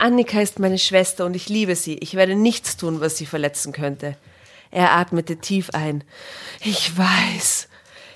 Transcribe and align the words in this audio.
Annika 0.00 0.40
ist 0.40 0.58
meine 0.58 0.78
Schwester 0.78 1.26
und 1.26 1.36
ich 1.36 1.48
liebe 1.48 1.76
sie. 1.76 1.96
Ich 1.98 2.14
werde 2.14 2.34
nichts 2.34 2.76
tun, 2.76 3.00
was 3.00 3.16
sie 3.16 3.26
verletzen 3.26 3.72
könnte. 3.72 4.16
Er 4.70 4.92
atmete 4.92 5.36
tief 5.36 5.70
ein. 5.70 6.04
Ich 6.60 6.96
weiß. 6.96 7.68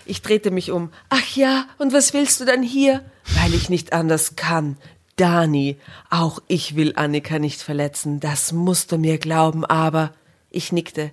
Ich 0.06 0.22
drehte 0.22 0.50
mich 0.50 0.70
um. 0.70 0.90
Ach 1.08 1.36
ja, 1.36 1.66
und 1.78 1.92
was 1.92 2.14
willst 2.14 2.40
du 2.40 2.44
dann 2.44 2.62
hier? 2.62 3.04
Weil 3.42 3.54
ich 3.54 3.68
nicht 3.68 3.92
anders 3.92 4.36
kann. 4.36 4.76
Dani, 5.16 5.78
auch 6.10 6.40
ich 6.48 6.74
will 6.74 6.94
Annika 6.96 7.38
nicht 7.38 7.62
verletzen. 7.62 8.18
Das 8.18 8.52
musst 8.52 8.90
du 8.90 8.98
mir 8.98 9.18
glauben, 9.18 9.64
aber. 9.64 10.12
Ich 10.50 10.72
nickte. 10.72 11.10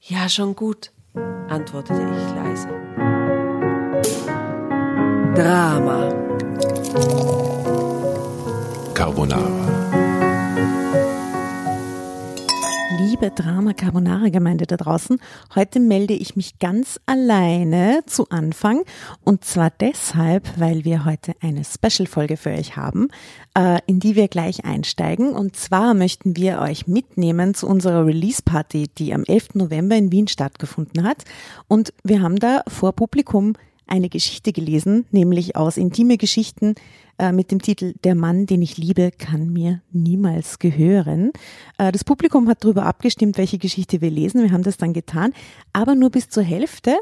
Ja, 0.00 0.28
schon 0.28 0.56
gut, 0.56 0.92
antwortete 1.48 2.00
ich 2.00 2.34
leise. 2.34 2.68
Drama. 5.34 6.08
Carbonara. 8.94 9.69
Liebe 13.02 13.30
Drama 13.30 13.72
Carbonara 13.72 14.28
Gemeinde 14.28 14.66
da 14.66 14.76
draußen, 14.76 15.20
heute 15.54 15.80
melde 15.80 16.12
ich 16.12 16.36
mich 16.36 16.58
ganz 16.58 17.00
alleine 17.06 18.02
zu 18.04 18.28
Anfang. 18.28 18.82
Und 19.24 19.42
zwar 19.42 19.70
deshalb, 19.70 20.60
weil 20.60 20.84
wir 20.84 21.06
heute 21.06 21.32
eine 21.40 21.62
Special-Folge 21.64 22.36
für 22.36 22.50
euch 22.50 22.76
haben, 22.76 23.08
äh, 23.56 23.78
in 23.86 24.00
die 24.00 24.16
wir 24.16 24.28
gleich 24.28 24.66
einsteigen. 24.66 25.32
Und 25.32 25.56
zwar 25.56 25.94
möchten 25.94 26.36
wir 26.36 26.60
euch 26.60 26.86
mitnehmen 26.88 27.54
zu 27.54 27.66
unserer 27.66 28.04
Release-Party, 28.04 28.88
die 28.98 29.14
am 29.14 29.24
11. 29.24 29.54
November 29.54 29.96
in 29.96 30.12
Wien 30.12 30.28
stattgefunden 30.28 31.02
hat. 31.02 31.24
Und 31.68 31.94
wir 32.04 32.20
haben 32.20 32.36
da 32.36 32.62
vor 32.68 32.92
Publikum 32.92 33.54
eine 33.86 34.10
Geschichte 34.10 34.52
gelesen, 34.52 35.06
nämlich 35.10 35.56
aus 35.56 35.78
Intime 35.78 36.18
Geschichten 36.18 36.74
äh, 37.20 37.32
mit 37.32 37.52
dem 37.52 37.60
Titel 37.60 37.92
Der 38.02 38.14
Mann, 38.14 38.46
den 38.46 38.62
ich 38.62 38.78
liebe, 38.78 39.10
kann 39.10 39.52
mir 39.52 39.82
niemals 39.92 40.58
gehören. 40.58 41.32
Äh, 41.76 41.92
das 41.92 42.02
Publikum 42.02 42.48
hat 42.48 42.64
darüber 42.64 42.86
abgestimmt, 42.86 43.36
welche 43.36 43.58
Geschichte 43.58 44.00
wir 44.00 44.10
lesen. 44.10 44.42
Wir 44.42 44.52
haben 44.52 44.62
das 44.62 44.78
dann 44.78 44.94
getan, 44.94 45.34
aber 45.74 45.94
nur 45.94 46.10
bis 46.10 46.30
zur 46.30 46.42
Hälfte. 46.42 46.96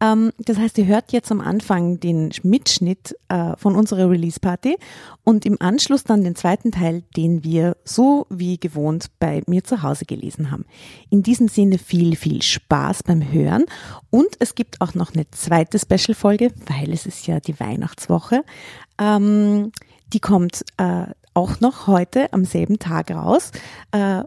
Ähm, 0.00 0.32
das 0.38 0.58
heißt, 0.58 0.76
ihr 0.76 0.86
hört 0.86 1.12
jetzt 1.12 1.32
am 1.32 1.40
Anfang 1.40 1.98
den 2.00 2.32
Mitschnitt 2.42 3.16
äh, 3.28 3.56
von 3.56 3.74
unserer 3.74 4.10
Release-Party 4.10 4.76
und 5.24 5.46
im 5.46 5.56
Anschluss 5.60 6.04
dann 6.04 6.22
den 6.22 6.36
zweiten 6.36 6.70
Teil, 6.70 7.02
den 7.16 7.42
wir 7.42 7.76
so 7.84 8.26
wie 8.28 8.58
gewohnt 8.58 9.06
bei 9.20 9.42
mir 9.46 9.64
zu 9.64 9.82
Hause 9.82 10.04
gelesen 10.04 10.50
haben. 10.50 10.66
In 11.08 11.22
diesem 11.22 11.48
Sinne 11.48 11.78
viel, 11.78 12.16
viel 12.16 12.42
Spaß 12.42 13.04
beim 13.04 13.32
Hören 13.32 13.64
und 14.10 14.28
es 14.38 14.54
gibt 14.54 14.82
auch 14.82 14.94
noch 14.94 15.14
eine 15.14 15.30
zweite 15.30 15.78
Special-Folge, 15.78 16.50
weil 16.66 16.92
es 16.92 17.06
ist 17.06 17.26
ja 17.26 17.40
die 17.40 17.58
Weihnachtswoche. 17.58 18.44
Ähm, 19.02 19.72
die 20.12 20.20
kommt 20.20 20.64
äh, 20.76 21.06
auch 21.34 21.60
noch 21.60 21.86
heute 21.86 22.32
am 22.32 22.44
selben 22.44 22.78
Tag 22.78 23.10
raus. 23.10 23.50
Äh, 23.90 24.22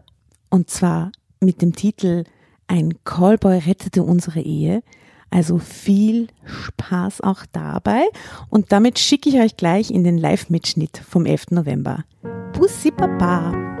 und 0.50 0.70
zwar 0.70 1.12
mit 1.40 1.62
dem 1.62 1.74
Titel 1.74 2.24
Ein 2.66 2.94
Callboy 3.04 3.58
rettete 3.58 4.02
unsere 4.02 4.40
Ehe. 4.40 4.82
Also 5.30 5.58
viel 5.58 6.28
Spaß 6.44 7.20
auch 7.20 7.44
dabei. 7.52 8.04
Und 8.48 8.72
damit 8.72 8.98
schicke 8.98 9.28
ich 9.28 9.36
euch 9.36 9.56
gleich 9.56 9.90
in 9.90 10.04
den 10.04 10.18
Live-Mitschnitt 10.18 10.98
vom 10.98 11.26
11. 11.26 11.50
November. 11.50 12.04
Bussi 12.52 12.90
Papa! 12.90 13.75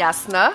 Jasna, 0.00 0.52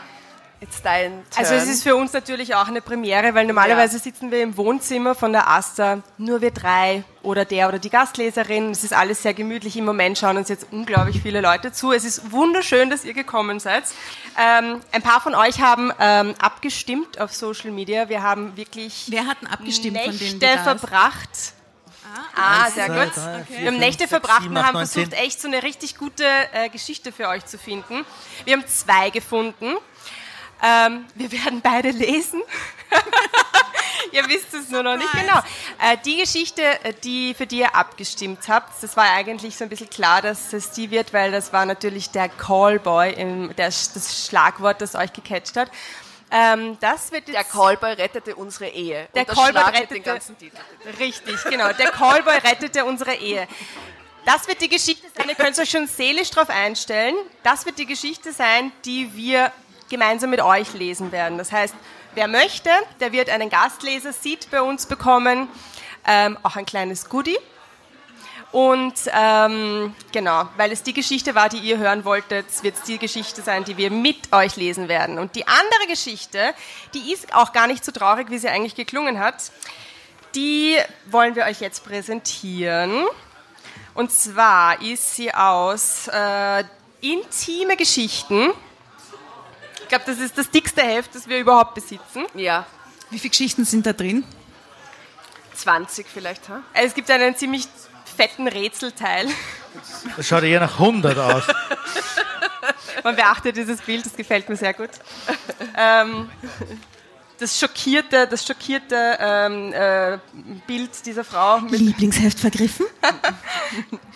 jetzt 0.60 0.84
dein 0.84 1.12
Turn. 1.12 1.24
Also 1.36 1.54
es 1.54 1.68
ist 1.68 1.84
für 1.84 1.96
uns 1.96 2.14
natürlich 2.14 2.56
auch 2.56 2.68
eine 2.68 2.82
Premiere, 2.82 3.36
weil 3.36 3.46
normalerweise 3.46 3.98
ja. 3.98 4.02
sitzen 4.02 4.32
wir 4.32 4.42
im 4.42 4.58
Wohnzimmer 4.58 5.14
von 5.14 5.34
der 5.34 5.48
Asta, 5.48 6.02
nur 6.18 6.42
wir 6.42 6.50
drei 6.50 7.04
oder 7.22 7.46
der 7.46 7.68
oder 7.68 7.78
die 7.78 7.92
Gastleserin. 7.92 8.72
Es 8.72 8.84
ist 8.84 8.92
alles 8.92 9.22
sehr 9.22 9.36
gemütlich. 9.36 9.78
Im 9.78 9.86
Moment 9.86 10.18
schauen 10.18 10.38
uns 10.38 10.50
jetzt 10.50 10.66
unglaublich 10.72 11.22
viele 11.22 11.42
Leute 11.42 11.72
zu. 11.72 11.92
Es 11.92 12.06
ist 12.06 12.32
wunderschön, 12.32 12.90
dass 12.90 13.06
ihr 13.06 13.14
gekommen 13.14 13.60
seid. 13.60 13.84
Ähm, 14.36 14.82
ein 14.92 15.04
paar 15.04 15.22
von 15.22 15.36
euch 15.36 15.62
haben 15.62 15.92
ähm, 16.00 16.34
abgestimmt 16.40 17.22
auf 17.22 17.32
Social 17.32 17.70
Media. 17.70 18.10
Wir 18.10 18.24
haben 18.24 18.58
wirklich 18.58 19.06
Wer 19.10 19.28
hat 19.28 19.38
abgestimmt 19.48 19.94
Nächte 19.94 20.26
von 20.26 20.40
denen, 20.40 20.64
verbracht. 20.64 21.55
Ah, 22.36 22.70
sehr 22.70 22.88
gut. 22.88 23.12
Okay. 23.18 23.62
wir 23.62 23.68
haben 23.68 23.78
Nächte 23.78 24.08
verbracht 24.08 24.48
und 24.48 24.58
haben 24.58 24.78
versucht, 24.78 25.14
echt 25.14 25.42
so 25.42 25.48
eine 25.48 25.64
richtig 25.64 25.98
gute 25.98 26.26
äh, 26.54 26.70
Geschichte 26.70 27.12
für 27.12 27.28
euch 27.28 27.46
zu 27.46 27.58
finden. 27.58 28.06
Wir 28.46 28.54
haben 28.54 28.68
zwei 28.68 29.10
gefunden. 29.10 29.76
Ähm, 30.64 31.06
wir 31.16 31.32
werden 31.32 31.62
beide 31.62 31.92
lesen. 31.92 32.42
ihr 34.12 34.28
wisst 34.30 34.54
es 34.54 34.70
nur 34.70 34.84
noch 34.84 34.96
nicht 34.96 35.12
genau. 35.12 35.40
Äh, 35.82 35.98
die 36.06 36.18
Geschichte, 36.18 36.62
äh, 36.84 36.94
die, 37.04 37.34
für 37.34 37.46
die 37.46 37.60
ihr 37.60 37.76
abgestimmt 37.76 38.48
habt, 38.48 38.82
das 38.82 38.96
war 38.96 39.06
eigentlich 39.12 39.56
so 39.58 39.64
ein 39.66 39.70
bisschen 39.70 39.90
klar, 39.90 40.22
dass 40.22 40.54
es 40.54 40.72
die 40.72 40.92
wird, 40.92 41.14
weil 41.14 41.32
das 41.32 41.54
war 41.54 41.66
natürlich 41.66 42.10
der 42.12 42.30
Callboy, 42.30 43.14
im, 43.14 43.56
der, 43.56 43.68
das 43.68 44.26
Schlagwort, 44.28 44.82
das 44.82 44.96
euch 44.96 45.12
gecatcht 45.14 45.58
hat. 45.58 45.70
Ähm, 46.38 46.78
das 46.82 47.14
wird 47.14 47.30
jetzt 47.30 47.36
Der 47.36 47.44
Callboy 47.46 47.94
rettete 47.94 48.36
unsere 48.36 48.68
Ehe. 48.68 49.08
Der 49.16 49.24
Callboy 49.24 49.64
rettete 49.64 49.94
den 49.94 50.04
ganzen 50.04 50.38
Titel. 50.38 50.58
Richtig, 51.00 51.42
genau. 51.46 51.72
Der 51.72 51.92
Callboy 51.92 52.36
rettete 52.40 52.84
unsere 52.84 53.14
Ehe. 53.14 53.48
Das 54.26 54.46
wird 54.48 54.60
die 54.60 54.68
Geschichte 54.68 55.08
sein, 55.16 55.30
ihr 55.30 55.36
könnt 55.36 55.58
euch 55.58 55.70
schon 55.70 55.88
seelisch 55.88 56.32
darauf 56.32 56.50
einstellen. 56.50 57.16
Das 57.44 57.66
wird 57.66 57.78
die 57.78 57.86
Geschichte 57.86 58.34
sein, 58.34 58.74
die 58.84 59.16
wir 59.16 59.54
gemeinsam 59.90 60.30
mit 60.30 60.42
euch 60.42 60.74
lesen 60.74 61.14
werden. 61.14 61.38
Das 61.38 61.54
heißt, 61.54 61.76
wer 62.16 62.28
möchte, 62.28 62.70
der 63.00 63.14
wird 63.14 63.30
einen 63.30 63.50
Gastleser-Seat 63.50 64.50
bei 64.52 64.62
uns 64.62 64.88
bekommen, 64.88 65.48
ähm, 66.06 66.38
auch 66.44 66.58
ein 66.58 66.66
kleines 66.66 67.08
Goodie. 67.08 67.38
Und 68.56 68.94
ähm, 69.12 69.94
genau, 70.14 70.48
weil 70.56 70.72
es 70.72 70.82
die 70.82 70.94
Geschichte 70.94 71.36
war, 71.36 71.50
die 71.50 71.58
ihr 71.58 71.78
hören 71.78 72.06
wolltet, 72.06 72.46
wird 72.64 72.76
es 72.76 72.84
die 72.84 72.98
Geschichte 72.98 73.42
sein, 73.42 73.66
die 73.66 73.76
wir 73.76 73.92
mit 73.92 74.32
euch 74.32 74.56
lesen 74.56 74.88
werden. 74.88 75.20
Und 75.20 75.36
die 75.36 75.46
andere 75.46 75.88
Geschichte, 75.90 76.54
die 76.94 77.12
ist 77.12 77.34
auch 77.34 77.52
gar 77.52 77.68
nicht 77.68 77.84
so 77.84 77.92
traurig, 77.92 78.30
wie 78.30 78.38
sie 78.38 78.48
eigentlich 78.48 78.74
geklungen 78.74 79.20
hat. 79.20 79.52
Die 80.36 80.78
wollen 81.08 81.36
wir 81.36 81.44
euch 81.44 81.60
jetzt 81.60 81.84
präsentieren. 81.84 83.04
Und 83.94 84.14
zwar 84.14 84.82
ist 84.82 85.18
sie 85.18 85.34
aus 85.34 86.08
äh, 86.08 86.64
Intime 87.02 87.76
Geschichten. 87.76 88.52
Ich 89.82 89.90
glaube, 89.90 90.06
das 90.08 90.20
ist 90.20 90.38
das 90.38 90.50
dickste 90.50 90.82
Heft, 90.82 91.14
das 91.14 91.28
wir 91.28 91.40
überhaupt 91.40 91.74
besitzen. 91.74 92.26
Ja, 92.36 92.66
Wie 93.10 93.20
viele 93.20 93.32
Geschichten 93.32 93.66
sind 93.66 93.86
da 93.86 93.92
drin? 93.92 94.24
20 95.56 96.08
vielleicht, 96.08 96.48
ha? 96.48 96.62
Es 96.74 96.94
gibt 96.94 97.12
einen 97.12 97.36
ziemlich 97.36 97.68
fetten 98.16 98.48
Rätselteil. 98.48 99.28
Das 100.18 100.28
schaut 100.28 100.44
eher 100.44 100.60
nach 100.60 100.74
100 100.80 101.18
aus. 101.18 101.44
Man 103.04 103.16
beachtet 103.16 103.58
dieses 103.58 103.82
Bild, 103.82 104.06
das 104.06 104.16
gefällt 104.16 104.48
mir 104.50 104.56
sehr 104.56 104.74
gut. 104.74 104.90
Ähm, 105.78 106.30
das 107.38 107.60
schockierte, 107.60 108.28
das 108.28 108.46
schockierte 108.46 109.18
ähm, 109.20 109.74
äh, 109.74 110.18
Bild 110.66 111.06
dieser 111.06 111.26
Frau 111.26 111.60
mit 111.60 111.80
Lieblingsheft 111.82 112.40
vergriffen? 112.40 112.86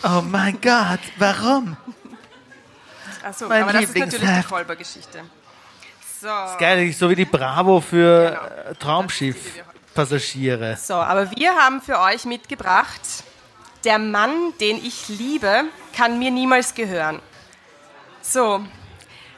Oh 0.03 0.21
mein 0.21 0.59
Gott, 0.61 1.01
warum? 1.17 1.75
Achso, 3.21 3.49
Mein 3.49 3.63
aber 3.63 3.73
das 3.73 3.83
ist 3.83 3.97
natürlich 3.97 4.29
die. 4.29 4.43
Kolber-Geschichte. 4.47 5.23
So. 6.21 6.27
Geil, 6.57 6.91
so 6.93 7.09
wie 7.09 7.15
die 7.15 7.25
Bravo 7.25 7.81
für 7.81 8.29
Genau. 8.29 8.41
äh, 8.71 8.75
Traumschiff-Passagiere. 8.75 10.77
so, 10.81 10.93
aber 10.95 11.29
wir 11.31 11.53
haben 11.55 11.81
für 11.81 11.99
euch 11.99 12.23
mitgebracht, 12.25 13.01
der 13.83 13.99
Mann, 13.99 14.53
den 14.59 14.77
ich 14.83 15.07
liebe, 15.09 15.65
kann 15.95 16.19
mir 16.19 16.31
niemals 16.31 16.75
gehören. 16.75 17.21
So, 18.21 18.63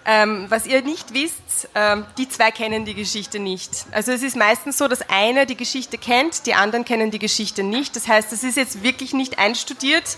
ähm, 0.05 0.47
was 0.49 0.65
ihr 0.65 0.81
nicht 0.81 1.13
wisst, 1.13 1.69
ähm, 1.75 2.05
die 2.17 2.27
zwei 2.27 2.49
kennen 2.51 2.85
die 2.85 2.95
Geschichte 2.95 3.39
nicht. 3.39 3.85
Also 3.91 4.11
es 4.11 4.23
ist 4.23 4.35
meistens 4.35 4.77
so, 4.77 4.87
dass 4.87 5.07
einer 5.09 5.45
die 5.45 5.55
Geschichte 5.55 5.97
kennt, 5.97 6.47
die 6.47 6.55
anderen 6.55 6.85
kennen 6.85 7.11
die 7.11 7.19
Geschichte 7.19 7.61
nicht. 7.61 7.95
Das 7.95 8.07
heißt, 8.07 8.33
es 8.33 8.43
ist 8.43 8.57
jetzt 8.57 8.83
wirklich 8.83 9.13
nicht 9.13 9.37
einstudiert. 9.37 10.17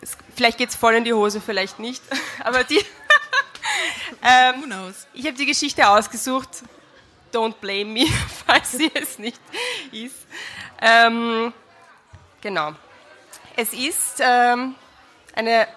Es, 0.00 0.16
vielleicht 0.36 0.58
geht 0.58 0.68
es 0.68 0.76
voll 0.76 0.94
in 0.94 1.04
die 1.04 1.12
Hose, 1.12 1.40
vielleicht 1.40 1.78
nicht. 1.80 2.02
Aber 2.44 2.62
die... 2.62 2.78
ähm, 4.22 4.72
ich 5.12 5.26
habe 5.26 5.36
die 5.36 5.46
Geschichte 5.46 5.88
ausgesucht. 5.88 6.48
Don't 7.32 7.54
blame 7.60 7.86
me, 7.86 8.06
falls 8.46 8.72
sie 8.72 8.90
es 8.94 9.18
nicht 9.18 9.40
ist. 9.90 10.14
Ähm, 10.80 11.52
genau. 12.40 12.74
Es 13.56 13.72
ist 13.72 14.20
ähm, 14.20 14.74
eine 15.36 15.68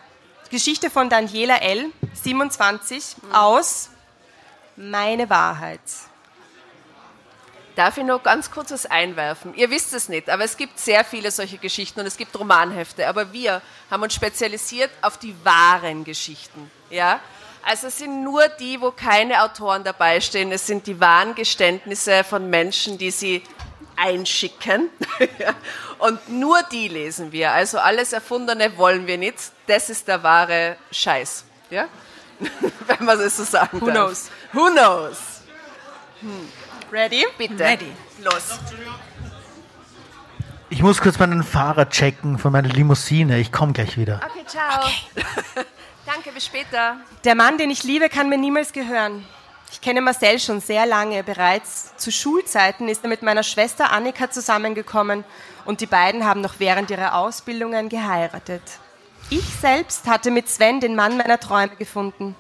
Geschichte 0.50 0.90
von 0.90 1.10
Daniela 1.10 1.58
L., 1.58 1.92
27, 2.14 3.16
aus 3.32 3.90
Meine 4.76 5.30
Wahrheit. 5.30 5.80
Darf 7.76 8.00
ich 8.00 8.04
noch 8.04 8.24
ganz 8.24 8.50
kurz 8.50 8.72
was 8.72 8.88
einwerfen? 8.88 9.54
Ihr 9.54 9.70
wisst 9.70 9.94
es 9.94 10.10
nicht, 10.10 10.28
aber 10.32 10.44
es 10.44 10.58
gibt 10.58 10.80
sehr 10.80 11.06
viele 11.06 11.30
solche 11.30 11.60
Geschichten 11.60 12.00
und 12.00 12.08
es 12.08 12.18
gibt 12.18 12.38
Romanhefte. 12.40 13.08
Aber 13.08 13.32
wir 13.32 13.62
haben 13.92 14.02
uns 14.02 14.16
spezialisiert 14.16 14.90
auf 15.04 15.20
die 15.20 15.36
wahren 15.44 16.04
Geschichten. 16.04 16.72
Ja? 16.90 17.20
Also 17.62 17.88
es 17.88 18.00
sind 18.00 18.24
nur 18.24 18.48
die, 18.48 18.82
wo 18.82 18.90
keine 18.90 19.44
Autoren 19.44 19.84
dabei 19.84 20.20
stehen. 20.22 20.52
Es 20.52 20.66
sind 20.66 20.88
die 20.88 21.00
wahren 21.00 21.36
Geständnisse 21.36 22.24
von 22.24 22.50
Menschen, 22.50 22.98
die 22.98 23.12
sie 23.12 23.44
einschicken. 23.98 24.90
Und 26.00 26.30
nur 26.30 26.62
die 26.72 26.88
lesen 26.88 27.32
wir. 27.32 27.52
Also 27.52 27.80
alles 27.80 28.14
Erfundene 28.14 28.78
wollen 28.78 29.08
wir 29.08 29.18
nicht. 29.18 29.38
Das 29.66 29.90
ist 29.90 30.08
der 30.08 30.24
wahre 30.24 30.78
Scheiß. 30.92 31.44
Ja? 31.70 31.88
Wenn 32.88 33.06
man 33.06 33.20
es 33.20 33.38
so 33.38 33.44
sagen 33.44 33.82
Who 33.82 33.88
darf. 33.88 33.96
knows? 33.96 34.32
Who 34.54 34.70
knows? 34.72 35.18
Ready? 36.92 37.26
Bitte. 37.38 37.60
Ready. 37.64 37.92
Los. 38.24 38.60
Ich 40.70 40.82
muss 40.82 41.02
kurz 41.02 41.18
meinen 41.18 41.44
Fahrer 41.44 41.90
checken 41.90 42.38
von 42.38 42.52
meiner 42.52 42.70
Limousine. 42.70 43.40
Ich 43.40 43.52
komme 43.52 43.74
gleich 43.74 43.98
wieder. 43.98 44.20
Okay, 44.30 44.46
ciao. 44.46 44.86
Danke, 46.06 46.32
bis 46.32 46.46
später. 46.46 46.98
Der 47.24 47.36
Mann, 47.36 47.58
den 47.58 47.70
ich 47.70 47.84
liebe, 47.84 48.10
kann 48.10 48.30
mir 48.30 48.38
niemals 48.38 48.74
gehören. 48.74 49.26
Ich 49.72 49.82
kenne 49.82 50.02
Marcel 50.02 50.40
schon 50.40 50.62
sehr 50.62 50.86
lange. 50.86 51.24
Bereits 51.24 51.96
zu 51.98 52.12
Schulzeiten 52.12 52.88
ist 52.88 53.04
er 53.04 53.10
mit 53.10 53.22
meiner 53.22 53.44
Schwester 53.44 53.92
Annika 53.92 54.32
zusammengekommen 54.32 55.24
und 55.66 55.82
die 55.82 55.86
beiden 55.86 56.26
haben 56.26 56.42
noch 56.42 56.56
während 56.60 56.90
ihrer 56.90 57.16
Ausbildungen 57.16 57.90
geheiratet. 57.90 58.62
Ich 59.30 59.46
selbst 59.62 60.08
hatte 60.08 60.32
mit 60.32 60.48
Sven 60.48 60.80
den 60.80 60.96
Mann 60.96 61.18
meiner 61.18 61.40
Träume 61.40 61.76
gefunden. 61.76 62.36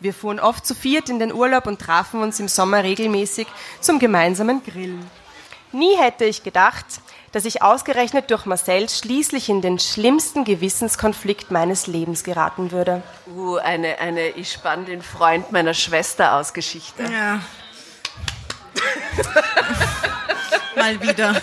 Wir 0.00 0.12
fuhren 0.12 0.38
oft 0.38 0.66
zu 0.66 0.74
viert 0.74 1.08
in 1.08 1.18
den 1.18 1.32
Urlaub 1.32 1.66
und 1.66 1.80
trafen 1.80 2.20
uns 2.20 2.38
im 2.38 2.48
Sommer 2.48 2.84
regelmäßig 2.84 3.46
zum 3.80 3.98
gemeinsamen 3.98 4.62
Grillen. 4.62 5.10
Nie 5.72 5.96
hätte 5.96 6.24
ich 6.24 6.42
gedacht, 6.42 6.86
dass 7.32 7.44
ich 7.44 7.62
ausgerechnet 7.62 8.30
durch 8.30 8.46
Marcel 8.46 8.88
schließlich 8.88 9.48
in 9.48 9.60
den 9.60 9.78
schlimmsten 9.78 10.44
Gewissenskonflikt 10.44 11.50
meines 11.50 11.86
Lebens 11.86 12.24
geraten 12.24 12.70
würde. 12.70 13.02
Uh, 13.26 13.56
eine, 13.56 13.98
eine 13.98 14.28
ich 14.30 14.52
spann 14.52 14.86
den 14.86 15.02
Freund 15.02 15.52
meiner 15.52 15.74
Schwester 15.74 16.34
aus 16.34 16.54
Geschichte. 16.54 17.02
Ja. 17.02 17.40
Mal 20.76 21.02
wieder. 21.02 21.42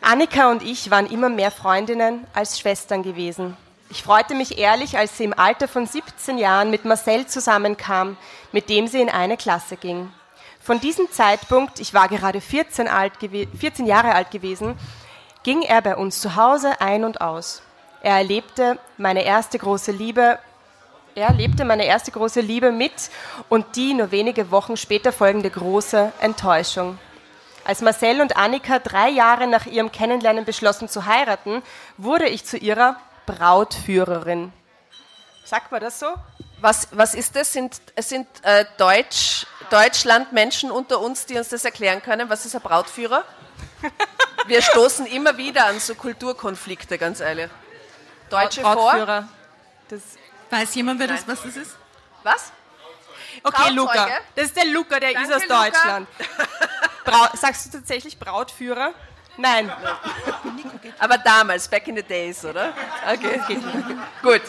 Annika 0.00 0.50
und 0.50 0.62
ich 0.62 0.90
waren 0.90 1.06
immer 1.06 1.28
mehr 1.28 1.50
Freundinnen 1.50 2.26
als 2.34 2.58
Schwestern 2.58 3.02
gewesen. 3.02 3.56
Ich 3.90 4.02
freute 4.02 4.34
mich 4.34 4.58
ehrlich, 4.58 4.96
als 4.96 5.18
sie 5.18 5.24
im 5.24 5.38
Alter 5.38 5.68
von 5.68 5.86
17 5.86 6.38
Jahren 6.38 6.70
mit 6.70 6.84
Marcel 6.84 7.26
zusammenkam, 7.26 8.16
mit 8.50 8.68
dem 8.68 8.86
sie 8.88 9.00
in 9.00 9.10
eine 9.10 9.36
Klasse 9.36 9.76
ging. 9.76 10.10
Von 10.62 10.78
diesem 10.78 11.10
Zeitpunkt, 11.10 11.80
ich 11.80 11.92
war 11.92 12.08
gerade 12.08 12.40
14, 12.40 12.86
alt 12.86 13.14
gewe- 13.20 13.48
14 13.56 13.84
Jahre 13.84 14.14
alt 14.14 14.30
gewesen, 14.30 14.78
ging 15.42 15.62
er 15.62 15.82
bei 15.82 15.96
uns 15.96 16.20
zu 16.20 16.36
Hause 16.36 16.80
ein 16.80 17.04
und 17.04 17.20
aus. 17.20 17.62
Er 18.00 18.16
erlebte 18.16 18.78
meine 18.96 19.24
erste 19.24 19.58
große 19.58 19.90
Liebe, 19.90 20.38
er 21.16 21.26
erlebte 21.26 21.64
meine 21.64 21.84
erste 21.84 22.12
große 22.12 22.40
Liebe 22.40 22.70
mit 22.70 22.92
und 23.48 23.74
die 23.76 23.92
nur 23.92 24.12
wenige 24.12 24.50
Wochen 24.52 24.76
später 24.76 25.12
folgende 25.12 25.50
große 25.50 26.12
Enttäuschung. 26.20 26.98
Als 27.64 27.80
Marcel 27.80 28.20
und 28.20 28.36
Annika 28.36 28.78
drei 28.78 29.08
Jahre 29.08 29.46
nach 29.46 29.66
ihrem 29.66 29.90
Kennenlernen 29.92 30.44
beschlossen 30.44 30.88
zu 30.88 31.06
heiraten, 31.06 31.62
wurde 31.96 32.28
ich 32.28 32.44
zu 32.44 32.56
ihrer 32.56 32.96
Brautführerin. 33.26 34.52
Sagt 35.44 35.70
man 35.72 35.80
das 35.80 35.98
so? 35.98 36.06
Was, 36.60 36.88
was 36.92 37.14
ist 37.14 37.34
das? 37.36 37.52
Sind, 37.52 37.80
sind 37.98 38.26
äh, 38.42 38.64
Deutsch, 38.78 39.46
Deutschland-Menschen 39.72 40.70
unter 40.70 41.00
uns, 41.00 41.24
die 41.24 41.38
uns 41.38 41.48
das 41.48 41.64
erklären 41.64 42.02
können. 42.02 42.28
Was 42.28 42.44
ist 42.44 42.54
ein 42.54 42.60
Brautführer? 42.60 43.24
Wir 44.46 44.60
stoßen 44.60 45.06
immer 45.06 45.36
wieder 45.38 45.66
an 45.66 45.80
so 45.80 45.94
Kulturkonflikte, 45.94 46.98
ganz 46.98 47.20
ehrlich. 47.20 47.48
Deutsche 48.28 48.60
vor? 48.60 48.74
Brautführer. 48.74 49.28
Das 49.88 50.02
Weiß 50.50 50.74
jemand, 50.74 51.00
wer 51.00 51.06
das, 51.06 51.26
was 51.26 51.42
das 51.42 51.56
ist? 51.56 51.76
Was? 52.22 52.52
okay? 53.42 53.70
Luca. 53.70 54.08
Das 54.34 54.46
ist 54.46 54.56
der 54.56 54.66
Luca, 54.66 55.00
der 55.00 55.14
Danke, 55.14 55.32
ist 55.32 55.50
aus. 55.50 55.64
Deutschland. 55.64 56.08
Sagst 57.34 57.66
du 57.66 57.78
tatsächlich 57.78 58.18
Brautführer? 58.18 58.92
Nein. 59.38 59.72
Aber 60.98 61.16
damals, 61.16 61.66
back 61.68 61.88
in 61.88 61.96
the 61.96 62.02
days, 62.02 62.44
oder? 62.44 62.74
Okay. 63.10 63.40
Gut. 64.22 64.42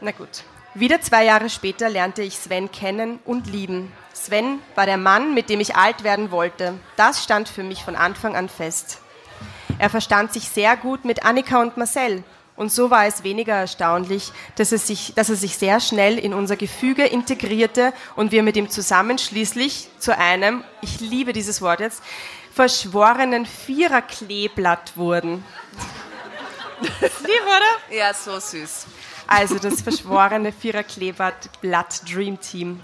Na 0.00 0.12
gut. 0.12 0.44
Wieder 0.78 1.00
zwei 1.00 1.24
Jahre 1.24 1.48
später 1.48 1.88
lernte 1.88 2.20
ich 2.20 2.36
Sven 2.36 2.70
kennen 2.70 3.18
und 3.24 3.46
lieben. 3.46 3.90
Sven 4.12 4.58
war 4.74 4.84
der 4.84 4.98
Mann, 4.98 5.32
mit 5.32 5.48
dem 5.48 5.58
ich 5.58 5.74
alt 5.74 6.04
werden 6.04 6.30
wollte. 6.30 6.78
Das 6.96 7.24
stand 7.24 7.48
für 7.48 7.62
mich 7.62 7.82
von 7.82 7.96
Anfang 7.96 8.36
an 8.36 8.50
fest. 8.50 9.00
Er 9.78 9.88
verstand 9.88 10.34
sich 10.34 10.50
sehr 10.50 10.76
gut 10.76 11.06
mit 11.06 11.24
Annika 11.24 11.62
und 11.62 11.78
Marcel. 11.78 12.22
Und 12.56 12.70
so 12.70 12.90
war 12.90 13.06
es 13.06 13.24
weniger 13.24 13.54
erstaunlich, 13.54 14.32
dass 14.56 14.70
er, 14.70 14.76
sich, 14.76 15.14
dass 15.14 15.30
er 15.30 15.36
sich 15.36 15.56
sehr 15.56 15.80
schnell 15.80 16.18
in 16.18 16.34
unser 16.34 16.56
Gefüge 16.56 17.06
integrierte 17.06 17.94
und 18.14 18.30
wir 18.30 18.42
mit 18.42 18.58
ihm 18.58 18.68
zusammen 18.68 19.16
schließlich 19.16 19.88
zu 19.98 20.14
einem, 20.18 20.62
ich 20.82 21.00
liebe 21.00 21.32
dieses 21.32 21.62
Wort 21.62 21.80
jetzt, 21.80 22.02
verschworenen 22.52 23.46
Viererkleeblatt 23.46 24.94
wurden. 24.98 25.42
Lieb, 26.80 27.42
oder? 27.46 27.96
Ja, 27.96 28.12
so 28.12 28.38
süß. 28.38 28.86
Also 29.26 29.58
das 29.58 29.82
verschworene 29.82 30.52
Viererkleeblatt 30.52 32.12
Dream 32.12 32.40
Team. 32.40 32.80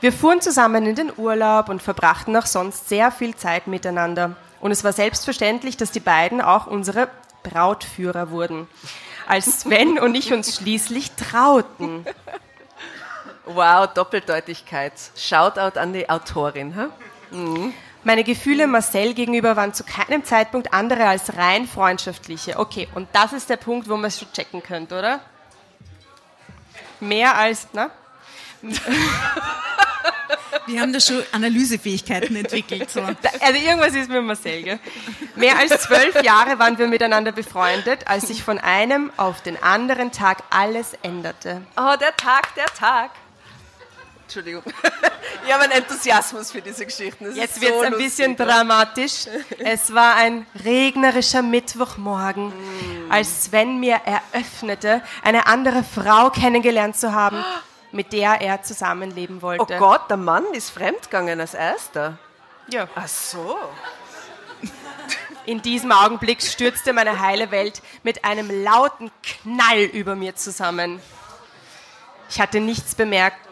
Wir 0.00 0.12
fuhren 0.12 0.40
zusammen 0.40 0.86
in 0.86 0.94
den 0.94 1.12
Urlaub 1.16 1.68
und 1.68 1.82
verbrachten 1.82 2.36
auch 2.36 2.46
sonst 2.46 2.88
sehr 2.88 3.10
viel 3.10 3.34
Zeit 3.36 3.66
miteinander. 3.66 4.36
Und 4.60 4.72
es 4.72 4.84
war 4.84 4.92
selbstverständlich, 4.92 5.76
dass 5.76 5.90
die 5.90 6.00
beiden 6.00 6.40
auch 6.40 6.66
unsere 6.66 7.08
Brautführer 7.42 8.30
wurden. 8.30 8.68
Als 9.26 9.60
Sven 9.60 9.98
und 9.98 10.14
ich 10.14 10.32
uns 10.32 10.56
schließlich 10.56 11.12
trauten. 11.12 12.04
Wow, 13.46 13.86
Doppeldeutigkeit. 13.86 14.92
Shoutout 15.16 15.78
an 15.78 15.92
die 15.92 16.08
Autorin. 16.10 16.74
Hm? 17.30 17.72
Meine 18.02 18.24
Gefühle 18.24 18.66
Marcel 18.66 19.14
gegenüber 19.14 19.56
waren 19.56 19.74
zu 19.74 19.84
keinem 19.84 20.24
Zeitpunkt 20.24 20.72
andere 20.72 21.06
als 21.06 21.36
rein 21.36 21.66
freundschaftliche. 21.66 22.58
Okay, 22.58 22.88
und 22.94 23.08
das 23.12 23.32
ist 23.32 23.50
der 23.50 23.56
Punkt, 23.56 23.88
wo 23.88 23.96
man 23.96 24.06
es 24.06 24.18
schon 24.18 24.32
checken 24.32 24.62
könnte, 24.62 24.98
oder? 24.98 25.20
Mehr 27.00 27.36
als, 27.36 27.68
na? 27.72 27.90
Wir 30.66 30.80
haben 30.80 30.92
da 30.92 31.00
schon 31.00 31.22
Analysefähigkeiten 31.32 32.36
entwickelt. 32.36 32.90
So. 32.90 33.00
Also 33.00 33.60
irgendwas 33.60 33.94
ist 33.94 34.10
mit 34.10 34.22
Marcel, 34.22 34.62
gell? 34.62 34.78
Mehr 35.34 35.58
als 35.58 35.82
zwölf 35.82 36.22
Jahre 36.22 36.58
waren 36.58 36.78
wir 36.78 36.86
miteinander 36.86 37.32
befreundet, 37.32 38.06
als 38.06 38.28
sich 38.28 38.42
von 38.42 38.58
einem 38.58 39.10
auf 39.16 39.42
den 39.42 39.60
anderen 39.62 40.12
Tag 40.12 40.42
alles 40.50 40.92
änderte. 41.02 41.62
Oh, 41.76 41.96
der 42.00 42.16
Tag, 42.16 42.54
der 42.54 42.66
Tag. 42.66 43.10
Entschuldigung. 44.30 44.62
Ich 45.46 45.54
habe 45.54 45.64
einen 45.64 45.72
Enthusiasmus 45.72 46.52
für 46.52 46.60
diese 46.60 46.84
Geschichten. 46.84 47.24
Das 47.24 47.34
Jetzt 47.34 47.60
wird 47.60 47.72
es 47.74 47.82
ein 47.82 47.96
bisschen 47.96 48.36
dramatisch. 48.36 49.26
Es 49.58 49.92
war 49.92 50.14
ein 50.16 50.46
regnerischer 50.64 51.42
Mittwochmorgen, 51.42 52.52
als 53.08 53.44
Sven 53.44 53.80
mir 53.80 54.00
eröffnete, 54.04 55.02
eine 55.24 55.46
andere 55.46 55.82
Frau 55.82 56.30
kennengelernt 56.30 56.96
zu 56.96 57.14
haben, 57.14 57.42
mit 57.92 58.12
der 58.12 58.40
er 58.42 58.62
zusammenleben 58.62 59.38
Oh 59.38 59.42
wollte. 59.42 59.76
Gott, 59.78 60.10
der 60.10 60.18
Mann 60.18 60.44
ist 60.52 60.70
fremdgegangen 60.70 61.40
als 61.40 61.54
erster. 61.54 62.18
Ja. 62.68 62.86
Ach 62.94 63.08
so. 63.08 63.58
In 65.46 65.62
diesem 65.62 65.90
Augenblick 65.90 66.42
stürzte 66.42 66.92
meine 66.92 67.18
heile 67.18 67.50
Welt 67.50 67.82
mit 68.02 68.24
einem 68.24 68.62
lauten 68.62 69.10
Knall 69.22 69.80
über 69.80 70.14
mir 70.14 70.36
zusammen. 70.36 71.00
Ich 72.28 72.40
hatte 72.40 72.60
nichts 72.60 72.94
bemerkt 72.94 73.49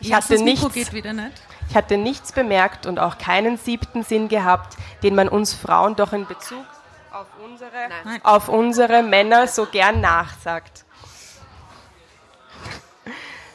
Ich 0.00 0.12
hatte, 0.12 0.42
nichts, 0.42 0.74
ich 0.74 1.74
hatte 1.74 1.96
nichts 1.96 2.32
bemerkt 2.32 2.86
und 2.86 2.98
auch 2.98 3.18
keinen 3.18 3.56
siebten 3.56 4.02
Sinn 4.02 4.28
gehabt, 4.28 4.76
den 5.02 5.14
man 5.14 5.28
uns 5.28 5.54
Frauen 5.54 5.96
doch 5.96 6.12
in 6.12 6.26
Bezug 6.26 6.64
auf 7.12 7.26
unsere, 7.44 7.88
Nein. 8.04 8.20
auf 8.24 8.48
unsere 8.48 9.02
Männer 9.02 9.46
so 9.46 9.66
gern 9.66 10.00
nachsagt. 10.00 10.84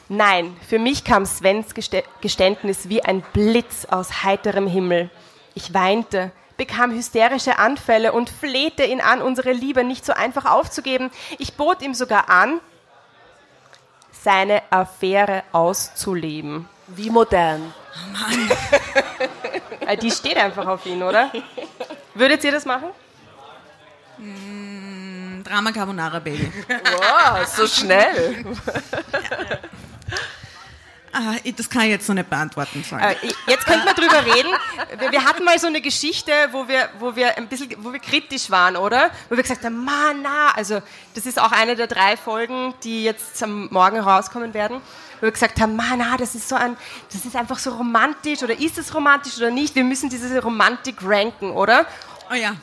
Nein, 0.07 0.57
für 0.67 0.79
mich 0.79 1.03
kam 1.03 1.25
Svens 1.25 1.73
Geständnis 2.21 2.89
wie 2.89 3.03
ein 3.03 3.21
Blitz 3.33 3.85
aus 3.85 4.23
heiterem 4.23 4.65
Himmel. 4.65 5.11
Ich 5.53 5.73
weinte, 5.73 6.31
bekam 6.57 6.91
hysterische 6.91 7.59
Anfälle 7.59 8.11
und 8.11 8.29
flehte 8.29 8.83
ihn 8.83 9.01
an, 9.01 9.21
unsere 9.21 9.51
Liebe 9.51 9.83
nicht 9.83 10.05
so 10.05 10.13
einfach 10.13 10.45
aufzugeben. 10.45 11.11
Ich 11.37 11.55
bot 11.55 11.81
ihm 11.81 11.93
sogar 11.93 12.29
an, 12.29 12.59
seine 14.11 14.61
Affäre 14.69 15.43
auszuleben. 15.51 16.67
Wie 16.87 17.09
modern. 17.09 17.73
Äh, 19.81 19.97
Die 19.97 20.11
steht 20.11 20.37
einfach 20.37 20.67
auf 20.67 20.85
ihn, 20.85 21.01
oder? 21.03 21.31
Würdet 22.13 22.43
ihr 22.43 22.51
das 22.51 22.65
machen? 22.65 22.89
Drama 25.43 25.71
Carbonara 25.71 26.19
Baby. 26.19 26.51
Wow, 26.67 27.45
so 27.47 27.65
schnell. 27.67 28.45
Ah, 31.11 31.35
das 31.55 31.69
kann 31.69 31.83
ich 31.83 31.89
jetzt 31.89 32.07
noch 32.07 32.15
nicht 32.15 32.29
beantworten. 32.29 32.83
Sorry. 32.87 33.01
Äh, 33.01 33.15
jetzt 33.47 33.65
könnten 33.65 33.85
wir 33.85 33.93
drüber 33.93 34.25
reden. 34.35 34.49
Wir, 34.99 35.11
wir, 35.11 35.23
hatten 35.23 35.43
mal 35.43 35.57
so 35.57 35.67
eine 35.67 35.81
Geschichte, 35.81 36.31
wo 36.51 36.67
wir, 36.67 36.89
wo 36.99 37.15
wir 37.15 37.37
ein 37.37 37.47
bisschen, 37.47 37.73
wo 37.79 37.91
wir 37.91 37.99
kritisch 37.99 38.49
waren, 38.51 38.75
oder? 38.75 39.09
Wo 39.29 39.35
wir 39.35 39.43
gesagt 39.43 39.65
haben, 39.65 39.83
man, 39.83 40.21
na, 40.21 40.51
also 40.55 40.81
das 41.15 41.25
ist 41.25 41.39
auch 41.39 41.51
eine 41.51 41.75
der 41.75 41.87
drei 41.87 42.15
Folgen, 42.15 42.73
die 42.83 43.03
jetzt 43.03 43.41
am 43.41 43.67
Morgen 43.71 43.99
rauskommen 43.99 44.53
werden, 44.53 44.81
wo 45.19 45.27
wir 45.27 45.31
gesagt 45.31 45.59
haben, 45.59 45.75
man, 45.75 45.97
na, 45.97 46.15
das 46.17 46.35
ist 46.35 46.47
so 46.47 46.55
ein, 46.55 46.77
das 47.11 47.25
ist 47.25 47.35
einfach 47.35 47.57
so 47.57 47.71
romantisch 47.71 48.43
oder 48.43 48.57
ist 48.57 48.77
es 48.77 48.93
romantisch 48.93 49.37
oder 49.37 49.49
nicht? 49.49 49.75
Wir 49.75 49.83
müssen 49.83 50.09
diese 50.09 50.41
Romantik 50.41 50.97
ranken, 51.01 51.51
oder? 51.51 51.85
Oh 52.31 52.35
ja. 52.35 52.55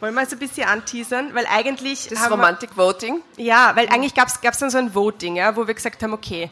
Wollen 0.00 0.14
wir 0.14 0.22
es 0.22 0.32
ein 0.32 0.40
bisschen 0.40 0.66
anteasern? 0.66 1.32
Weil 1.32 1.46
eigentlich. 1.46 2.08
Das 2.08 2.28
Romantic 2.28 2.76
Voting? 2.76 3.20
Ja, 3.36 3.76
weil 3.76 3.88
eigentlich 3.88 4.14
gab 4.14 4.26
es 4.26 4.58
dann 4.58 4.68
so 4.68 4.78
ein 4.78 4.92
Voting, 4.92 5.36
ja, 5.36 5.54
wo 5.54 5.64
wir 5.64 5.74
gesagt 5.74 6.02
haben, 6.02 6.12
okay, 6.12 6.50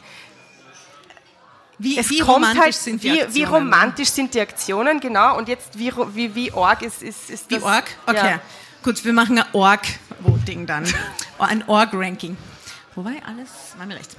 wie, 1.83 1.97
es 1.97 2.09
wie 2.09 2.21
romantisch 2.21 2.61
halt, 2.61 2.75
sind 2.75 3.03
die 3.03 3.07
wie, 3.07 3.21
Aktionen? 3.21 3.35
Wie 3.35 3.43
romantisch 3.43 4.09
sind 4.09 4.33
die 4.33 4.41
Aktionen, 4.41 4.99
genau. 4.99 5.37
Und 5.37 5.47
jetzt, 5.47 5.77
wie, 5.79 5.91
wie, 6.13 6.35
wie 6.35 6.51
org 6.51 6.83
ist, 6.83 7.01
ist, 7.01 7.29
ist 7.29 7.51
das? 7.51 7.59
Wie 7.59 7.63
org? 7.63 7.85
Okay. 8.05 8.31
Ja. 8.31 8.41
Gut, 8.83 9.03
wir 9.03 9.13
machen 9.13 9.39
ein 9.39 9.45
Org-Voting 9.53 10.67
dann. 10.67 10.85
ein 11.39 11.67
Org-Ranking. 11.67 12.37
Wobei, 12.95 13.21
alles 13.25 13.49
war 13.77 13.85
mir 13.85 13.95
recht. 13.95 14.09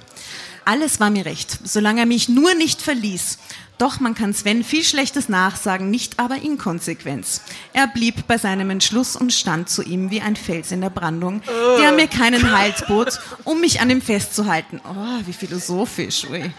Alles 0.65 0.99
war 1.01 1.11
mir 1.11 1.25
recht, 1.25 1.59
solange 1.65 2.01
er 2.01 2.07
mich 2.07 2.29
nur 2.29 2.55
nicht 2.55 2.81
verließ. 2.81 3.39
Doch 3.79 4.01
man 4.01 4.15
kann 4.15 4.33
Sven 4.33 4.63
viel 4.63 4.85
Schlechtes 4.85 5.29
nachsagen, 5.29 5.91
nicht 5.91 6.21
aber 6.21 6.37
Inkonsequenz. 6.37 7.43
Er 7.73 7.89
blieb 7.89 8.27
bei 8.29 8.39
seinem 8.39 8.71
Entschluss 8.71 9.17
und 9.17 9.33
stand 9.33 9.69
zu 9.69 9.83
ihm 9.83 10.11
wie 10.11 10.21
ein 10.21 10.37
Fels 10.37 10.71
in 10.71 10.81
der 10.81 10.91
Brandung, 10.91 11.43
der 11.81 11.93
mir 11.93 12.07
keinen 12.07 12.57
Halt 12.57 12.87
bot, 12.87 13.19
um 13.45 13.61
mich 13.61 13.81
an 13.81 13.91
ihm 13.91 14.01
festzuhalten. 14.01 14.81
Oh, 14.85 15.27
wie 15.27 15.33
philosophisch, 15.33 16.25
ui. 16.31 16.53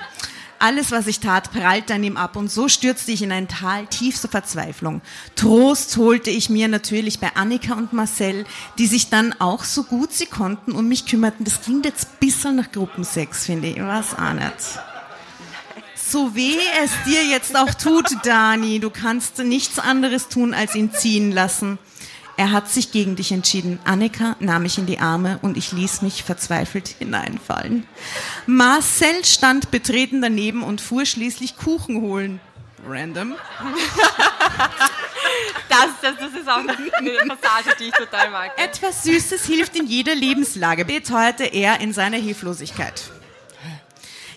Alles, 0.64 0.92
was 0.92 1.08
ich 1.08 1.20
tat, 1.20 1.52
prallte 1.52 1.94
an 1.94 2.06
ihm 2.06 2.16
ab 2.16 2.38
und 2.38 2.50
so 2.50 2.70
stürzte 2.70 3.12
ich 3.12 3.22
in 3.22 3.34
ein 3.34 3.50
Tal 3.50 3.86
tiefster 3.86 4.30
Verzweiflung. 4.30 5.02
Trost 5.36 5.98
holte 5.98 6.30
ich 6.30 6.50
mir 6.50 6.70
natürlich 6.70 7.20
bei 7.20 7.36
Annika 7.36 7.74
und 7.74 7.92
Marcel, 7.92 8.46
die 8.78 8.88
sich 8.88 9.10
dann 9.10 9.36
auch 9.40 9.66
so 9.66 9.84
gut 9.84 10.14
sie 10.14 10.26
konnten 10.26 10.72
um 10.72 10.88
mich 10.88 11.06
kümmerten. 11.06 11.44
Das 11.44 11.60
klingt 11.60 11.84
jetzt 11.84 12.06
ein 12.06 12.18
bisschen 12.22 12.56
nach 12.56 12.72
Gruppensex, 12.72 13.46
finde 13.46 13.68
ich. 13.68 13.80
Was 13.82 14.18
auch 14.18 14.32
nicht. 14.32 14.80
So 15.98 16.34
weh 16.34 16.56
es 16.82 16.92
dir 17.06 17.26
jetzt 17.26 17.58
auch 17.58 17.74
tut, 17.74 18.06
Dani, 18.24 18.80
du 18.80 18.90
kannst 18.90 19.40
nichts 19.40 19.80
anderes 19.80 20.30
tun, 20.30 20.54
als 20.54 20.76
ihn 20.76 20.94
ziehen 20.94 21.34
lassen. 21.34 21.78
Er 22.36 22.52
hat 22.52 22.70
sich 22.70 22.92
gegen 22.92 23.16
dich 23.16 23.32
entschieden. 23.32 23.80
Annika 23.84 24.36
nahm 24.40 24.64
mich 24.64 24.78
in 24.78 24.86
die 24.86 25.00
Arme 25.00 25.40
und 25.42 25.56
ich 25.56 25.72
ließ 25.72 26.02
mich 26.02 26.24
verzweifelt 26.24 26.88
hineinfallen. 26.88 27.86
Marcel 28.48 29.24
stand 29.24 29.70
betreten 29.70 30.22
daneben 30.22 30.64
und 30.64 30.82
fuhr 30.82 31.06
schließlich 31.06 31.58
Kuchen 31.58 32.02
holen. 32.02 32.40
Random. 32.88 33.36
Das, 35.70 35.88
das, 36.02 36.16
das 36.20 36.40
ist 36.40 36.48
auch 36.48 36.58
eine 36.58 36.74
Passage, 37.36 37.76
die 37.80 37.86
ich 37.86 37.94
total 37.94 38.30
mag. 38.30 38.52
Etwas 38.58 39.04
Süßes 39.04 39.46
hilft 39.46 39.76
in 39.76 39.88
jeder 39.88 40.14
Lebenslage, 40.14 40.86
beteuerte 40.86 41.46
er 41.46 41.80
in 41.80 41.94
seiner 41.94 42.18
Hilflosigkeit. 42.18 43.10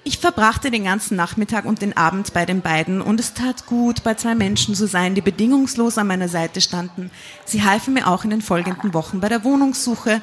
Ich 0.08 0.18
verbrachte 0.18 0.70
den 0.70 0.84
ganzen 0.84 1.16
Nachmittag 1.16 1.64
und 1.64 1.82
den 1.82 1.96
Abend 1.96 2.32
bei 2.32 2.46
den 2.46 2.60
beiden 2.60 3.00
und 3.00 3.18
es 3.18 3.34
tat 3.34 3.66
gut, 3.66 4.04
bei 4.04 4.14
zwei 4.14 4.36
Menschen 4.36 4.76
zu 4.76 4.86
sein, 4.86 5.16
die 5.16 5.20
bedingungslos 5.20 5.98
an 5.98 6.06
meiner 6.06 6.28
Seite 6.28 6.60
standen. 6.60 7.10
Sie 7.44 7.64
halfen 7.64 7.94
mir 7.94 8.06
auch 8.06 8.22
in 8.22 8.30
den 8.30 8.40
folgenden 8.40 8.94
Wochen 8.94 9.18
bei 9.18 9.28
der 9.28 9.42
Wohnungssuche. 9.42 10.22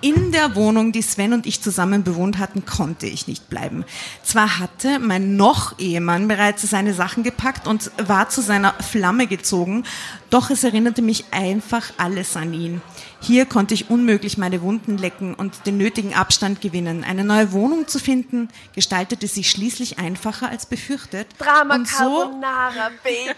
In 0.00 0.32
der 0.32 0.56
Wohnung, 0.56 0.90
die 0.90 1.02
Sven 1.02 1.34
und 1.34 1.46
ich 1.46 1.62
zusammen 1.62 2.02
bewohnt 2.02 2.38
hatten, 2.38 2.66
konnte 2.66 3.06
ich 3.06 3.28
nicht 3.28 3.48
bleiben. 3.48 3.84
Zwar 4.24 4.58
hatte 4.58 4.98
mein 4.98 5.36
noch 5.36 5.78
Ehemann 5.78 6.26
bereits 6.26 6.68
seine 6.68 6.92
Sachen 6.92 7.22
gepackt 7.22 7.68
und 7.68 7.92
war 7.98 8.28
zu 8.28 8.40
seiner 8.40 8.74
Flamme 8.82 9.28
gezogen, 9.28 9.84
doch 10.30 10.50
es 10.50 10.64
erinnerte 10.64 11.00
mich 11.00 11.26
einfach 11.30 11.92
alles 11.96 12.36
an 12.36 12.54
ihn. 12.54 12.82
Hier 13.22 13.46
konnte 13.46 13.72
ich 13.72 13.88
unmöglich 13.88 14.36
meine 14.36 14.62
Wunden 14.62 14.98
lecken 14.98 15.34
und 15.34 15.64
den 15.64 15.78
nötigen 15.78 16.12
Abstand 16.12 16.60
gewinnen. 16.60 17.04
Eine 17.04 17.22
neue 17.22 17.52
Wohnung 17.52 17.86
zu 17.86 18.00
finden, 18.00 18.48
gestaltete 18.74 19.28
sich 19.28 19.48
schließlich 19.48 20.00
einfacher 20.00 20.48
als 20.48 20.66
befürchtet. 20.66 21.28
Drama 21.38 21.76
und 21.76 21.88
Carbonara, 21.88 22.90
so, 22.90 22.94
Baby. 23.04 23.30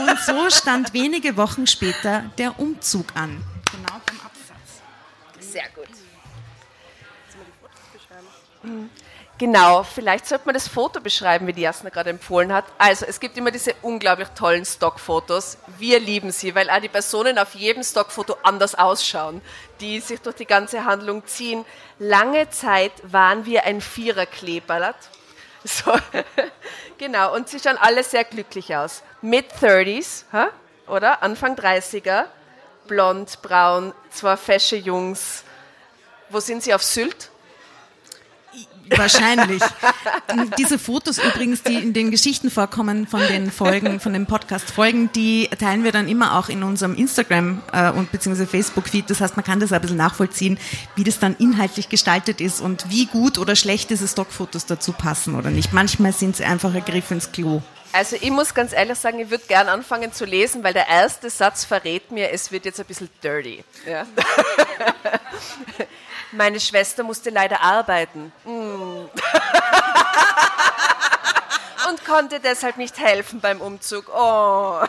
und 0.10 0.18
so 0.20 0.48
stand 0.48 0.94
wenige 0.94 1.36
Wochen 1.36 1.66
später 1.66 2.24
der 2.38 2.58
Umzug 2.58 3.14
an. 3.14 3.36
Genau 3.70 4.00
vom 4.08 4.20
Absatz. 4.24 4.80
Sehr 5.40 5.68
gut. 5.74 5.84
Mhm. 8.62 8.88
Genau, 9.36 9.82
vielleicht 9.82 10.26
sollte 10.26 10.46
man 10.46 10.54
das 10.54 10.68
Foto 10.68 11.00
beschreiben, 11.00 11.48
wie 11.48 11.52
die 11.52 11.62
Jasna 11.62 11.90
gerade 11.90 12.10
empfohlen 12.10 12.52
hat. 12.52 12.64
Also, 12.78 13.04
es 13.04 13.18
gibt 13.18 13.36
immer 13.36 13.50
diese 13.50 13.74
unglaublich 13.82 14.28
tollen 14.28 14.64
Stockfotos. 14.64 15.58
Wir 15.76 15.98
lieben 15.98 16.30
sie, 16.30 16.54
weil 16.54 16.70
auch 16.70 16.78
die 16.78 16.88
Personen 16.88 17.36
auf 17.38 17.56
jedem 17.56 17.82
Stockfoto 17.82 18.36
anders 18.44 18.76
ausschauen, 18.76 19.40
die 19.80 19.98
sich 19.98 20.20
durch 20.20 20.36
die 20.36 20.46
ganze 20.46 20.84
Handlung 20.84 21.26
ziehen. 21.26 21.64
Lange 21.98 22.48
Zeit 22.50 22.92
waren 23.02 23.44
wir 23.44 23.64
ein 23.64 23.80
Viererkleeballert. 23.80 24.96
So, 25.66 25.94
genau, 26.98 27.34
und 27.34 27.48
sie 27.48 27.58
schauen 27.58 27.78
alle 27.78 28.04
sehr 28.04 28.24
glücklich 28.24 28.76
aus. 28.76 29.02
Mid-30s, 29.22 30.24
oder? 30.86 31.22
Anfang 31.22 31.54
30er, 31.54 32.26
blond, 32.86 33.40
braun, 33.40 33.94
zwei 34.10 34.36
fesche 34.36 34.76
Jungs. 34.76 35.42
Wo 36.28 36.40
sind 36.40 36.62
sie 36.62 36.74
auf 36.74 36.82
Sylt? 36.82 37.30
Wahrscheinlich. 38.90 39.62
Diese 40.58 40.78
Fotos 40.78 41.18
übrigens, 41.18 41.62
die 41.62 41.74
in 41.74 41.92
den 41.92 42.10
Geschichten 42.10 42.50
vorkommen 42.50 43.06
von 43.06 43.20
den 43.26 43.50
Folgen, 43.50 44.00
von 44.00 44.12
den 44.12 44.26
Podcast-Folgen, 44.26 45.10
die 45.12 45.48
teilen 45.58 45.84
wir 45.84 45.92
dann 45.92 46.08
immer 46.08 46.38
auch 46.38 46.48
in 46.48 46.62
unserem 46.62 46.94
Instagram 46.94 47.62
äh, 47.72 47.90
und 47.90 48.12
beziehungsweise 48.12 48.46
Facebook-Feed. 48.48 49.08
Das 49.08 49.20
heißt, 49.20 49.36
man 49.36 49.44
kann 49.44 49.60
das 49.60 49.72
ein 49.72 49.80
bisschen 49.80 49.96
nachvollziehen, 49.96 50.58
wie 50.96 51.04
das 51.04 51.18
dann 51.18 51.36
inhaltlich 51.38 51.88
gestaltet 51.88 52.40
ist 52.40 52.60
und 52.60 52.90
wie 52.90 53.06
gut 53.06 53.38
oder 53.38 53.56
schlecht 53.56 53.90
diese 53.90 54.08
Stockfotos 54.08 54.66
dazu 54.66 54.92
passen 54.92 55.34
oder 55.34 55.50
nicht. 55.50 55.72
Manchmal 55.72 56.12
sind 56.12 56.36
sie 56.36 56.44
einfach 56.44 56.74
ein 56.74 56.84
Griff 56.84 57.10
ins 57.10 57.32
Klo. 57.32 57.62
Also 57.92 58.16
ich 58.20 58.30
muss 58.30 58.54
ganz 58.54 58.72
ehrlich 58.72 58.98
sagen, 58.98 59.20
ich 59.20 59.30
würde 59.30 59.44
gern 59.46 59.68
anfangen 59.68 60.12
zu 60.12 60.24
lesen, 60.24 60.64
weil 60.64 60.72
der 60.72 60.88
erste 60.88 61.30
Satz 61.30 61.64
verrät 61.64 62.10
mir, 62.10 62.32
es 62.32 62.50
wird 62.50 62.64
jetzt 62.64 62.80
ein 62.80 62.86
bisschen 62.86 63.08
dirty. 63.22 63.62
Ja. 63.88 64.04
Meine 66.36 66.58
Schwester 66.60 67.02
musste 67.04 67.30
leider 67.30 67.60
arbeiten. 67.60 68.32
Mm. 68.44 69.08
Und 71.88 72.04
konnte 72.06 72.40
deshalb 72.40 72.76
nicht 72.76 72.98
helfen 72.98 73.40
beim 73.40 73.60
Umzug. 73.60 74.08
Oh. 74.08 74.80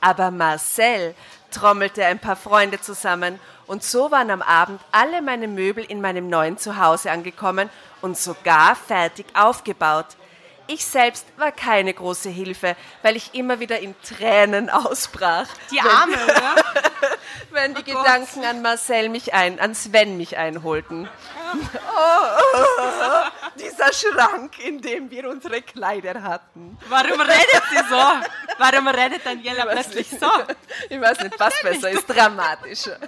Aber 0.00 0.30
Marcel 0.30 1.14
trommelte 1.50 2.04
ein 2.06 2.18
paar 2.18 2.36
Freunde 2.36 2.80
zusammen 2.80 3.38
und 3.66 3.82
so 3.82 4.10
waren 4.10 4.30
am 4.30 4.42
Abend 4.42 4.80
alle 4.92 5.22
meine 5.22 5.48
Möbel 5.48 5.84
in 5.84 6.00
meinem 6.00 6.28
neuen 6.28 6.58
Zuhause 6.58 7.10
angekommen 7.10 7.70
und 8.02 8.16
sogar 8.16 8.76
fertig 8.76 9.26
aufgebaut. 9.34 10.06
Ich 10.66 10.84
selbst 10.84 11.26
war 11.36 11.52
keine 11.52 11.92
große 11.92 12.30
Hilfe, 12.30 12.76
weil 13.02 13.16
ich 13.16 13.34
immer 13.34 13.60
wieder 13.60 13.80
in 13.80 13.94
Tränen 14.02 14.70
ausbrach. 14.70 15.46
Die 15.70 15.80
Arme, 15.80 16.16
oder? 16.24 16.56
wenn 17.50 17.74
die 17.74 17.82
oh 17.82 17.98
Gedanken 17.98 18.40
Gott. 18.40 18.44
an 18.44 18.62
Marcel 18.62 19.08
mich 19.08 19.34
ein, 19.34 19.60
an 19.60 19.74
Sven 19.74 20.16
mich 20.16 20.36
einholten. 20.36 21.08
Oh, 21.54 21.58
oh, 22.54 23.48
dieser 23.56 23.92
Schrank, 23.92 24.58
in 24.58 24.80
dem 24.80 25.10
wir 25.10 25.28
unsere 25.28 25.62
Kleider 25.62 26.22
hatten. 26.22 26.76
Warum 26.88 27.20
redet 27.20 27.62
sie 27.70 27.78
so? 27.88 28.02
Warum 28.58 28.88
redet 28.88 29.24
Daniela 29.24 29.66
plötzlich 29.66 30.10
so? 30.10 30.30
Ich 30.88 31.00
weiß 31.00 31.20
nicht, 31.20 31.38
was 31.38 31.54
besser 31.62 31.90
ist, 31.90 32.06
dramatischer. 32.06 32.98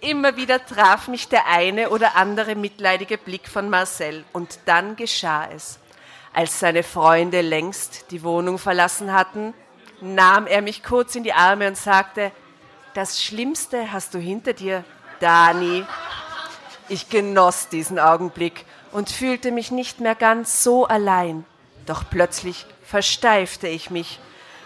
Immer 0.00 0.36
wieder 0.36 0.64
traf 0.64 1.08
mich 1.08 1.28
der 1.28 1.46
eine 1.46 1.90
oder 1.90 2.16
andere 2.16 2.54
mitleidige 2.54 3.18
Blick 3.18 3.48
von 3.48 3.70
Marcel 3.70 4.24
und 4.32 4.58
dann 4.66 4.96
geschah 4.96 5.48
es. 5.54 5.78
Als 6.32 6.60
seine 6.60 6.82
Freunde 6.82 7.40
längst 7.40 8.10
die 8.10 8.22
Wohnung 8.22 8.58
verlassen 8.58 9.12
hatten, 9.12 9.54
nahm 10.00 10.46
er 10.46 10.62
mich 10.62 10.82
kurz 10.82 11.14
in 11.14 11.22
die 11.22 11.32
Arme 11.32 11.68
und 11.68 11.76
sagte, 11.76 12.32
das 12.94 13.22
Schlimmste 13.22 13.92
hast 13.92 14.14
du 14.14 14.18
hinter 14.18 14.52
dir, 14.52 14.84
Dani. 15.20 15.84
Ich 16.88 17.08
genoss 17.08 17.68
diesen 17.68 17.98
Augenblick 17.98 18.64
und 18.90 19.10
fühlte 19.10 19.50
mich 19.50 19.70
nicht 19.70 20.00
mehr 20.00 20.14
ganz 20.14 20.62
so 20.62 20.86
allein. 20.86 21.44
Doch 21.86 22.04
plötzlich 22.10 22.66
versteifte 22.84 23.68
ich 23.68 23.90
mich. 23.90 24.18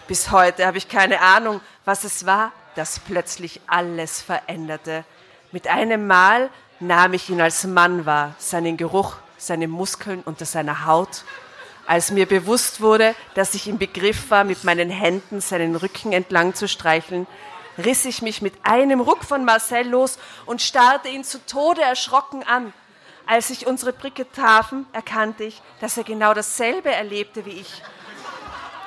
Bis 0.07 0.31
heute 0.31 0.65
habe 0.65 0.77
ich 0.77 0.89
keine 0.89 1.21
Ahnung, 1.21 1.61
was 1.85 2.03
es 2.03 2.25
war, 2.25 2.51
das 2.77 2.99
plötzlich 2.99 3.61
alles 3.67 4.21
veränderte. 4.21 5.03
Mit 5.51 5.67
einem 5.67 6.07
Mal 6.07 6.49
nahm 6.79 7.13
ich 7.13 7.29
ihn 7.29 7.41
als 7.41 7.63
Mann 7.63 8.05
wahr, 8.05 8.35
seinen 8.37 8.77
Geruch, 8.77 9.15
seine 9.37 9.67
Muskeln 9.67 10.21
unter 10.23 10.45
seiner 10.45 10.85
Haut. 10.85 11.23
Als 11.87 12.11
mir 12.11 12.25
bewusst 12.25 12.81
wurde, 12.81 13.15
dass 13.33 13.55
ich 13.55 13.67
im 13.67 13.77
Begriff 13.77 14.29
war, 14.29 14.43
mit 14.43 14.63
meinen 14.63 14.89
Händen 14.89 15.41
seinen 15.41 15.75
Rücken 15.75 16.11
entlang 16.11 16.53
zu 16.53 16.67
streicheln, 16.67 17.25
riss 17.77 18.05
ich 18.05 18.21
mich 18.21 18.41
mit 18.41 18.53
einem 18.63 19.01
Ruck 19.01 19.23
von 19.23 19.45
Marcel 19.45 19.87
los 19.87 20.19
und 20.45 20.61
starrte 20.61 21.09
ihn 21.09 21.23
zu 21.23 21.43
Tode 21.45 21.81
erschrocken 21.81 22.43
an. 22.43 22.73
Als 23.25 23.49
ich 23.49 23.67
unsere 23.67 23.93
Blicke 23.93 24.29
trafen, 24.31 24.85
erkannte 24.93 25.43
ich, 25.43 25.61
dass 25.81 25.97
er 25.97 26.03
genau 26.03 26.33
dasselbe 26.33 26.91
erlebte 26.91 27.45
wie 27.45 27.51
ich. 27.51 27.81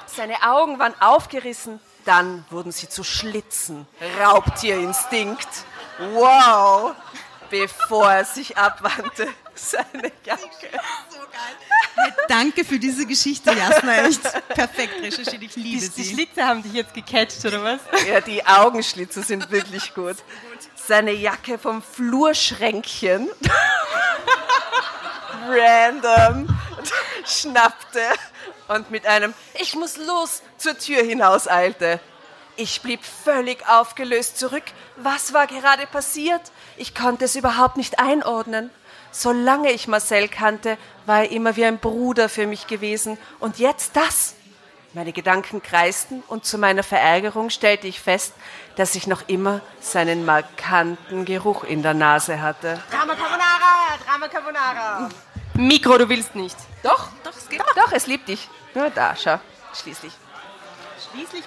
Seine 0.06 0.42
Augen 0.42 0.78
waren 0.78 0.94
aufgerissen, 1.00 1.80
dann 2.04 2.45
wurden 2.50 2.73
sie 2.73 2.88
zu 2.88 3.04
Schlitzen. 3.04 3.87
Raubtierinstinkt. 4.21 5.49
Wow! 6.12 6.95
Bevor 7.50 8.12
er 8.12 8.25
sich 8.25 8.57
abwandte, 8.57 9.26
seine 9.54 10.12
Jacke. 10.25 10.71
Danke 12.28 12.64
für 12.64 12.78
diese 12.78 13.04
Geschichte, 13.07 13.52
Jasna. 13.52 14.07
Echt 14.07 14.23
perfekt 14.49 15.02
recherchiert. 15.02 15.42
Ich 15.42 15.57
liebe 15.57 15.80
Die, 15.80 15.88
die 15.90 16.02
sie. 16.04 16.14
Schlitze 16.14 16.47
haben 16.47 16.62
dich 16.62 16.73
jetzt 16.73 16.95
gecatcht, 16.95 17.45
oder 17.45 17.62
was? 17.64 17.80
Ja, 18.09 18.21
die 18.21 18.47
Augenschlitze 18.47 19.23
sind 19.23 19.50
wirklich 19.50 19.92
gut. 19.95 20.16
Seine 20.87 21.12
Jacke 21.12 21.59
vom 21.59 21.83
Flurschränkchen 21.83 23.28
random 25.49 26.49
schnappte 27.26 28.00
und 28.70 28.90
mit 28.90 29.06
einem 29.06 29.34
Ich 29.54 29.74
muss 29.74 29.96
los 29.96 30.42
zur 30.56 30.78
Tür 30.78 31.02
hinaus 31.02 31.48
eilte. 31.48 32.00
Ich 32.56 32.82
blieb 32.82 33.04
völlig 33.04 33.68
aufgelöst 33.68 34.38
zurück. 34.38 34.64
Was 34.96 35.32
war 35.32 35.46
gerade 35.46 35.86
passiert? 35.86 36.42
Ich 36.76 36.94
konnte 36.94 37.24
es 37.24 37.36
überhaupt 37.36 37.76
nicht 37.76 37.98
einordnen. 37.98 38.70
Solange 39.12 39.72
ich 39.72 39.88
Marcel 39.88 40.28
kannte, 40.28 40.78
war 41.06 41.20
er 41.20 41.30
immer 41.30 41.56
wie 41.56 41.64
ein 41.64 41.78
Bruder 41.78 42.28
für 42.28 42.46
mich 42.46 42.66
gewesen. 42.66 43.18
Und 43.40 43.58
jetzt 43.58 43.96
das. 43.96 44.34
Meine 44.92 45.12
Gedanken 45.12 45.62
kreisten 45.62 46.22
und 46.26 46.44
zu 46.44 46.58
meiner 46.58 46.82
Verärgerung 46.82 47.50
stellte 47.50 47.86
ich 47.86 48.00
fest, 48.00 48.34
dass 48.74 48.94
ich 48.96 49.06
noch 49.06 49.28
immer 49.28 49.60
seinen 49.80 50.24
markanten 50.24 51.24
Geruch 51.24 51.62
in 51.62 51.82
der 51.82 51.94
Nase 51.94 52.42
hatte. 52.42 52.82
Drama 52.90 53.14
Carbonara, 53.14 53.98
Drama 54.04 54.28
Carbonara. 54.28 55.08
Mikro, 55.54 55.96
du 55.96 56.08
willst 56.08 56.34
nicht. 56.34 56.56
Doch, 56.82 57.08
doch, 57.22 57.36
es 57.36 57.48
geht. 57.48 57.60
Doch, 57.76 57.92
es 57.92 58.06
liebt 58.06 58.28
dich. 58.28 58.48
Nur 58.74 58.90
da, 58.90 59.14
schau. 59.16 59.38
Schließlich. 59.74 60.12
Schließlich, 61.10 61.44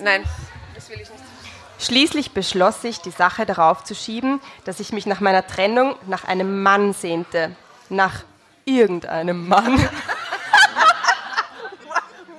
Nein, 0.00 0.24
das 0.74 0.88
will 0.90 1.00
ich 1.00 1.08
nicht. 1.08 1.22
schließlich 1.78 2.32
beschloss 2.32 2.84
ich, 2.84 3.00
die 3.00 3.10
Sache 3.10 3.46
darauf 3.46 3.84
zu 3.84 3.94
schieben, 3.94 4.40
dass 4.64 4.80
ich 4.80 4.92
mich 4.92 5.06
nach 5.06 5.20
meiner 5.20 5.46
Trennung 5.46 5.96
nach 6.06 6.24
einem 6.24 6.62
Mann 6.62 6.92
sehnte. 6.92 7.54
Nach 7.88 8.24
irgendeinem 8.64 9.46
Mann. 9.48 9.78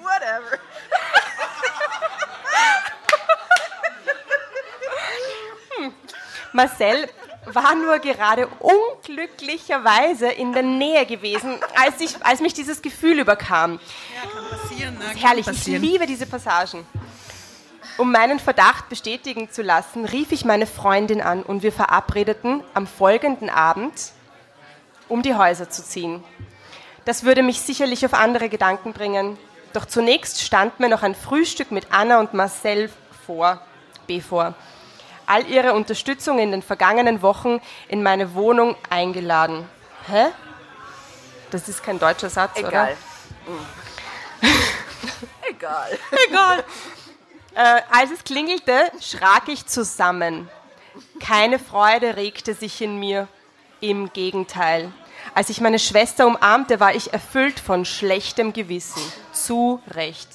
Whatever. 0.02 0.60
Marcel 6.54 7.10
war 7.46 7.76
nur 7.76 8.00
gerade 8.00 8.48
unglücklicherweise 9.08 10.28
in 10.28 10.54
der 10.54 10.64
Nähe 10.64 11.06
gewesen, 11.06 11.56
als, 11.76 12.00
ich, 12.02 12.16
als 12.26 12.42
mich 12.42 12.54
dieses 12.54 12.82
Gefühl 12.82 13.20
überkam. 13.20 13.80
Passieren, 14.50 14.98
ne? 14.98 15.06
Herrlich, 15.16 15.48
ich 15.48 15.66
liebe 15.66 16.06
diese 16.06 16.26
Passagen. 16.26 16.86
Um 17.98 18.12
meinen 18.12 18.40
Verdacht 18.40 18.90
bestätigen 18.90 19.50
zu 19.50 19.64
lassen, 19.64 20.06
rief 20.06 20.32
ich 20.32 20.46
meine 20.46 20.68
Freundin 20.68 21.22
an 21.22 21.42
und 21.42 21.64
wir 21.64 21.72
verabredeten 21.72 22.64
am 22.74 22.86
folgenden 22.86 23.50
Abend, 23.50 23.94
um 25.10 25.24
die 25.24 25.34
Häuser 25.34 25.70
zu 25.70 25.84
ziehen. 25.84 26.24
Das 27.06 27.24
würde 27.24 27.42
mich 27.42 27.62
sicherlich 27.62 28.06
auf 28.06 28.14
andere 28.14 28.50
Gedanken 28.50 28.94
bringen. 28.94 29.38
Doch 29.74 29.86
zunächst 29.86 30.42
stand 30.42 30.80
mir 30.80 30.90
noch 30.90 31.02
ein 31.02 31.16
Frühstück 31.16 31.72
mit 31.72 31.88
Anna 31.92 32.20
und 32.20 32.34
Marcel 32.34 32.92
vor, 33.26 33.62
bevor. 34.06 34.54
All 35.28 35.46
ihre 35.46 35.74
Unterstützung 35.74 36.40
in 36.40 36.52
den 36.52 36.64
vergangenen 36.64 37.22
Wochen 37.22 37.62
in 37.88 38.02
meine 38.02 38.34
Wohnung 38.34 38.76
eingeladen. 38.90 39.70
Hä? 40.08 40.28
Das 41.52 41.70
ist 41.70 41.84
kein 41.84 42.00
deutscher 42.00 42.30
Satz, 42.30 42.58
oder? 42.58 42.68
Egal. 42.68 42.98
Mm. 43.46 44.48
Egal. 45.50 46.00
Egal. 46.30 46.64
Äh, 47.56 47.82
als 47.92 48.12
es 48.12 48.24
klingelte, 48.24 48.92
schrak 49.02 49.48
ich 49.48 49.66
zusammen. 49.66 50.50
Keine 51.20 51.60
Freude 51.60 52.16
regte 52.16 52.54
sich 52.54 52.82
in 52.82 53.00
mir. 53.00 53.28
Im 53.80 54.12
Gegenteil. 54.14 54.92
Als 55.34 55.50
ich 55.50 55.62
meine 55.62 55.78
Schwester 55.78 56.26
umarmte, 56.26 56.80
war 56.80 56.96
ich 56.96 57.14
erfüllt 57.14 57.60
von 57.60 57.86
schlechtem 57.86 58.54
Gewissen. 58.54 59.02
Zu 59.34 59.82
Recht. 59.92 60.30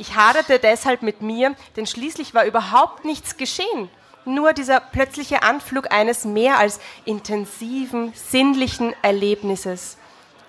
Ich 0.00 0.14
haderte 0.16 0.58
deshalb 0.58 1.02
mit 1.02 1.20
mir, 1.20 1.54
denn 1.76 1.86
schließlich 1.86 2.32
war 2.32 2.46
überhaupt 2.46 3.04
nichts 3.04 3.36
geschehen. 3.36 3.90
Nur 4.24 4.54
dieser 4.54 4.80
plötzliche 4.80 5.42
Anflug 5.42 5.92
eines 5.92 6.24
mehr 6.24 6.58
als 6.58 6.80
intensiven, 7.04 8.14
sinnlichen 8.14 8.94
Erlebnisses. 9.02 9.98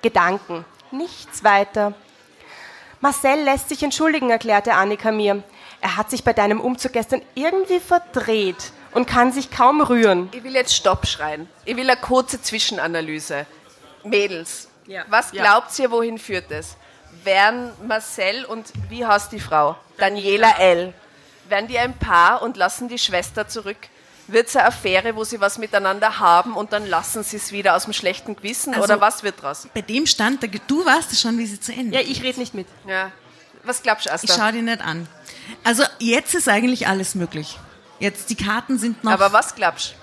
Gedanken. 0.01 0.63
Nichts 0.91 1.43
weiter. 1.43 1.93
Marcel 3.01 3.41
lässt 3.43 3.67
sich 3.67 3.83
entschuldigen, 3.83 4.29
erklärte 4.29 4.73
Annika 4.73 5.11
mir. 5.11 5.43
Er 5.81 5.97
hat 5.97 6.09
sich 6.09 6.23
bei 6.23 6.31
deinem 6.31 6.61
Umzug 6.61 6.93
gestern 6.93 7.21
irgendwie 7.35 7.81
verdreht 7.81 8.71
und 8.93 9.05
kann 9.05 9.33
sich 9.33 9.51
kaum 9.51 9.81
rühren. 9.81 10.29
Ich 10.31 10.45
will 10.45 10.53
jetzt 10.55 10.73
Stopp 10.75 11.05
schreien. 11.07 11.49
Ich 11.65 11.75
will 11.75 11.89
eine 11.89 11.99
kurze 11.99 12.41
Zwischenanalyse. 12.41 13.45
Mädels, 14.05 14.69
Ja. 14.87 15.03
was 15.09 15.33
Ja. 15.33 15.43
glaubt 15.43 15.77
ihr, 15.77 15.91
wohin 15.91 16.17
führt 16.19 16.49
es? 16.51 16.77
Wären 17.23 17.71
Marcel 17.87 18.45
und 18.45 18.67
wie 18.89 19.05
heißt 19.05 19.31
die 19.31 19.39
Frau? 19.39 19.77
Daniela 19.97 20.57
L. 20.57 20.93
Wären 21.47 21.67
die 21.67 21.77
ein 21.77 21.97
Paar 21.97 22.41
und 22.41 22.57
lassen 22.57 22.87
die 22.87 22.97
Schwester 22.97 23.47
zurück? 23.47 23.77
Wird 24.27 24.47
es 24.47 24.55
eine 24.55 24.67
Affäre, 24.67 25.15
wo 25.15 25.23
sie 25.23 25.41
was 25.41 25.57
miteinander 25.57 26.19
haben 26.19 26.53
und 26.55 26.71
dann 26.71 26.85
lassen 26.87 27.23
sie 27.23 27.37
es 27.37 27.51
wieder 27.51 27.75
aus 27.75 27.83
dem 27.83 27.93
schlechten 27.93 28.35
Gewissen? 28.35 28.73
Also- 28.73 28.85
oder 28.85 29.01
was 29.01 29.23
wird 29.23 29.41
draus? 29.41 29.67
Bei 29.73 29.81
dem 29.81 30.05
Stand, 30.07 30.41
da, 30.41 30.47
du 30.47 30.85
weißt 30.85 31.19
schon, 31.19 31.37
wie 31.37 31.45
sie 31.45 31.59
zu 31.59 31.73
Ende 31.73 31.97
Ja, 31.97 32.01
ich 32.01 32.23
rede 32.23 32.39
nicht 32.39 32.53
mit. 32.53 32.67
Ja. 32.87 33.11
Was 33.63 33.83
glaubst 33.83 34.05
du, 34.05 34.09
Ich 34.09 34.13
Asta? 34.13 34.33
schaue 34.33 34.53
dir 34.53 34.61
nicht 34.63 34.81
an. 34.81 35.07
Also 35.63 35.83
jetzt 35.99 36.33
ist 36.33 36.47
eigentlich 36.47 36.87
alles 36.87 37.13
möglich. 37.15 37.59
Jetzt 37.99 38.29
die 38.29 38.35
Karten 38.35 38.79
sind 38.79 39.03
noch. 39.03 39.11
Aber 39.11 39.33
was 39.33 39.53
glaubst 39.55 39.95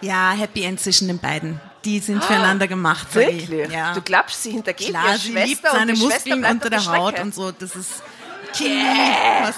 ja, 0.00 0.32
Happy 0.32 0.64
End 0.64 0.80
zwischen 0.80 1.08
den 1.08 1.18
beiden. 1.18 1.60
Die 1.84 1.98
sind 2.00 2.24
füreinander 2.24 2.66
gemacht. 2.66 3.14
Wirklich? 3.14 3.70
Ja. 3.70 3.92
Du 3.92 4.00
glaubst, 4.00 4.42
sie 4.42 4.52
hintergeht 4.52 4.88
Klar, 4.88 5.08
ihre 5.08 5.18
sie 5.18 5.32
Schwester 5.32 5.46
liebt 5.46 5.64
und 5.64 5.70
seine 5.72 5.96
Schwester 5.96 6.06
Muskeln 6.06 6.44
unter 6.44 6.70
der 6.70 6.80
Strecke. 6.80 6.98
Haut 6.98 7.20
und 7.20 7.34
so. 7.34 7.52
Das 7.52 7.76
ist 7.76 8.02
Chemie. 8.54 8.84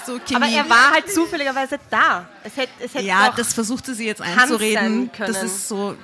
Du, 0.05 0.19
Chemie. 0.19 0.35
Aber 0.35 0.47
er 0.47 0.69
war 0.69 0.91
halt 0.91 1.11
zufälligerweise 1.11 1.79
da. 1.89 2.27
Es 2.43 2.57
hätte, 2.57 2.71
es 2.79 2.93
hätte 2.93 3.05
ja, 3.05 3.31
das 3.35 3.53
versuchte 3.53 3.93
sie 3.93 4.07
jetzt 4.07 4.21
einzureden. 4.21 5.11
Das 5.17 5.43
ist 5.43 5.67
so. 5.67 5.95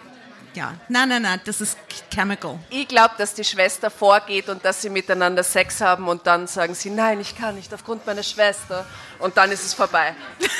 Ja, 0.55 0.75
nein, 0.87 1.09
nein, 1.09 1.23
nein, 1.23 1.41
das 1.45 1.61
ist 1.61 1.79
chemical. 2.13 2.59
Ich 2.69 2.87
glaube, 2.87 3.15
dass 3.17 3.33
die 3.33 3.43
Schwester 3.43 3.89
vorgeht 3.89 4.49
und 4.49 4.63
dass 4.63 4.83
sie 4.83 4.89
miteinander 4.91 5.41
Sex 5.41 5.81
haben 5.81 6.07
und 6.07 6.27
dann 6.27 6.45
sagen 6.45 6.75
sie, 6.75 6.91
nein, 6.91 7.19
ich 7.19 7.35
kann 7.35 7.55
nicht 7.55 7.73
aufgrund 7.73 8.05
meiner 8.05 8.21
Schwester. 8.21 8.85
Und 9.17 9.35
dann 9.35 9.51
ist 9.51 9.65
es 9.65 9.73
vorbei. 9.73 10.15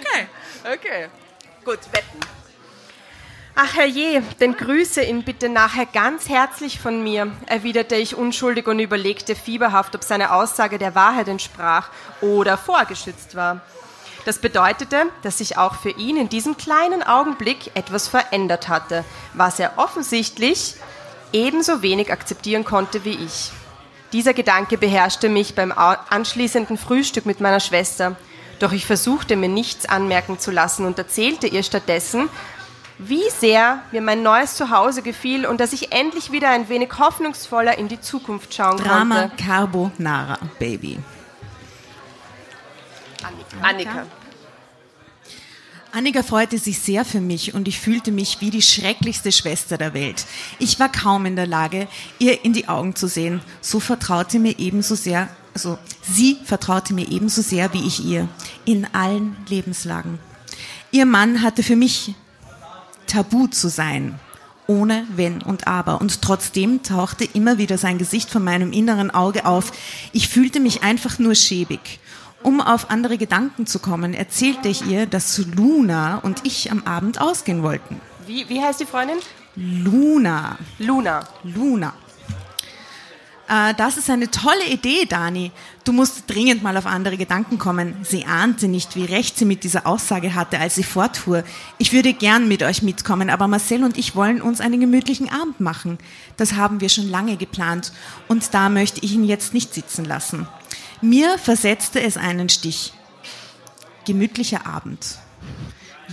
Okay. 0.00 0.28
Okay. 0.64 1.08
Gut, 1.64 1.78
wetten. 1.92 2.20
Ach 3.54 3.74
herrje, 3.74 4.22
denn 4.38 4.56
grüße 4.56 5.02
ihn 5.02 5.24
bitte 5.24 5.48
nachher 5.48 5.86
ganz 5.86 6.28
herzlich 6.28 6.80
von 6.80 7.02
mir, 7.02 7.32
erwiderte 7.46 7.96
ich 7.96 8.14
unschuldig 8.14 8.66
und 8.68 8.78
überlegte 8.78 9.34
fieberhaft, 9.34 9.94
ob 9.94 10.04
seine 10.04 10.32
Aussage 10.32 10.78
der 10.78 10.94
Wahrheit 10.94 11.28
entsprach 11.28 11.88
oder 12.20 12.56
vorgeschützt 12.56 13.34
war. 13.34 13.60
Das 14.24 14.38
bedeutete, 14.38 15.06
dass 15.22 15.38
sich 15.38 15.58
auch 15.58 15.74
für 15.74 15.90
ihn 15.90 16.16
in 16.16 16.28
diesem 16.28 16.56
kleinen 16.56 17.02
Augenblick 17.02 17.70
etwas 17.74 18.06
verändert 18.06 18.68
hatte, 18.68 19.04
was 19.34 19.58
er 19.58 19.72
offensichtlich 19.76 20.76
ebenso 21.32 21.82
wenig 21.82 22.12
akzeptieren 22.12 22.64
konnte 22.64 23.04
wie 23.04 23.14
ich. 23.14 23.50
Dieser 24.12 24.34
Gedanke 24.34 24.76
beherrschte 24.76 25.28
mich 25.28 25.54
beim 25.54 25.72
anschließenden 25.72 26.76
Frühstück 26.76 27.26
mit 27.26 27.40
meiner 27.40 27.60
Schwester. 27.60 28.16
Doch 28.58 28.72
ich 28.72 28.84
versuchte 28.84 29.36
mir 29.36 29.48
nichts 29.48 29.88
anmerken 29.88 30.38
zu 30.38 30.50
lassen 30.50 30.84
und 30.84 30.98
erzählte 30.98 31.46
ihr 31.46 31.62
stattdessen, 31.62 32.28
wie 33.02 33.28
sehr 33.38 33.82
mir 33.92 34.02
mein 34.02 34.22
neues 34.22 34.56
Zuhause 34.56 35.02
gefiel 35.02 35.46
und 35.46 35.60
dass 35.60 35.72
ich 35.72 35.92
endlich 35.92 36.32
wieder 36.32 36.50
ein 36.50 36.68
wenig 36.68 36.90
hoffnungsvoller 36.98 37.78
in 37.78 37.88
die 37.88 38.00
Zukunft 38.00 38.54
schauen 38.54 38.76
Drama 38.76 39.28
konnte. 39.28 39.44
Carbonara, 39.44 40.38
Baby. 40.58 40.98
Annika. 43.62 44.06
Annika 45.92 46.22
freute 46.22 46.58
sich 46.58 46.78
sehr 46.78 47.04
für 47.04 47.20
mich 47.20 47.54
und 47.54 47.66
ich 47.66 47.80
fühlte 47.80 48.12
mich 48.12 48.40
wie 48.40 48.50
die 48.50 48.62
schrecklichste 48.62 49.32
Schwester 49.32 49.76
der 49.76 49.92
Welt. 49.92 50.24
Ich 50.58 50.78
war 50.78 50.90
kaum 50.90 51.26
in 51.26 51.36
der 51.36 51.46
Lage, 51.46 51.88
ihr 52.18 52.44
in 52.44 52.52
die 52.52 52.68
Augen 52.68 52.94
zu 52.94 53.08
sehen. 53.08 53.40
So 53.60 53.80
vertraute 53.80 54.38
mir 54.38 54.58
ebenso 54.58 54.94
sehr, 54.94 55.28
also 55.52 55.78
sie 56.02 56.38
vertraute 56.44 56.94
mir 56.94 57.08
ebenso 57.08 57.42
sehr 57.42 57.72
wie 57.72 57.86
ich 57.86 58.04
ihr. 58.04 58.28
In 58.64 58.86
allen 58.92 59.36
Lebenslagen. 59.48 60.20
Ihr 60.92 61.06
Mann 61.06 61.42
hatte 61.42 61.62
für 61.62 61.76
mich 61.76 62.14
tabu 63.10 63.46
zu 63.48 63.68
sein. 63.68 64.18
Ohne 64.66 65.04
Wenn 65.16 65.42
und 65.42 65.66
Aber. 65.66 66.00
Und 66.00 66.22
trotzdem 66.22 66.82
tauchte 66.84 67.24
immer 67.24 67.58
wieder 67.58 67.76
sein 67.76 67.98
Gesicht 67.98 68.30
vor 68.30 68.40
meinem 68.40 68.72
inneren 68.72 69.10
Auge 69.10 69.44
auf. 69.44 69.72
Ich 70.12 70.28
fühlte 70.28 70.60
mich 70.60 70.82
einfach 70.84 71.18
nur 71.18 71.34
schäbig. 71.34 71.98
Um 72.42 72.60
auf 72.60 72.90
andere 72.90 73.18
Gedanken 73.18 73.66
zu 73.66 73.80
kommen, 73.80 74.14
erzählte 74.14 74.68
ich 74.68 74.86
ihr, 74.86 75.06
dass 75.06 75.38
Luna 75.38 76.18
und 76.18 76.46
ich 76.46 76.70
am 76.70 76.84
Abend 76.84 77.20
ausgehen 77.20 77.62
wollten. 77.62 78.00
Wie, 78.26 78.48
wie 78.48 78.62
heißt 78.62 78.80
die 78.80 78.86
Freundin? 78.86 79.18
Luna. 79.56 80.56
Luna. 80.78 81.26
Luna. 81.42 81.92
Äh, 83.50 83.74
das 83.74 83.96
ist 83.96 84.08
eine 84.08 84.30
tolle 84.30 84.66
Idee, 84.68 85.06
Dani. 85.06 85.50
Du 85.82 85.92
musst 85.92 86.24
dringend 86.28 86.62
mal 86.62 86.76
auf 86.76 86.86
andere 86.86 87.16
Gedanken 87.16 87.58
kommen. 87.58 87.96
Sie 88.02 88.24
ahnte 88.24 88.68
nicht, 88.68 88.94
wie 88.94 89.04
recht 89.04 89.36
sie 89.36 89.44
mit 89.44 89.64
dieser 89.64 89.86
Aussage 89.86 90.34
hatte, 90.34 90.60
als 90.60 90.76
sie 90.76 90.84
fortfuhr. 90.84 91.42
Ich 91.76 91.92
würde 91.92 92.12
gern 92.12 92.46
mit 92.46 92.62
euch 92.62 92.82
mitkommen, 92.82 93.28
aber 93.28 93.48
Marcel 93.48 93.82
und 93.82 93.98
ich 93.98 94.14
wollen 94.14 94.40
uns 94.40 94.60
einen 94.60 94.80
gemütlichen 94.80 95.28
Abend 95.28 95.58
machen. 95.58 95.98
Das 96.36 96.54
haben 96.54 96.80
wir 96.80 96.88
schon 96.88 97.10
lange 97.10 97.36
geplant 97.36 97.92
und 98.28 98.54
da 98.54 98.68
möchte 98.68 99.04
ich 99.04 99.12
ihn 99.12 99.24
jetzt 99.24 99.52
nicht 99.52 99.74
sitzen 99.74 100.04
lassen. 100.04 100.46
Mir 101.00 101.36
versetzte 101.38 102.00
es 102.00 102.16
einen 102.16 102.48
Stich. 102.48 102.92
Gemütlicher 104.06 104.66
Abend. 104.66 105.18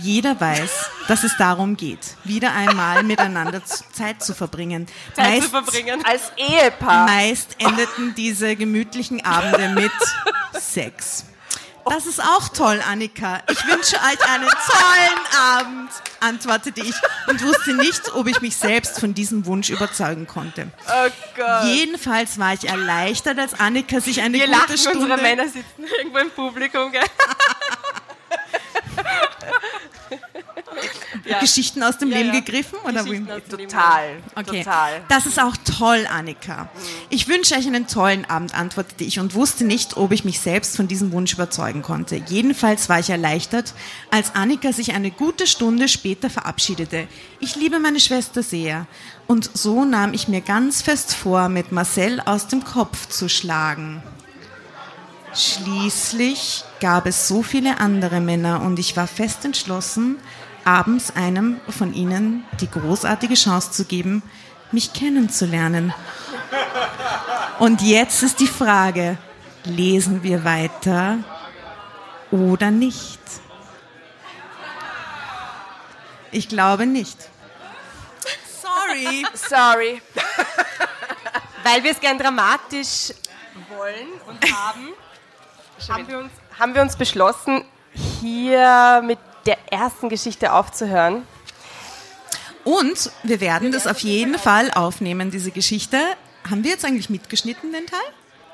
Jeder 0.02 0.40
weiß, 0.40 0.70
dass 1.08 1.24
es 1.24 1.36
darum 1.36 1.76
geht, 1.76 2.16
wieder 2.24 2.52
einmal 2.54 3.02
miteinander 3.02 3.62
Zeit 3.64 4.22
zu 4.22 4.34
verbringen. 4.34 4.86
Zeit 5.14 5.26
Meist- 5.30 5.42
zu 5.44 5.48
verbringen. 5.50 6.04
Als 6.04 6.32
Ehepaar. 6.36 7.06
Meist 7.06 7.56
endeten 7.58 8.14
diese 8.14 8.56
gemütlichen 8.56 9.24
Abende 9.24 9.68
mit 9.80 9.92
Sex. 10.60 11.24
Das 11.90 12.04
ist 12.04 12.20
auch 12.22 12.50
toll, 12.50 12.82
Annika. 12.86 13.40
Ich 13.50 13.64
wünsche 13.66 13.96
euch 13.96 14.28
einen 14.30 14.46
tollen 14.46 15.38
Abend, 15.40 15.90
antwortete 16.20 16.82
ich 16.82 16.94
und 17.28 17.42
wusste 17.42 17.72
nicht, 17.74 18.12
ob 18.12 18.26
ich 18.26 18.42
mich 18.42 18.56
selbst 18.56 19.00
von 19.00 19.14
diesem 19.14 19.46
Wunsch 19.46 19.70
überzeugen 19.70 20.26
konnte. 20.26 20.68
Oh 20.86 21.08
Gott. 21.34 21.64
Jedenfalls 21.64 22.38
war 22.38 22.52
ich 22.52 22.68
erleichtert, 22.68 23.38
als 23.38 23.58
Annika 23.58 24.00
sich 24.00 24.20
eine 24.20 24.34
Wir 24.36 24.46
gute 24.48 24.58
lachen, 24.58 24.76
Stunde... 24.76 24.98
unsere 24.98 25.22
Männer 25.22 25.44
sitzen 25.44 25.84
irgendwo 25.98 26.18
im 26.18 26.30
Publikum. 26.30 26.92
Gell? 26.92 27.00
Ja. 31.28 31.40
Geschichten 31.40 31.82
aus 31.82 31.98
dem 31.98 32.10
Ja, 32.10 32.18
Leben 32.18 32.32
ja. 32.34 32.40
gegriffen? 32.40 32.78
Oder. 32.84 33.04
Total. 33.04 34.16
Okay. 34.34 34.64
Total. 34.64 35.00
Das 35.08 35.26
ist 35.26 35.40
auch 35.40 35.56
toll, 35.78 36.06
Annika. 36.10 36.68
Ich 37.10 37.28
wünsche 37.28 37.54
euch 37.54 37.66
einen 37.66 37.86
tollen 37.86 38.24
Abend, 38.24 38.54
antwortete 38.54 39.04
ich 39.04 39.20
und 39.20 39.34
wusste 39.34 39.64
nicht, 39.64 39.96
ob 39.96 40.12
ich 40.12 40.24
mich 40.24 40.40
selbst 40.40 40.76
von 40.76 40.88
diesem 40.88 41.12
Wunsch 41.12 41.34
überzeugen 41.34 41.82
konnte. 41.82 42.16
Jedenfalls 42.16 42.88
war 42.88 42.98
ich 42.98 43.10
erleichtert, 43.10 43.74
als 44.10 44.34
Annika 44.34 44.72
sich 44.72 44.94
eine 44.94 45.10
gute 45.10 45.46
Stunde 45.46 45.88
später 45.88 46.30
verabschiedete. 46.30 47.08
Ich 47.40 47.56
liebe 47.56 47.78
meine 47.78 48.00
Schwester 48.00 48.42
sehr. 48.42 48.86
Und 49.26 49.50
so 49.54 49.84
nahm 49.84 50.14
ich 50.14 50.28
mir 50.28 50.40
ganz 50.40 50.82
fest 50.82 51.14
vor, 51.14 51.48
mit 51.48 51.72
Marcel 51.72 52.20
aus 52.20 52.46
dem 52.48 52.64
Kopf 52.64 53.08
zu 53.08 53.28
schlagen. 53.28 54.02
Schließlich 55.34 56.64
gab 56.80 57.06
es 57.06 57.28
so 57.28 57.42
viele 57.42 57.80
andere 57.80 58.20
Männer 58.20 58.62
und 58.62 58.78
ich 58.78 58.96
war 58.96 59.06
fest 59.06 59.44
entschlossen, 59.44 60.16
abends 60.68 61.16
einem 61.16 61.60
von 61.70 61.94
ihnen 61.94 62.44
die 62.60 62.70
großartige 62.70 63.34
Chance 63.34 63.70
zu 63.70 63.86
geben, 63.86 64.22
mich 64.70 64.92
kennenzulernen. 64.92 65.94
Und 67.58 67.80
jetzt 67.80 68.22
ist 68.22 68.38
die 68.40 68.46
Frage, 68.46 69.16
lesen 69.64 70.22
wir 70.22 70.44
weiter 70.44 71.18
oder 72.30 72.70
nicht? 72.70 73.18
Ich 76.32 76.50
glaube 76.50 76.84
nicht. 76.84 77.30
Sorry. 78.60 79.24
Sorry. 79.34 80.02
Weil 81.64 81.82
wir 81.82 81.92
es 81.92 82.00
gern 82.00 82.18
dramatisch 82.18 83.14
wollen 83.70 84.08
und 84.26 84.44
haben, 84.52 84.88
haben, 85.88 86.08
wir 86.08 86.18
uns, 86.18 86.32
haben 86.58 86.74
wir 86.74 86.82
uns 86.82 86.94
beschlossen, 86.94 87.64
hier 88.20 89.02
mit 89.02 89.18
der 89.48 89.58
ersten 89.72 90.10
Geschichte 90.10 90.52
aufzuhören. 90.52 91.22
Und 92.64 93.10
wir 93.22 93.40
werden 93.40 93.72
das 93.72 93.86
auf 93.86 94.00
jeden 94.00 94.38
Fall 94.38 94.70
aufnehmen, 94.72 95.30
diese 95.30 95.50
Geschichte. 95.50 95.96
Haben 96.48 96.64
wir 96.64 96.72
jetzt 96.72 96.84
eigentlich 96.84 97.08
mitgeschnitten, 97.08 97.72
den 97.72 97.86
Teil? 97.86 97.98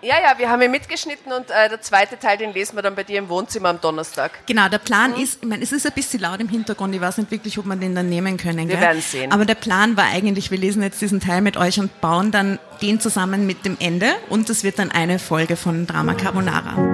Ja, 0.03 0.17
ja, 0.23 0.39
wir 0.39 0.51
haben 0.51 0.61
ihn 0.61 0.71
mitgeschnitten 0.71 1.33
und 1.33 1.51
äh, 1.51 1.69
der 1.69 1.81
zweite 1.81 2.19
Teil, 2.19 2.37
den 2.37 2.53
lesen 2.53 2.77
wir 2.77 2.83
dann 2.83 2.95
bei 2.95 3.05
dir 3.05 3.19
im 3.19 3.29
Wohnzimmer 3.31 3.71
am 3.71 3.81
Donnerstag. 3.81 4.33
Genau, 4.47 4.69
der 4.69 4.79
Plan 4.79 5.15
ist, 5.17 5.39
ich 5.41 5.49
meine, 5.49 5.65
es 5.65 5.73
ist 5.73 5.87
ein 5.87 5.93
bisschen 5.95 6.21
laut 6.21 6.41
im 6.41 6.49
Hintergrund, 6.49 6.95
ich 6.95 7.01
weiß 7.01 7.17
nicht 7.17 7.31
wirklich, 7.31 7.59
ob 7.59 7.65
man 7.65 7.81
den 7.81 7.95
dann 7.95 8.11
nehmen 8.11 8.37
können. 8.37 8.69
Wir 8.69 8.77
gell? 8.77 8.81
werden 8.81 9.01
sehen. 9.01 9.33
Aber 9.33 9.47
der 9.47 9.55
Plan 9.55 9.97
war 9.97 10.05
eigentlich, 10.05 10.51
wir 10.51 10.59
lesen 10.59 10.83
jetzt 10.83 11.01
diesen 11.01 11.21
Teil 11.21 11.41
mit 11.41 11.57
euch 11.57 11.81
und 11.81 12.03
bauen 12.03 12.31
dann 12.31 12.59
den 12.83 13.01
zusammen 13.01 13.47
mit 13.47 13.65
dem 13.65 13.79
Ende 13.81 14.15
und 14.29 14.51
das 14.51 14.63
wird 14.63 14.79
dann 14.79 14.91
eine 14.91 15.19
Folge 15.19 15.57
von 15.57 15.87
Drama 15.87 16.13
Carbonara. 16.13 16.94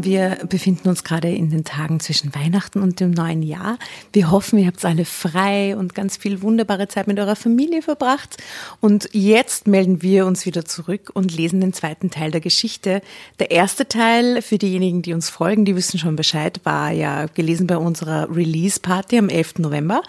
Wir 0.00 0.38
befinden 0.48 0.88
uns 0.88 1.02
gerade 1.02 1.28
in 1.28 1.50
den 1.50 1.64
Tagen 1.64 1.98
zwischen 1.98 2.32
Weihnachten 2.32 2.80
und 2.82 3.00
dem 3.00 3.10
neuen 3.10 3.42
Jahr. 3.42 3.80
Wir 4.12 4.30
hoffen, 4.30 4.60
ihr 4.60 4.68
habt 4.68 4.84
alle 4.84 5.04
frei 5.04 5.76
und 5.76 5.92
ganz 5.96 6.16
viel 6.16 6.40
wunderbare 6.40 6.86
Zeit 6.86 7.08
mit 7.08 7.18
eurer 7.18 7.34
Familie 7.34 7.82
verbracht. 7.82 8.36
Und 8.80 9.08
jetzt 9.12 9.66
melden 9.66 10.00
wir 10.00 10.26
uns 10.26 10.46
wieder 10.46 10.64
zurück 10.64 11.10
und 11.14 11.36
lesen 11.36 11.60
den 11.60 11.72
zweiten 11.72 12.12
Teil 12.12 12.30
der 12.30 12.40
Geschichte. 12.40 13.02
Der 13.40 13.50
erste 13.50 13.88
Teil, 13.88 14.40
für 14.40 14.56
diejenigen, 14.56 15.02
die 15.02 15.14
uns 15.14 15.30
folgen, 15.30 15.64
die 15.64 15.74
wissen 15.74 15.98
schon 15.98 16.14
Bescheid, 16.14 16.60
war 16.62 16.92
ja 16.92 17.26
gelesen 17.26 17.66
bei 17.66 17.76
unserer 17.76 18.28
Release-Party 18.30 19.18
am 19.18 19.28
11. 19.28 19.58
November. 19.58 20.02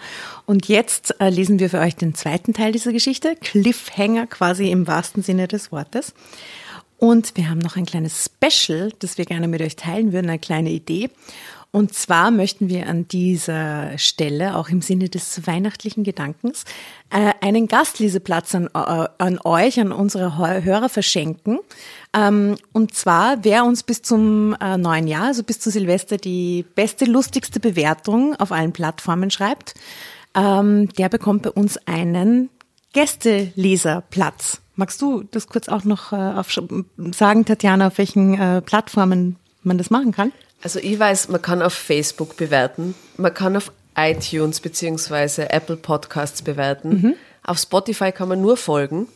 Und 0.46 0.68
jetzt 0.68 1.20
äh, 1.20 1.30
lesen 1.30 1.58
wir 1.58 1.68
für 1.68 1.80
euch 1.80 1.96
den 1.96 2.14
zweiten 2.14 2.54
Teil 2.54 2.70
dieser 2.70 2.92
Geschichte. 2.92 3.34
Cliffhanger 3.40 4.28
quasi 4.28 4.70
im 4.70 4.86
wahrsten 4.86 5.24
Sinne 5.24 5.48
des 5.48 5.72
Wortes. 5.72 6.14
Und 7.00 7.34
wir 7.38 7.48
haben 7.48 7.60
noch 7.60 7.76
ein 7.76 7.86
kleines 7.86 8.26
Special, 8.26 8.92
das 8.98 9.16
wir 9.16 9.24
gerne 9.24 9.48
mit 9.48 9.62
euch 9.62 9.74
teilen 9.74 10.12
würden, 10.12 10.28
eine 10.28 10.38
kleine 10.38 10.68
Idee. 10.68 11.08
Und 11.72 11.94
zwar 11.94 12.30
möchten 12.30 12.68
wir 12.68 12.88
an 12.88 13.08
dieser 13.08 13.96
Stelle, 13.96 14.56
auch 14.56 14.68
im 14.68 14.82
Sinne 14.82 15.08
des 15.08 15.46
weihnachtlichen 15.46 16.04
Gedankens, 16.04 16.64
äh, 17.08 17.32
einen 17.40 17.68
Gastleseplatz 17.68 18.54
an, 18.54 18.66
äh, 18.74 19.08
an 19.16 19.38
euch, 19.44 19.80
an 19.80 19.92
unsere 19.92 20.36
Hö- 20.36 20.62
Hörer 20.62 20.90
verschenken. 20.90 21.60
Ähm, 22.12 22.56
und 22.72 22.94
zwar, 22.94 23.44
wer 23.44 23.64
uns 23.64 23.82
bis 23.82 24.02
zum 24.02 24.54
äh, 24.60 24.76
neuen 24.76 25.06
Jahr, 25.06 25.28
also 25.28 25.42
bis 25.42 25.58
zu 25.58 25.70
Silvester, 25.70 26.18
die 26.18 26.66
beste, 26.74 27.06
lustigste 27.06 27.60
Bewertung 27.60 28.36
auf 28.36 28.52
allen 28.52 28.72
Plattformen 28.72 29.30
schreibt, 29.30 29.74
ähm, 30.34 30.88
der 30.98 31.08
bekommt 31.08 31.42
bei 31.44 31.50
uns 31.50 31.78
einen 31.86 32.50
Gästeleserplatz. 32.92 34.59
Magst 34.80 35.02
du 35.02 35.24
das 35.30 35.46
kurz 35.46 35.68
auch 35.68 35.84
noch 35.84 36.14
äh, 36.14 36.42
sagen, 37.12 37.44
Tatjana, 37.44 37.88
auf 37.88 37.98
welchen 37.98 38.40
äh, 38.40 38.62
Plattformen 38.62 39.36
man 39.62 39.76
das 39.76 39.90
machen 39.90 40.10
kann? 40.10 40.32
Also 40.62 40.78
ich 40.78 40.98
weiß, 40.98 41.28
man 41.28 41.42
kann 41.42 41.60
auf 41.60 41.74
Facebook 41.74 42.38
bewerten, 42.38 42.94
man 43.18 43.34
kann 43.34 43.58
auf 43.58 43.72
iTunes 43.94 44.60
bzw. 44.60 45.42
Apple 45.50 45.76
Podcasts 45.76 46.40
bewerten. 46.40 47.14
Auf 47.44 47.58
Spotify 47.58 48.10
kann 48.10 48.30
man 48.30 48.40
nur 48.40 48.56
folgen. 48.56 49.06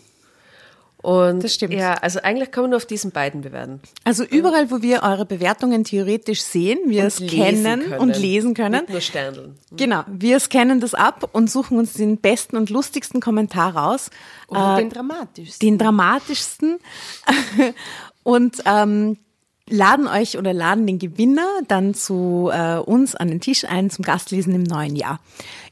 Und 1.04 1.44
Das 1.44 1.52
stimmt. 1.52 1.74
Ja, 1.74 1.94
also 2.00 2.20
eigentlich 2.22 2.50
kann 2.50 2.64
man 2.64 2.70
nur 2.70 2.78
auf 2.78 2.86
diesen 2.86 3.10
beiden 3.10 3.42
bewerten. 3.42 3.80
Also 4.04 4.24
überall, 4.24 4.70
wo 4.70 4.80
wir 4.80 5.02
eure 5.02 5.26
Bewertungen 5.26 5.84
theoretisch 5.84 6.40
sehen, 6.40 6.78
wir 6.86 7.06
kennen 7.10 7.82
können. 7.82 8.00
und 8.00 8.16
lesen 8.18 8.54
können. 8.54 8.80
Nicht 8.80 8.88
nur 8.88 9.00
Sterndeln. 9.02 9.58
Genau, 9.72 10.02
wir 10.06 10.40
scannen 10.40 10.80
das 10.80 10.94
ab 10.94 11.28
und 11.32 11.50
suchen 11.50 11.78
uns 11.78 11.92
den 11.92 12.16
besten 12.16 12.56
und 12.56 12.70
lustigsten 12.70 13.20
Kommentar 13.20 13.76
raus. 13.76 14.08
Oder 14.48 14.78
Äh, 14.78 14.80
den 14.80 14.88
dramatischsten. 14.90 15.68
den 15.68 15.76
dramatischsten 15.78 16.78
und 18.22 18.56
ähm, 18.64 19.18
laden 19.68 20.06
euch 20.06 20.36
oder 20.36 20.52
laden 20.52 20.86
den 20.86 20.98
Gewinner 20.98 21.48
dann 21.68 21.94
zu 21.94 22.50
äh, 22.52 22.76
uns 22.76 23.14
an 23.14 23.28
den 23.28 23.40
Tisch 23.40 23.64
ein 23.64 23.90
zum 23.90 24.04
Gastlesen 24.04 24.54
im 24.54 24.62
neuen 24.62 24.94
Jahr. 24.94 25.20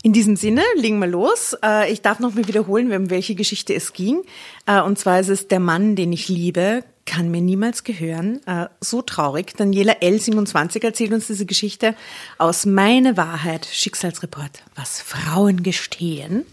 In 0.03 0.13
diesem 0.13 0.37
Sinne, 0.37 0.63
legen 0.77 0.99
wir 0.99 1.07
los. 1.07 1.57
Äh, 1.63 1.93
ich 1.93 2.01
darf 2.01 2.19
noch 2.19 2.35
mal 2.35 2.49
wiederholen, 2.49 2.93
um 2.93 3.11
welche 3.11 3.35
Geschichte 3.35 3.75
es 3.75 3.93
ging. 3.93 4.23
Äh, 4.67 4.81
und 4.81 4.99
zwar 4.99 5.21
ist 5.21 5.29
es 5.29 5.49
Der 5.49 5.61
Mann, 5.61 5.95
den 5.95 6.13
ich 6.13 6.29
liebe, 6.29 6.85
kann 7.05 7.31
mir 7.31 7.43
niemals 7.43 7.85
gehören. 7.85 8.41
Äh, 8.47 8.69
so 8.81 9.03
traurig. 9.03 9.55
Daniela 9.57 9.93
L27 10.01 10.83
erzählt 10.83 11.13
uns 11.13 11.27
diese 11.27 11.47
Geschichte 11.47 11.95
aus 12.39 12.65
Meine 12.65 13.17
Wahrheit, 13.19 13.67
Schicksalsreport, 13.71 14.63
was 14.75 15.03
Frauen 15.03 15.63
gestehen. 15.63 16.47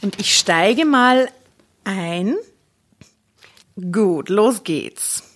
Und 0.00 0.20
ich 0.20 0.38
steige 0.38 0.84
mal 0.84 1.28
ein. 1.82 2.36
Gut, 3.90 4.28
los 4.28 4.62
geht's. 4.62 5.27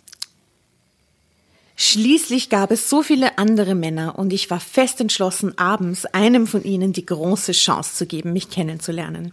Schließlich 1.84 2.48
gab 2.48 2.70
es 2.70 2.88
so 2.88 3.02
viele 3.02 3.38
andere 3.38 3.74
Männer 3.74 4.16
und 4.16 4.32
ich 4.32 4.50
war 4.50 4.60
fest 4.60 5.00
entschlossen, 5.00 5.58
abends 5.58 6.06
einem 6.06 6.46
von 6.46 6.62
ihnen 6.62 6.92
die 6.92 7.04
große 7.04 7.50
Chance 7.50 7.96
zu 7.96 8.06
geben, 8.06 8.32
mich 8.32 8.50
kennenzulernen. 8.50 9.32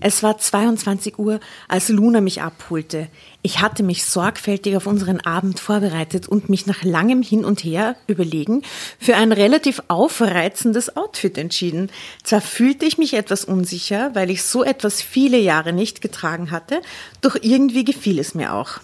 Es 0.00 0.24
war 0.24 0.36
22 0.36 1.16
Uhr, 1.20 1.38
als 1.68 1.88
Luna 1.88 2.20
mich 2.20 2.42
abholte. 2.42 3.06
Ich 3.42 3.60
hatte 3.60 3.84
mich 3.84 4.04
sorgfältig 4.04 4.76
auf 4.76 4.88
unseren 4.88 5.20
Abend 5.20 5.60
vorbereitet 5.60 6.26
und 6.26 6.48
mich 6.48 6.66
nach 6.66 6.82
langem 6.82 7.22
Hin 7.22 7.44
und 7.44 7.62
Her 7.62 7.94
überlegen 8.08 8.62
für 8.98 9.14
ein 9.14 9.30
relativ 9.30 9.80
aufreizendes 9.86 10.96
Outfit 10.96 11.38
entschieden. 11.38 11.92
Zwar 12.24 12.40
fühlte 12.40 12.84
ich 12.84 12.98
mich 12.98 13.14
etwas 13.14 13.44
unsicher, 13.44 14.10
weil 14.12 14.30
ich 14.30 14.42
so 14.42 14.64
etwas 14.64 15.02
viele 15.02 15.38
Jahre 15.38 15.72
nicht 15.72 16.00
getragen 16.00 16.50
hatte, 16.50 16.80
doch 17.20 17.36
irgendwie 17.40 17.84
gefiel 17.84 18.18
es 18.18 18.34
mir 18.34 18.54
auch. 18.54 18.80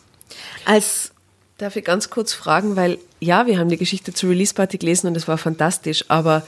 Als 0.64 1.11
Darf 1.62 1.76
ich 1.76 1.84
ganz 1.84 2.10
kurz 2.10 2.32
fragen, 2.32 2.74
weil 2.74 2.98
ja, 3.20 3.46
wir 3.46 3.56
haben 3.56 3.68
die 3.68 3.76
Geschichte 3.76 4.12
zur 4.12 4.30
Release 4.30 4.52
Party 4.52 4.78
gelesen 4.78 5.06
und 5.06 5.16
es 5.16 5.28
war 5.28 5.38
fantastisch, 5.38 6.04
aber 6.08 6.42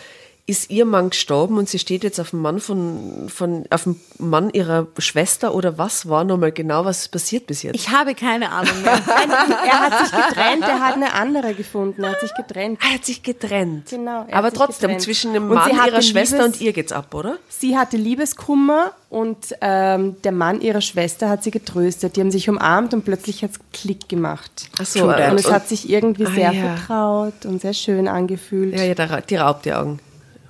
ist 0.46 0.70
ihr 0.70 0.84
Mann 0.84 1.08
gestorben 1.08 1.56
und 1.56 1.70
sie 1.70 1.78
steht 1.78 2.04
jetzt 2.04 2.20
auf 2.20 2.30
dem 2.30 2.40
Mann 2.42 2.60
von, 2.60 3.30
von 3.30 3.64
auf 3.70 3.84
dem 3.84 3.98
Mann 4.18 4.50
ihrer 4.50 4.86
Schwester 4.98 5.54
oder 5.54 5.78
was 5.78 6.06
war 6.06 6.22
nochmal 6.24 6.52
genau, 6.52 6.84
was 6.84 7.08
passiert 7.08 7.46
bis 7.46 7.62
jetzt? 7.62 7.74
ich 7.76 7.88
habe 7.88 8.14
keine 8.14 8.50
Ahnung 8.50 8.82
mehr. 8.82 8.92
er 8.92 9.80
hat 9.80 9.98
sich 10.06 10.10
getrennt, 10.12 10.62
er 10.62 10.80
hat 10.80 10.96
eine 10.96 11.14
andere 11.14 11.54
gefunden, 11.54 12.04
er 12.04 12.10
hat 12.10 12.20
sich 12.20 12.34
getrennt. 12.34 12.78
er 12.86 12.94
hat 12.94 13.04
sich 13.06 13.22
getrennt. 13.22 13.88
Genau, 13.88 14.26
er 14.28 14.36
Aber 14.36 14.52
trotzdem, 14.52 14.88
getrennt. 14.88 15.00
zwischen 15.02 15.32
dem 15.32 15.44
Und 15.48 15.54
Mann 15.54 15.70
ihrer 15.70 16.02
Schwester 16.02 16.36
Liebes- 16.42 16.58
und 16.58 16.60
ihr 16.60 16.72
geht's 16.74 16.92
ab, 16.92 17.14
oder? 17.14 17.38
Sie 17.48 17.78
hatte 17.78 17.96
Liebeskummer 17.96 18.92
und 19.08 19.38
ähm, 19.62 20.16
der 20.24 20.32
Mann 20.32 20.60
ihrer 20.60 20.82
Schwester 20.82 21.30
hat 21.30 21.42
sie 21.42 21.52
getröstet. 21.52 22.16
Die 22.16 22.20
haben 22.20 22.30
sich 22.30 22.50
umarmt 22.50 22.92
und 22.92 23.04
plötzlich 23.06 23.42
hat 23.44 23.52
es 23.52 23.60
Klick 23.72 24.10
gemacht. 24.10 24.68
Ach 24.78 24.84
so, 24.84 25.00
True 25.00 25.16
that. 25.16 25.30
Und 25.32 25.40
es 25.40 25.46
und- 25.46 25.52
hat 25.54 25.68
sich 25.68 25.88
irgendwie 25.88 26.26
Ah, 26.26 26.30
sehr 26.34 26.52
ja. 26.52 26.76
vertraut 26.76 27.46
und 27.46 27.62
sehr 27.62 27.72
schön 27.72 28.08
angefühlt. 28.08 28.76
Ja, 28.78 28.84
ja, 28.84 29.20
die 29.22 29.36
raubt 29.36 29.64
die 29.64 29.72
Augen. 29.72 30.00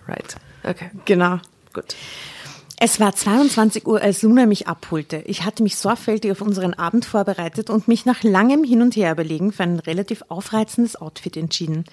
Right. 0.09 0.37
Okay. 0.62 0.90
Genau. 1.05 1.40
Gut. 1.73 1.95
Es 2.79 2.99
war 2.99 3.14
22 3.14 3.87
Uhr, 3.87 4.01
als 4.01 4.23
Luna 4.23 4.47
mich 4.47 4.67
abholte. 4.67 5.23
Ich 5.27 5.45
hatte 5.45 5.62
mich 5.62 5.77
sorgfältig 5.77 6.33
auf 6.33 6.40
unseren 6.40 6.75
Abend 6.75 7.05
vorbereitet 7.05 7.71
und 7.71 7.88
mich 7.88 8.05
nach 8.05 8.23
langem 8.23 8.64
Hin 8.64 8.83
und 8.83 8.97
Her 8.97 9.12
überlegen 9.12 9.53
für 9.53 9.62
ein 9.62 9.79
relativ 9.79 10.25
aufreizendes 10.29 10.97
Outfit 10.97 11.37
entschieden. 11.37 11.85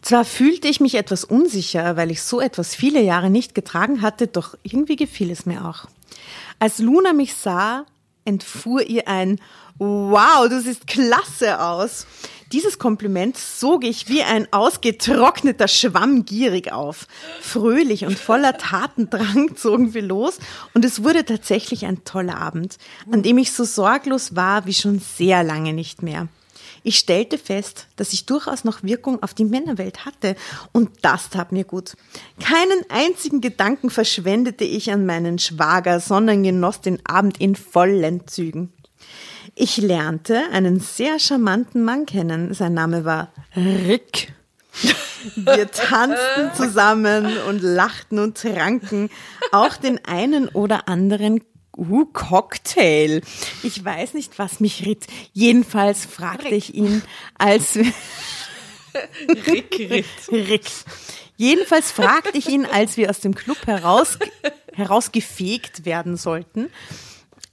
Zwar 0.00 0.24
fühlte 0.24 0.68
ich 0.68 0.80
mich 0.80 0.96
etwas 0.96 1.24
unsicher, 1.24 1.96
weil 1.96 2.10
ich 2.10 2.22
so 2.22 2.40
etwas 2.40 2.74
viele 2.74 3.02
Jahre 3.02 3.30
nicht 3.30 3.54
getragen 3.54 4.02
hatte, 4.02 4.26
doch 4.26 4.56
irgendwie 4.62 4.96
gefiel 4.96 5.30
es 5.30 5.46
mir 5.46 5.64
auch. 5.64 5.86
Als 6.58 6.78
Luna 6.78 7.12
mich 7.12 7.34
sah, 7.34 7.84
entfuhr 8.24 8.82
ihr 8.82 9.08
ein 9.08 9.38
Wow, 9.78 10.48
du 10.48 10.60
siehst 10.60 10.86
klasse 10.86 11.60
aus. 11.60 12.06
Dieses 12.52 12.78
Kompliment 12.78 13.38
sog 13.38 13.82
ich 13.82 14.08
wie 14.10 14.22
ein 14.22 14.46
ausgetrockneter 14.52 15.68
Schwamm 15.68 16.26
gierig 16.26 16.70
auf. 16.70 17.06
Fröhlich 17.40 18.04
und 18.04 18.18
voller 18.18 18.58
Tatendrang 18.58 19.56
zogen 19.56 19.94
wir 19.94 20.02
los 20.02 20.38
und 20.74 20.84
es 20.84 21.02
wurde 21.02 21.24
tatsächlich 21.24 21.86
ein 21.86 22.04
toller 22.04 22.36
Abend, 22.36 22.76
an 23.10 23.22
dem 23.22 23.38
ich 23.38 23.52
so 23.52 23.64
sorglos 23.64 24.36
war 24.36 24.66
wie 24.66 24.74
schon 24.74 24.98
sehr 24.98 25.42
lange 25.42 25.72
nicht 25.72 26.02
mehr. 26.02 26.28
Ich 26.84 26.98
stellte 26.98 27.38
fest, 27.38 27.86
dass 27.96 28.12
ich 28.12 28.26
durchaus 28.26 28.64
noch 28.64 28.82
Wirkung 28.82 29.22
auf 29.22 29.32
die 29.32 29.44
Männerwelt 29.44 30.04
hatte 30.04 30.36
und 30.72 30.90
das 31.00 31.30
tat 31.30 31.52
mir 31.52 31.64
gut. 31.64 31.94
Keinen 32.38 32.84
einzigen 32.90 33.40
Gedanken 33.40 33.88
verschwendete 33.88 34.64
ich 34.64 34.90
an 34.90 35.06
meinen 35.06 35.38
Schwager, 35.38 36.00
sondern 36.00 36.42
genoss 36.42 36.82
den 36.82 36.98
Abend 37.06 37.40
in 37.40 37.56
vollen 37.56 38.26
Zügen. 38.26 38.72
Ich 39.54 39.76
lernte 39.76 40.44
einen 40.52 40.80
sehr 40.80 41.18
charmanten 41.18 41.84
Mann 41.84 42.06
kennen. 42.06 42.54
Sein 42.54 42.74
Name 42.74 43.04
war 43.04 43.32
Rick. 43.54 44.32
Wir 45.36 45.70
tanzten 45.70 46.52
zusammen 46.56 47.36
und 47.48 47.62
lachten 47.62 48.18
und 48.18 48.38
tranken 48.38 49.10
auch 49.52 49.76
den 49.76 50.04
einen 50.04 50.48
oder 50.48 50.88
anderen 50.88 51.42
uh, 51.76 52.06
Cocktail. 52.06 53.20
Ich 53.62 53.84
weiß 53.84 54.14
nicht, 54.14 54.38
was 54.38 54.60
mich 54.60 54.86
ritt. 54.86 55.06
Jedenfalls 55.32 56.06
fragte 56.06 56.54
ich 56.54 56.74
ihn, 56.74 57.02
als 57.38 57.76
wir 57.76 57.92
Rick, 59.46 59.78
Rick. 59.78 60.06
Rick. 60.30 60.70
Jedenfalls 61.36 61.92
fragte 61.92 62.36
ich 62.36 62.48
ihn, 62.48 62.66
als 62.66 62.96
wir 62.96 63.10
aus 63.10 63.20
dem 63.20 63.34
Club 63.34 63.66
heraus, 63.66 64.18
herausgefegt 64.72 65.84
werden 65.84 66.16
sollten, 66.16 66.70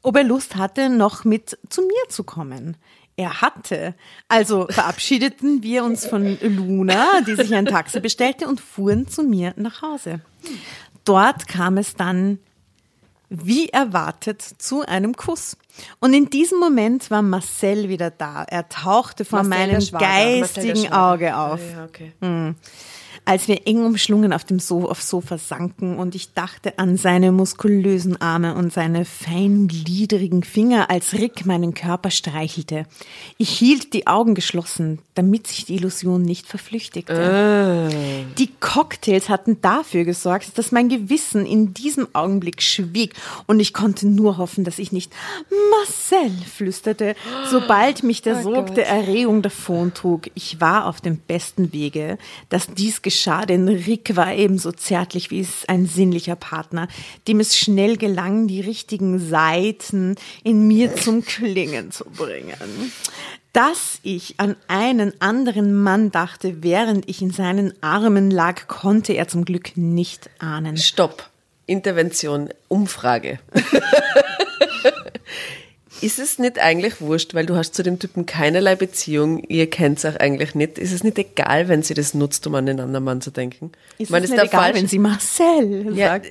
ob 0.01 0.15
er 0.15 0.23
Lust 0.23 0.55
hatte, 0.55 0.89
noch 0.89 1.25
mit 1.25 1.57
zu 1.69 1.81
mir 1.81 2.09
zu 2.09 2.23
kommen. 2.23 2.77
Er 3.15 3.41
hatte. 3.41 3.95
Also 4.29 4.67
verabschiedeten 4.69 5.62
wir 5.62 5.83
uns 5.83 6.05
von 6.05 6.38
Luna, 6.41 7.21
die 7.27 7.35
sich 7.35 7.53
ein 7.53 7.65
Taxi 7.65 7.99
bestellte, 7.99 8.47
und 8.47 8.62
fuhren 8.62 9.07
zu 9.07 9.23
mir 9.23 9.53
nach 9.57 9.81
Hause. 9.81 10.21
Dort 11.03 11.47
kam 11.47 11.77
es 11.77 11.95
dann 11.95 12.39
wie 13.29 13.69
erwartet 13.69 14.41
zu 14.41 14.85
einem 14.85 15.15
Kuss. 15.15 15.55
Und 15.99 16.13
in 16.13 16.29
diesem 16.29 16.59
Moment 16.59 17.12
war 17.12 17.21
Marcel 17.21 17.88
wieder 17.88 18.09
da. 18.09 18.43
Er 18.43 18.67
tauchte 18.69 19.23
vor 19.23 19.43
Marcel, 19.43 19.91
meinem 19.91 19.99
geistigen. 19.99 20.91
Auge 20.91 21.38
auf 21.38 21.62
Ja, 21.71 21.85
okay. 21.85 22.13
Als 23.29 23.47
wir 23.47 23.67
eng 23.67 23.85
umschlungen 23.85 24.33
auf 24.33 24.43
dem 24.43 24.57
so 24.57 24.89
aufs 24.89 25.07
Sofa 25.07 25.37
sanken 25.37 25.99
und 25.99 26.15
ich 26.15 26.33
dachte 26.33 26.79
an 26.79 26.97
seine 26.97 27.31
muskulösen 27.31 28.19
Arme 28.19 28.55
und 28.55 28.73
seine 28.73 29.05
feingliedrigen 29.05 30.41
Finger, 30.41 30.89
als 30.89 31.13
Rick 31.13 31.45
meinen 31.45 31.75
Körper 31.75 32.09
streichelte. 32.09 32.87
Ich 33.37 33.51
hielt 33.51 33.93
die 33.93 34.07
Augen 34.07 34.33
geschlossen, 34.33 34.97
damit 35.19 35.47
sich 35.47 35.65
die 35.65 35.75
Illusion 35.75 36.21
nicht 36.21 36.47
verflüchtigte. 36.47 37.89
Die 38.38 38.49
Cocktails 38.62 39.27
hatten 39.27 39.60
dafür 39.60 40.05
gesorgt, 40.05 40.58
dass 40.58 40.71
mein 40.71 40.88
Gewissen 40.88 41.45
in 41.45 41.73
diesem 41.73 42.08
Augenblick 42.13 42.62
schwieg 42.62 43.15
und 43.45 43.60
ich 43.60 43.73
konnte 43.73 44.08
nur 44.08 44.38
hoffen, 44.38 44.63
dass 44.63 44.79
ich 44.79 44.93
nicht 44.93 45.12
Marcel 45.71 46.32
flüsterte, 46.55 47.15
sobald 47.51 48.03
mich 48.03 48.21
der 48.21 48.41
Sog 48.41 48.73
der 48.75 48.88
Erregung 48.88 49.41
davontrug. 49.41 50.29
Ich 50.36 50.62
war 50.62 50.86
auf 50.86 51.01
dem 51.01 51.17
besten 51.17 51.73
Wege, 51.73 52.17
dass 52.47 52.67
dies 52.67 53.01
geschah, 53.01 53.45
denn 53.45 53.67
Rick 53.67 54.15
war 54.15 54.34
ebenso 54.34 54.71
zärtlich 54.71 55.32
wie 55.32 55.41
es 55.41 55.67
ein 55.67 55.86
sinnlicher 55.86 56.38
Partner, 56.38 56.88
dem 57.27 57.41
es 57.41 57.58
schnell 57.58 57.97
gelang, 57.97 58.47
die 58.47 58.62
richtigen 58.62 59.19
Seiten 59.19 60.15
in 60.45 60.65
mir 60.65 60.95
zum 60.95 61.25
Klingen 61.25 61.91
zu 61.91 62.05
bringen. 62.05 62.55
Dass 63.60 64.00
ich 64.04 64.36
an 64.38 64.56
einen 64.69 65.12
anderen 65.19 65.76
Mann 65.76 66.12
dachte, 66.12 66.63
während 66.63 67.10
ich 67.10 67.22
in 67.22 67.32
seinen 67.32 67.74
Armen 67.84 68.32
lag, 68.32 68.67
konnte 68.69 69.12
er 69.12 69.28
zum 69.28 69.43
Glück 69.43 69.76
nicht 69.76 70.30
ahnen. 70.39 70.78
Stopp. 70.78 71.30
Intervention. 71.65 72.52
Umfrage. 72.69 73.39
Ist 76.00 76.19
es 76.19 76.39
nicht 76.39 76.58
eigentlich 76.58 77.02
wurscht, 77.02 77.34
weil 77.34 77.45
du 77.45 77.58
hast 77.58 77.76
zu 77.76 77.84
dem 77.84 78.00
Typen 78.00 78.26
keinerlei 78.26 78.78
Beziehung, 78.78 79.43
ihr 79.50 79.69
kennt 79.69 79.98
es 79.98 80.06
auch 80.06 80.15
eigentlich 80.15 80.56
nicht. 80.56 80.78
Ist 80.78 80.93
es 80.93 81.04
nicht 81.04 81.17
egal, 81.17 81.67
wenn 81.67 81.84
sie 81.84 81.95
das 81.95 82.13
nutzt, 82.13 82.48
um 82.48 82.56
an 82.56 82.65
den 82.65 82.80
anderen 82.80 83.04
Mann 83.04 83.19
zu 83.19 83.30
denken? 83.30 83.74
Ist 83.98 84.06
Ich 84.06 84.10
meine, 84.10 84.24
es 84.24 84.32
ist 84.32 84.38
nicht 84.38 84.54
egal, 84.54 84.72
falsch- 84.72 84.76
wenn 84.76 84.88
sie 84.88 85.00
Marcel 85.00 85.98
ja, 85.98 86.08
sagt? 86.12 86.28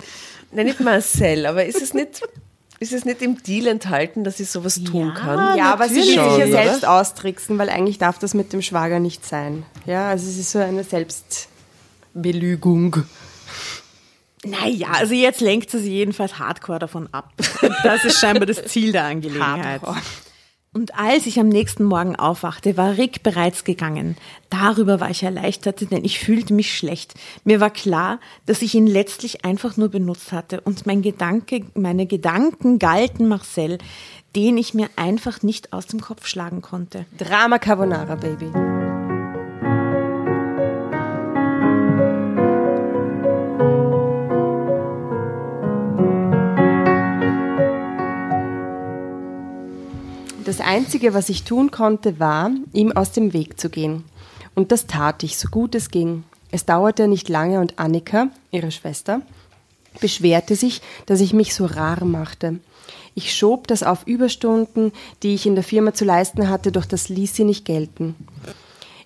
Nein, 0.53 0.65
nicht 0.65 0.81
Marcel, 0.81 1.45
aber 1.45 1.67
ist 1.67 1.83
es 1.83 1.93
nicht, 1.93 2.23
ist 2.81 2.93
es 2.93 3.05
nicht 3.05 3.23
im 3.23 3.43
Deal 3.43 3.67
enthalten, 3.67 4.23
dass 4.25 4.37
sie 4.37 4.45
sowas 4.45 4.83
tun 4.85 5.15
kann? 5.15 5.59
Ja, 5.59 5.73
aber 5.73 5.89
sie 5.89 5.97
will 5.97 6.05
sich 6.05 6.15
ja 6.17 6.35
oder? 6.35 6.47
selbst 6.47 6.87
austricksen, 6.87 7.59
weil 7.59 7.71
eigentlich 7.71 7.99
darf 7.99 8.19
das 8.19 8.35
mit 8.35 8.53
dem 8.53 8.63
Schwager 8.63 9.01
nicht 9.01 9.27
sein. 9.27 9.65
Ja, 9.85 10.11
also 10.11 10.29
es 10.29 10.39
ist 10.39 10.53
so 10.53 10.61
eine 10.61 10.85
Selbstbelügung. 10.85 13.03
Naja, 14.45 14.93
also 14.93 15.15
jetzt 15.15 15.41
lenkt 15.41 15.71
sie 15.71 15.81
sich 15.81 15.91
jedenfalls 15.91 16.39
hardcore 16.39 16.79
davon 16.79 17.09
ab. 17.13 17.33
Das 17.83 18.05
ist 18.05 18.21
scheinbar 18.21 18.47
das 18.47 18.65
Ziel 18.67 18.93
der 18.93 19.03
Angelegenheit. 19.05 19.83
Hardcore. 19.83 19.97
Und 20.75 20.95
als 20.95 21.27
ich 21.27 21.41
am 21.41 21.49
nächsten 21.49 21.85
Morgen 21.85 22.15
aufwachte, 22.15 22.77
war 22.77 22.99
Rick 22.99 23.23
bereits 23.23 23.65
gegangen. 23.65 24.17
Darüber 24.51 25.01
war 25.01 25.11
ich 25.11 25.23
erleichtert, 25.23 25.91
denn 25.91 26.05
ich 26.05 26.19
fühlte 26.19 26.53
mich 26.53 26.77
schlecht. 26.77 27.15
Mir 27.45 27.61
war 27.61 27.71
klar, 27.71 28.21
dass 28.47 28.63
ich 28.63 28.75
ihn 28.75 28.87
letztlich 28.87 29.45
einfach 29.45 29.77
nur 29.77 29.89
benutzt 29.89 30.31
hatte 30.31 30.61
und 30.61 30.87
mein 30.87 31.03
Gedanke, 31.03 31.65
meine 31.75 32.07
Gedanken 32.07 32.79
galten 32.79 33.29
Marcel, 33.29 33.79
den 34.37 34.59
ich 34.59 34.75
mir 34.75 34.91
einfach 34.97 35.43
nicht 35.43 35.73
aus 35.73 35.87
dem 35.87 36.01
Kopf 36.01 36.27
schlagen 36.27 36.61
konnte. 36.61 37.07
Drama 37.17 37.59
Carbonara, 37.59 38.15
Baby. 38.15 38.78
Das 50.49 50.61
Einzige, 50.63 51.13
was 51.13 51.29
ich 51.29 51.45
tun 51.45 51.71
konnte, 51.71 52.19
war, 52.21 52.51
ihm 52.73 52.91
aus 52.93 53.13
dem 53.13 53.35
Weg 53.35 53.61
zu 53.61 53.69
gehen. 53.69 54.05
Und 54.55 54.73
das 54.73 54.87
tat 54.87 55.23
ich, 55.23 55.37
so 55.37 55.51
gut 55.51 55.75
es 55.75 55.91
ging. 55.91 56.25
Es 56.51 56.65
dauerte 56.65 57.07
nicht 57.07 57.29
lange 57.29 57.61
und 57.61 57.79
Annika, 57.79 58.29
ihre 58.51 58.71
Schwester, 58.71 59.21
beschwerte 60.01 60.57
sich, 60.57 60.81
dass 61.05 61.21
ich 61.21 61.35
mich 61.35 61.55
so 61.55 61.67
rar 61.67 62.03
machte. 62.07 62.61
Ich 63.15 63.37
schob 63.37 63.67
das 63.67 63.83
auf 63.83 64.07
Überstunden, 64.07 64.93
die 65.23 65.35
ich 65.35 65.45
in 65.45 65.55
der 65.55 65.65
Firma 65.65 65.93
zu 65.93 66.07
leisten 66.07 66.49
hatte, 66.49 66.73
doch 66.73 66.87
das 66.87 67.11
ließ 67.11 67.35
sie 67.35 67.45
nicht 67.45 67.67
gelten. 67.67 68.15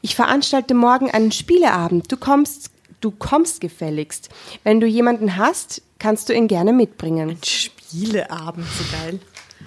Ich 0.01 0.15
veranstalte 0.15 0.75
morgen 0.75 1.11
einen 1.11 1.33
Spieleabend. 1.33 2.13
Du 2.13 2.19
kommst, 2.19 2.71
du 3.01 3.11
kommst 3.11 3.61
gefälligst. 3.61 4.29
Wenn 4.63 4.79
du 4.79 4.87
jemanden 4.87 5.37
hast, 5.37 5.83
kannst 5.99 6.29
du 6.29 6.35
ihn 6.35 6.47
gerne 6.47 6.73
mitbringen. 6.73 7.37
Spieleabend, 7.43 8.69
so 8.79 8.85
geil. 8.97 9.19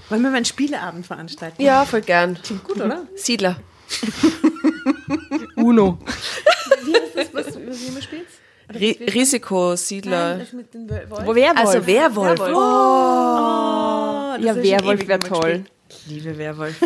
Wollen 0.09 0.21
wir 0.21 0.29
mal 0.29 0.37
einen 0.37 0.45
Spieleabend 0.45 1.05
veranstalten? 1.05 1.61
Ja, 1.61 1.85
voll 1.85 2.01
gern. 2.01 2.37
Klingt 2.43 2.63
gut, 2.63 2.79
oder? 2.79 3.07
Siedler. 3.15 3.57
Uno. 5.55 5.97
Wie 6.83 6.93
heißt 6.93 7.15
das, 7.15 7.33
was, 7.33 7.47
was 7.47 7.81
ihr 7.81 7.89
immer 7.89 8.01
spielt? 8.01 8.27
Ri 8.73 8.97
Risikosiedler. 9.13 10.37
das 10.39 10.53
mit 10.53 10.73
den 10.73 10.89
Wölfen. 10.89 11.11
Wo 11.25 11.35
Werwolf. 11.35 11.59
Also 11.59 11.85
Werwolf. 11.87 12.39
Oh, 12.39 12.43
ja, 12.45 14.37
das 14.37 14.57
ist 14.57 14.63
schon 14.63 14.63
Werwolf 14.63 15.07
wäre 15.07 15.19
toll. 15.19 15.65
Liebe 16.07 16.37
Werwolf. 16.37 16.75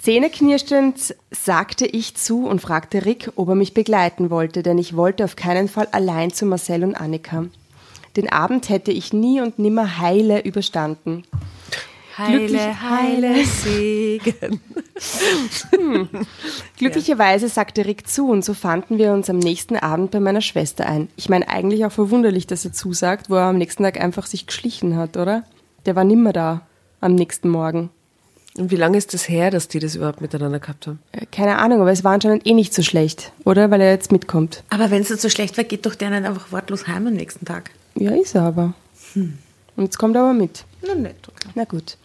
Zähneknirschend 0.00 1.14
sagte 1.30 1.84
ich 1.84 2.14
zu 2.14 2.46
und 2.46 2.60
fragte 2.60 3.04
Rick, 3.04 3.32
ob 3.36 3.48
er 3.48 3.54
mich 3.56 3.74
begleiten 3.74 4.30
wollte, 4.30 4.62
denn 4.62 4.78
ich 4.78 4.96
wollte 4.96 5.24
auf 5.24 5.36
keinen 5.36 5.68
Fall 5.68 5.88
allein 5.92 6.32
zu 6.32 6.46
Marcel 6.46 6.84
und 6.84 6.94
Annika. 6.94 7.46
Den 8.16 8.30
Abend 8.30 8.68
hätte 8.68 8.92
ich 8.92 9.12
nie 9.12 9.40
und 9.40 9.58
nimmer 9.58 9.98
heile 9.98 10.40
überstanden. 10.44 11.24
Heile, 12.16 12.82
heile 12.82 13.44
Segen. 13.44 14.60
Glücklicherweise 16.76 17.48
sagte 17.48 17.86
Rick 17.86 18.08
zu 18.08 18.28
und 18.28 18.44
so 18.44 18.54
fanden 18.54 18.98
wir 18.98 19.12
uns 19.12 19.30
am 19.30 19.38
nächsten 19.38 19.76
Abend 19.76 20.10
bei 20.10 20.18
meiner 20.18 20.40
Schwester 20.40 20.86
ein. 20.86 21.08
Ich 21.16 21.28
meine, 21.28 21.48
eigentlich 21.48 21.84
auch 21.84 21.92
verwunderlich, 21.92 22.48
dass 22.48 22.64
er 22.64 22.72
zusagt, 22.72 23.30
wo 23.30 23.36
er 23.36 23.44
am 23.44 23.58
nächsten 23.58 23.84
Tag 23.84 24.00
einfach 24.00 24.26
sich 24.26 24.46
geschlichen 24.46 24.96
hat, 24.96 25.16
oder? 25.16 25.44
Der 25.86 25.94
war 25.94 26.02
nimmer 26.02 26.32
da 26.32 26.62
am 27.00 27.14
nächsten 27.14 27.48
Morgen. 27.48 27.90
Und 28.56 28.72
wie 28.72 28.76
lange 28.76 28.98
ist 28.98 29.14
das 29.14 29.28
her, 29.28 29.52
dass 29.52 29.68
die 29.68 29.78
das 29.78 29.94
überhaupt 29.94 30.20
miteinander 30.20 30.58
gehabt 30.58 30.88
haben? 30.88 30.98
Äh, 31.12 31.26
Keine 31.30 31.58
Ahnung, 31.58 31.80
aber 31.80 31.92
es 31.92 32.02
war 32.02 32.12
anscheinend 32.14 32.44
eh 32.44 32.54
nicht 32.54 32.74
so 32.74 32.82
schlecht, 32.82 33.30
oder? 33.44 33.70
Weil 33.70 33.80
er 33.80 33.92
jetzt 33.92 34.10
mitkommt. 34.10 34.64
Aber 34.70 34.90
wenn 34.90 35.02
es 35.02 35.08
so 35.08 35.28
schlecht 35.28 35.56
war, 35.56 35.62
geht 35.62 35.86
doch 35.86 35.94
der 35.94 36.10
nicht 36.10 36.24
einfach 36.24 36.50
wortlos 36.50 36.88
heim 36.88 37.06
am 37.06 37.12
nächsten 37.12 37.46
Tag. 37.46 37.70
Ja, 37.98 38.12
ist 38.12 38.34
er 38.34 38.42
aber. 38.42 38.74
Und 39.14 39.84
jetzt 39.84 39.98
kommt 39.98 40.16
er 40.16 40.22
aber 40.22 40.32
mit. 40.32 40.64
Na 40.86 40.94
nett, 40.94 41.16
okay. 41.28 41.48
Na 41.54 41.64
gut. 41.64 41.96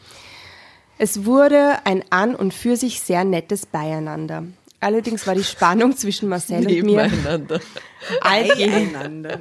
Es 0.97 1.25
wurde 1.25 1.86
ein 1.86 2.03
an 2.12 2.36
und 2.36 2.53
für 2.53 2.77
sich 2.77 3.01
sehr 3.01 3.23
nettes 3.23 3.65
Beieinander. 3.65 4.43
Allerdings 4.79 5.25
war 5.25 5.34
die 5.34 5.43
Spannung 5.43 5.95
zwischen 5.97 6.27
Marcel 6.27 6.58
und 6.58 6.65
mir 6.65 6.84
Nebeneinander. 6.84 7.62
allgegen, 8.21 8.95
Einander. 8.95 9.39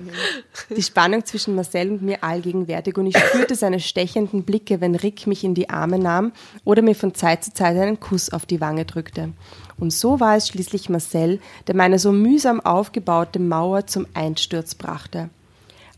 die 0.75 0.83
Spannung 0.83 1.25
zwischen 1.25 1.57
Marcel 1.57 1.91
und 1.91 2.03
mir 2.03 2.23
allgegenwärtig 2.23 2.97
und 2.97 3.09
ich 3.09 3.19
spürte 3.19 3.57
seine 3.57 3.81
stechenden 3.81 4.45
Blicke, 4.45 4.81
wenn 4.81 4.95
Rick 4.95 5.27
mich 5.27 5.43
in 5.43 5.55
die 5.55 5.69
Arme 5.69 5.99
nahm 5.99 6.33
oder 6.65 6.81
mir 6.81 6.95
von 6.95 7.15
Zeit 7.15 7.43
zu 7.43 7.53
Zeit 7.53 7.77
einen 7.77 7.99
Kuss 7.99 8.33
auf 8.33 8.47
die 8.47 8.61
Wange 8.61 8.85
drückte. 8.85 9.33
Und 9.79 9.93
so 9.93 10.21
war 10.21 10.37
es 10.37 10.47
schließlich 10.47 10.89
Marcel, 10.89 11.41
der 11.67 11.75
meine 11.75 11.99
so 11.99 12.13
mühsam 12.13 12.61
aufgebaute 12.61 13.41
Mauer 13.41 13.87
zum 13.89 14.07
Einsturz 14.15 14.77
brachte. 14.77 15.29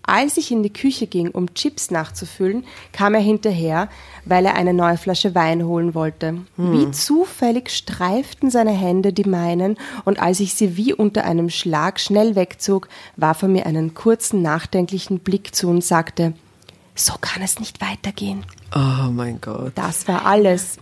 Als 0.07 0.37
ich 0.37 0.51
in 0.53 0.63
die 0.63 0.73
Küche 0.73 1.07
ging, 1.07 1.31
um 1.31 1.55
Chips 1.55 1.91
nachzufüllen, 1.91 2.65
kam 2.93 3.15
er 3.15 3.21
hinterher, 3.21 3.89
weil 4.27 4.45
er 4.45 4.55
eine 4.55 4.75
neue 4.75 4.99
Flasche 4.99 5.35
Wein 5.35 5.65
holen 5.65 5.95
wollte. 5.95 6.39
Wie 6.57 6.91
zufällig 6.91 7.71
streiften 7.71 8.51
seine 8.51 8.73
Hände 8.73 9.15
die 9.15 9.25
meinen, 9.25 9.79
und 10.05 10.21
als 10.21 10.41
ich 10.41 10.55
sie 10.55 10.77
wie 10.77 10.93
unter 10.93 11.25
einem 11.25 11.49
Schlag 11.49 11.99
schnell 12.01 12.37
wegzog, 12.37 12.89
warf 13.17 13.43
er 13.43 13.49
mir 13.49 13.65
einen 13.65 13.95
kurzen, 13.95 14.43
nachdenklichen 14.43 15.21
Blick 15.21 15.55
zu 15.55 15.69
und 15.69 15.83
sagte, 15.83 16.35
so 16.95 17.15
kann 17.21 17.43
es 17.43 17.59
nicht 17.59 17.81
weitergehen. 17.81 18.45
Oh 18.75 19.11
mein 19.11 19.41
Gott. 19.41 19.73
Das 19.75 20.07
war 20.07 20.27
alles. 20.27 20.79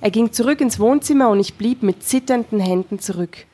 Er 0.00 0.10
ging 0.10 0.32
zurück 0.32 0.60
ins 0.60 0.78
Wohnzimmer 0.78 1.30
und 1.30 1.40
ich 1.40 1.54
blieb 1.54 1.82
mit 1.82 2.02
zitternden 2.02 2.60
Händen 2.60 2.98
zurück. 2.98 3.46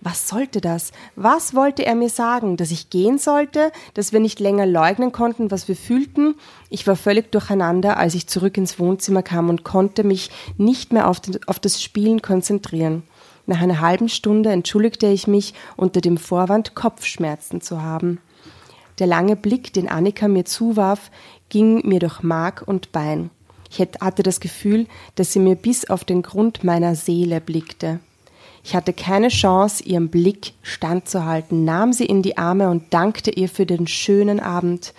Was 0.00 0.28
sollte 0.28 0.60
das? 0.60 0.92
Was 1.16 1.54
wollte 1.54 1.84
er 1.84 1.96
mir 1.96 2.08
sagen? 2.08 2.56
Dass 2.56 2.70
ich 2.70 2.88
gehen 2.88 3.18
sollte? 3.18 3.72
Dass 3.94 4.12
wir 4.12 4.20
nicht 4.20 4.38
länger 4.38 4.64
leugnen 4.64 5.10
konnten, 5.10 5.50
was 5.50 5.66
wir 5.66 5.74
fühlten? 5.74 6.36
Ich 6.70 6.86
war 6.86 6.94
völlig 6.94 7.32
durcheinander, 7.32 7.96
als 7.96 8.14
ich 8.14 8.28
zurück 8.28 8.56
ins 8.56 8.78
Wohnzimmer 8.78 9.24
kam 9.24 9.48
und 9.48 9.64
konnte 9.64 10.04
mich 10.04 10.30
nicht 10.56 10.92
mehr 10.92 11.08
auf, 11.08 11.18
den, 11.18 11.40
auf 11.48 11.58
das 11.58 11.82
Spielen 11.82 12.22
konzentrieren. 12.22 13.02
Nach 13.46 13.60
einer 13.60 13.80
halben 13.80 14.08
Stunde 14.08 14.50
entschuldigte 14.50 15.08
ich 15.08 15.26
mich 15.26 15.54
unter 15.76 16.00
dem 16.00 16.16
Vorwand, 16.16 16.76
Kopfschmerzen 16.76 17.60
zu 17.60 17.82
haben. 17.82 18.20
Der 19.00 19.06
lange 19.08 19.34
Blick, 19.34 19.72
den 19.72 19.88
Annika 19.88 20.28
mir 20.28 20.44
zuwarf, 20.44 21.10
ging 21.48 21.86
mir 21.88 21.98
durch 21.98 22.22
Mark 22.22 22.62
und 22.66 22.92
Bein. 22.92 23.30
Ich 23.70 23.80
hatte 23.80 24.22
das 24.22 24.40
Gefühl, 24.40 24.86
dass 25.16 25.32
sie 25.32 25.40
mir 25.40 25.56
bis 25.56 25.88
auf 25.90 26.04
den 26.04 26.22
Grund 26.22 26.62
meiner 26.62 26.94
Seele 26.94 27.40
blickte. 27.40 28.00
Ich 28.64 28.74
hatte 28.74 28.92
keine 28.92 29.28
Chance, 29.28 29.82
ihrem 29.84 30.08
Blick 30.08 30.52
standzuhalten, 30.62 31.64
nahm 31.64 31.92
sie 31.92 32.06
in 32.06 32.22
die 32.22 32.36
Arme 32.36 32.68
und 32.70 32.92
dankte 32.92 33.30
ihr 33.30 33.48
für 33.48 33.66
den 33.66 33.86
schönen 33.86 34.40
Abend. 34.40 34.92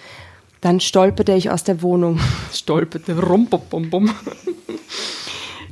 Dann 0.62 0.80
stolperte 0.80 1.34
ich 1.34 1.50
aus 1.52 1.64
der 1.64 1.82
Wohnung. 1.82 2.20
Stolperte, 2.54 3.18
rum, 3.22 3.46
bum, 3.48 3.62
bum, 3.70 3.90
bum. 3.90 4.12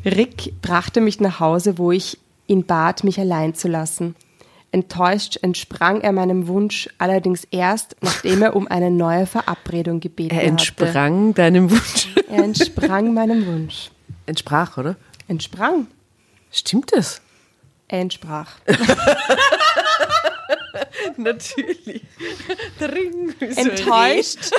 Rick 0.05 0.53
brachte 0.61 1.01
mich 1.01 1.19
nach 1.19 1.39
Hause, 1.39 1.77
wo 1.77 1.91
ich 1.91 2.17
ihn 2.47 2.65
bat, 2.65 3.03
mich 3.03 3.19
allein 3.19 3.55
zu 3.55 3.67
lassen. 3.67 4.15
Enttäuscht 4.71 5.39
entsprang 5.41 6.01
er 6.01 6.11
meinem 6.11 6.47
Wunsch, 6.47 6.89
allerdings 6.97 7.45
erst, 7.51 7.95
nachdem 8.01 8.41
er 8.41 8.55
um 8.55 8.67
eine 8.67 8.91
neue 8.91 9.25
Verabredung 9.25 9.99
gebeten 10.01 10.31
Er 10.35 10.37
hatte. 10.41 10.47
entsprang 10.47 11.33
deinem 11.33 11.71
Wunsch. 11.71 12.09
Er 12.29 12.43
entsprang 12.43 13.13
meinem 13.13 13.45
Wunsch. 13.45 13.91
Entsprach, 14.25 14.77
oder? 14.77 14.97
Entsprang? 15.27 15.87
Stimmt 16.51 16.91
das? 16.93 17.21
Entsprach. 17.87 18.51
Natürlich. 21.17 22.01
Der 22.79 22.93
Ring. 22.93 23.33
Enttäuscht. 23.39 24.51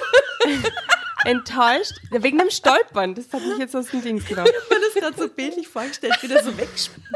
Enttäuscht. 1.24 1.92
Wegen 2.10 2.38
dem 2.38 2.50
Stolpern. 2.50 3.14
Das 3.14 3.26
hat 3.32 3.44
mich 3.44 3.58
jetzt 3.58 3.76
aus 3.76 3.88
dem 3.88 4.02
Dings 4.02 4.24
genommen. 4.24 4.48
Ich 4.48 4.70
mir 4.70 4.80
das 4.80 4.94
gerade 4.94 5.18
so 5.18 5.28
bildlich 5.28 5.68
vorgestellt, 5.68 6.16
wie 6.22 6.28
der 6.28 6.42
so 6.42 6.56
wegspringt. 6.56 7.06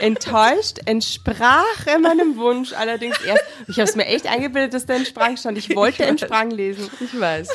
Enttäuscht 0.00 0.78
entsprach 0.84 1.86
er 1.86 1.98
meinem 1.98 2.36
Wunsch, 2.36 2.72
allerdings 2.72 3.20
erst. 3.20 3.44
Ich 3.66 3.76
habe 3.76 3.88
es 3.88 3.96
mir 3.96 4.06
echt 4.06 4.26
eingebildet, 4.26 4.74
dass 4.74 4.86
der 4.86 4.96
entsprang 4.96 5.36
stand. 5.36 5.58
Ich 5.58 5.74
wollte 5.74 6.04
entsprang 6.04 6.50
lesen. 6.50 6.90
Ich 7.00 7.18
weiß. 7.18 7.48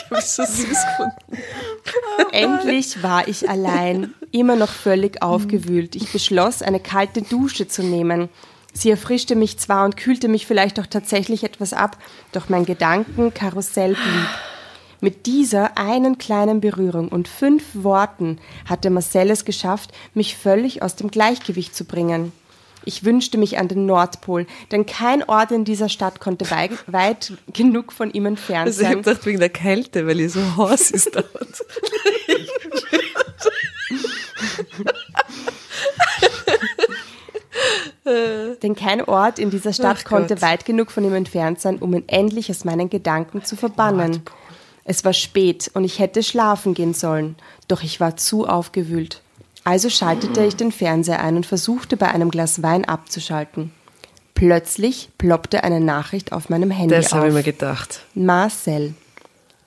Ich 0.00 0.10
habe 0.10 0.20
es 0.20 0.36
so 0.36 0.44
süß 0.44 0.68
gefunden. 0.68 1.42
Endlich 2.32 3.02
war 3.02 3.28
ich 3.28 3.48
allein, 3.48 4.14
immer 4.32 4.56
noch 4.56 4.70
völlig 4.70 5.22
aufgewühlt. 5.22 5.96
Ich 5.96 6.12
beschloss, 6.12 6.62
eine 6.62 6.80
kalte 6.80 7.22
Dusche 7.22 7.68
zu 7.68 7.82
nehmen. 7.82 8.28
Sie 8.72 8.90
erfrischte 8.90 9.34
mich 9.34 9.58
zwar 9.58 9.84
und 9.84 9.96
kühlte 9.96 10.28
mich 10.28 10.46
vielleicht 10.46 10.78
auch 10.78 10.86
tatsächlich 10.86 11.42
etwas 11.42 11.72
ab, 11.72 11.96
doch 12.32 12.48
mein 12.48 12.64
Gedankenkarussell 12.64 13.94
blieb. 13.94 14.28
Mit 15.00 15.26
dieser 15.26 15.78
einen 15.78 16.18
kleinen 16.18 16.60
Berührung 16.60 17.08
und 17.08 17.26
fünf 17.26 17.64
Worten 17.72 18.38
hatte 18.66 18.90
Marcel 18.90 19.30
es 19.30 19.44
geschafft, 19.44 19.92
mich 20.14 20.36
völlig 20.36 20.82
aus 20.82 20.94
dem 20.94 21.10
Gleichgewicht 21.10 21.74
zu 21.74 21.84
bringen. 21.84 22.32
Ich 22.84 23.04
wünschte 23.04 23.38
mich 23.38 23.58
an 23.58 23.68
den 23.68 23.86
Nordpol, 23.86 24.46
denn 24.72 24.86
kein 24.86 25.22
Ort 25.22 25.52
in 25.52 25.64
dieser 25.64 25.88
Stadt 25.88 26.20
konnte 26.20 26.50
wei 26.50 26.70
weit 26.86 27.32
genug 27.52 27.92
von 27.92 28.10
ihm 28.10 28.26
entfernt 28.26 28.66
Also 28.66 28.80
ich 28.82 28.86
habe 28.86 28.96
sein. 28.96 29.02
gedacht, 29.04 29.26
wegen 29.26 29.38
der 29.40 29.48
Kälte, 29.50 30.06
weil 30.06 30.20
ihr 30.20 30.30
so 30.30 30.40
heiß 30.56 30.90
ist 30.90 31.14
dort. 31.14 31.26
Denn 38.62 38.74
kein 38.74 39.02
Ort 39.04 39.38
in 39.38 39.50
dieser 39.50 39.72
Stadt 39.72 39.98
Ach 40.00 40.04
konnte 40.04 40.34
Gott. 40.34 40.42
weit 40.42 40.64
genug 40.64 40.90
von 40.90 41.04
ihm 41.04 41.14
entfernt 41.14 41.60
sein, 41.60 41.78
um 41.78 41.94
ihn 41.94 42.04
endlich 42.08 42.50
aus 42.50 42.64
meinen 42.64 42.90
Gedanken 42.90 43.44
zu 43.44 43.56
verbannen. 43.56 44.22
Es 44.84 45.04
war 45.04 45.12
spät 45.12 45.70
und 45.74 45.84
ich 45.84 45.98
hätte 45.98 46.22
schlafen 46.22 46.74
gehen 46.74 46.94
sollen, 46.94 47.36
doch 47.68 47.82
ich 47.82 48.00
war 48.00 48.16
zu 48.16 48.46
aufgewühlt. 48.46 49.20
Also 49.64 49.90
schaltete 49.90 50.44
ich 50.44 50.56
den 50.56 50.72
Fernseher 50.72 51.20
ein 51.22 51.36
und 51.36 51.46
versuchte 51.46 51.96
bei 51.96 52.08
einem 52.08 52.30
Glas 52.30 52.62
Wein 52.62 52.84
abzuschalten. 52.84 53.72
Plötzlich 54.34 55.10
ploppte 55.18 55.64
eine 55.64 55.80
Nachricht 55.80 56.32
auf 56.32 56.48
meinem 56.48 56.70
Handy 56.70 56.94
Das 56.94 57.12
habe 57.12 57.28
ich 57.28 57.32
mir 57.34 57.40
auf. 57.40 57.44
gedacht. 57.44 58.00
Marcel, 58.14 58.94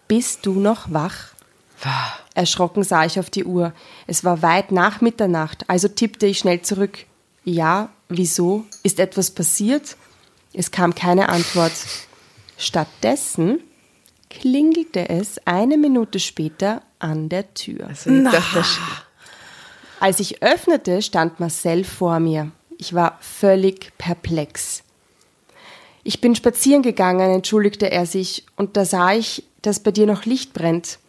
bist 0.07 0.45
du 0.45 0.53
noch 0.59 0.91
wach? 0.91 1.33
Erschrocken 2.33 2.83
sah 2.83 3.05
ich 3.05 3.19
auf 3.19 3.29
die 3.29 3.43
Uhr. 3.43 3.73
Es 4.07 4.23
war 4.23 4.41
weit 4.41 4.71
nach 4.71 5.01
Mitternacht, 5.01 5.69
also 5.69 5.87
tippte 5.87 6.25
ich 6.25 6.39
schnell 6.39 6.61
zurück. 6.61 7.05
Ja, 7.43 7.89
wieso? 8.09 8.65
Ist 8.83 8.99
etwas 8.99 9.31
passiert? 9.31 9.97
Es 10.53 10.71
kam 10.71 10.95
keine 10.95 11.29
Antwort. 11.29 11.73
Stattdessen 12.57 13.59
klingelte 14.29 15.09
es 15.09 15.39
eine 15.45 15.77
Minute 15.77 16.19
später 16.19 16.81
an 16.99 17.29
der 17.29 17.53
Tür. 17.53 17.87
Also 17.87 18.09
ich 18.09 18.23
dachte, 18.23 18.55
das 18.55 18.79
Als 20.03 20.19
ich 20.19 20.43
öffnete, 20.43 21.01
stand 21.01 21.39
Marcel 21.39 21.85
vor 21.85 22.19
mir. 22.19 22.51
Ich 22.77 22.93
war 22.93 23.17
völlig 23.21 23.97
perplex. 23.97 24.83
Ich 26.03 26.19
bin 26.19 26.35
spazieren 26.35 26.81
gegangen, 26.81 27.31
entschuldigte 27.31 27.89
er 27.89 28.05
sich, 28.05 28.43
und 28.57 28.75
da 28.75 28.83
sah 28.83 29.13
ich, 29.13 29.45
dass 29.61 29.79
bei 29.79 29.91
dir 29.91 30.05
noch 30.05 30.25
Licht 30.25 30.51
brennt. 30.51 30.99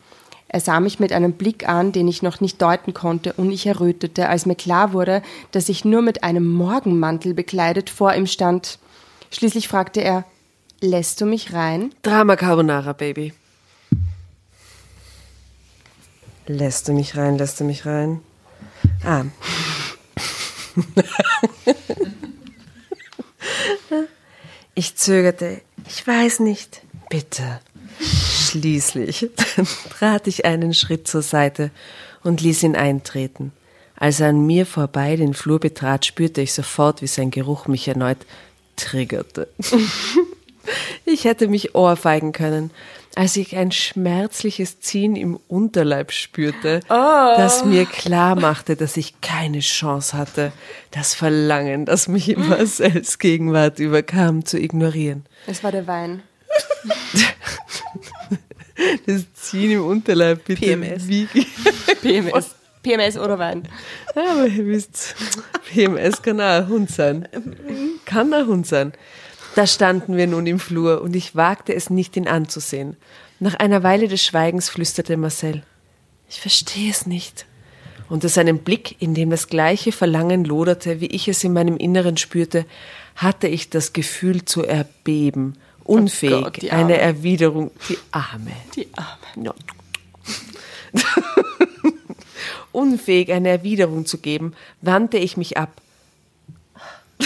Er 0.46 0.60
sah 0.60 0.78
mich 0.78 1.00
mit 1.00 1.10
einem 1.10 1.32
Blick 1.32 1.68
an, 1.68 1.90
den 1.90 2.06
ich 2.06 2.22
noch 2.22 2.40
nicht 2.40 2.62
deuten 2.62 2.94
konnte, 2.94 3.32
und 3.32 3.50
ich 3.50 3.66
errötete, 3.66 4.28
als 4.28 4.46
mir 4.46 4.54
klar 4.54 4.92
wurde, 4.92 5.22
dass 5.50 5.68
ich 5.68 5.84
nur 5.84 6.00
mit 6.00 6.22
einem 6.22 6.46
Morgenmantel 6.46 7.34
bekleidet 7.34 7.90
vor 7.90 8.14
ihm 8.14 8.28
stand. 8.28 8.78
Schließlich 9.32 9.66
fragte 9.66 10.02
er, 10.02 10.24
lässt 10.80 11.20
du 11.20 11.26
mich 11.26 11.52
rein? 11.52 11.92
Drama 12.02 12.36
Carbonara, 12.36 12.92
Baby. 12.92 13.32
Lässt 16.46 16.86
du 16.86 16.92
mich 16.92 17.16
rein, 17.16 17.36
lässt 17.38 17.58
du 17.58 17.64
mich 17.64 17.86
rein? 17.86 18.20
Ah. 19.04 19.24
Ich 24.74 24.96
zögerte. 24.96 25.60
Ich 25.88 26.06
weiß 26.06 26.40
nicht. 26.40 26.82
Bitte. 27.10 27.60
Schließlich 28.00 29.30
trat 29.90 30.26
ich 30.26 30.44
einen 30.44 30.74
Schritt 30.74 31.06
zur 31.06 31.22
Seite 31.22 31.70
und 32.22 32.40
ließ 32.40 32.62
ihn 32.62 32.76
eintreten. 32.76 33.52
Als 33.96 34.20
er 34.20 34.30
an 34.30 34.46
mir 34.46 34.66
vorbei 34.66 35.16
den 35.16 35.34
Flur 35.34 35.60
betrat, 35.60 36.06
spürte 36.06 36.40
ich 36.40 36.52
sofort, 36.52 37.02
wie 37.02 37.06
sein 37.06 37.30
Geruch 37.30 37.68
mich 37.68 37.86
erneut 37.86 38.18
triggerte. 38.76 39.48
Ich 41.04 41.24
hätte 41.24 41.48
mich 41.48 41.74
ohrfeigen 41.74 42.32
können, 42.32 42.70
als 43.14 43.36
ich 43.36 43.56
ein 43.56 43.72
schmerzliches 43.72 44.80
Ziehen 44.80 45.16
im 45.16 45.38
Unterleib 45.48 46.12
spürte, 46.12 46.80
das 46.88 47.64
mir 47.64 47.84
klar 47.86 48.34
machte, 48.36 48.74
dass 48.74 48.96
ich 48.96 49.20
keine 49.20 49.60
Chance 49.60 50.16
hatte, 50.16 50.52
das 50.90 51.14
Verlangen, 51.14 51.84
das 51.84 52.08
mich 52.08 52.30
in 52.30 52.48
Marcells 52.48 53.18
Gegenwart 53.18 53.78
überkam, 53.78 54.44
zu 54.44 54.58
ignorieren. 54.58 55.26
Es 55.46 55.62
war 55.62 55.72
der 55.72 55.86
Wein. 55.86 56.22
Das 59.06 59.32
Ziehen 59.34 59.70
im 59.70 59.86
Unterleib, 59.86 60.44
bitte. 60.44 60.60
PMS. 60.60 61.06
Wie, 61.06 61.26
PMS. 62.02 62.54
PMS 62.82 63.16
oder 63.16 63.38
Wein. 63.38 63.68
Ja, 64.14 64.32
aber 64.32 64.46
ihr 64.46 64.66
wisst, 64.66 65.14
PMS 65.72 66.20
kann 66.20 66.40
auch 66.40 66.44
ein 66.44 66.68
Hund 66.68 66.90
sein. 66.90 67.28
Kann 68.04 68.32
ein 68.34 68.46
Hund 68.46 68.66
sein. 68.66 68.92
Da 69.54 69.66
standen 69.66 70.16
wir 70.16 70.26
nun 70.26 70.46
im 70.46 70.58
Flur 70.58 71.02
und 71.02 71.14
ich 71.14 71.36
wagte 71.36 71.74
es 71.74 71.90
nicht, 71.90 72.16
ihn 72.16 72.28
anzusehen. 72.28 72.96
Nach 73.40 73.54
einer 73.54 73.82
Weile 73.82 74.08
des 74.08 74.22
Schweigens 74.24 74.68
flüsterte 74.68 75.16
Marcel, 75.16 75.62
ich 76.28 76.40
verstehe 76.40 76.90
es 76.90 77.06
nicht. 77.06 77.46
Unter 78.08 78.28
seinem 78.28 78.58
Blick, 78.58 79.00
in 79.00 79.14
dem 79.14 79.30
das 79.30 79.48
gleiche 79.48 79.92
Verlangen 79.92 80.44
loderte, 80.44 81.00
wie 81.00 81.06
ich 81.06 81.28
es 81.28 81.42
in 81.42 81.52
meinem 81.52 81.76
Inneren 81.76 82.16
spürte, 82.16 82.66
hatte 83.16 83.48
ich 83.48 83.70
das 83.70 83.92
Gefühl 83.92 84.44
zu 84.44 84.62
erbeben, 84.62 85.56
unfähig, 85.84 86.32
Oh 86.34 86.42
Gott, 86.42 86.70
eine 86.70 86.98
Erwiderung, 86.98 87.70
die 87.88 87.98
Arme. 88.10 88.52
Die 88.76 88.88
Arme. 88.94 89.44
Ja. 89.44 89.54
Unfähig, 92.72 93.32
eine 93.32 93.50
Erwiderung 93.50 94.04
zu 94.04 94.18
geben, 94.18 94.54
wandte 94.80 95.16
ich 95.18 95.36
mich 95.36 95.56
ab. 95.56 95.80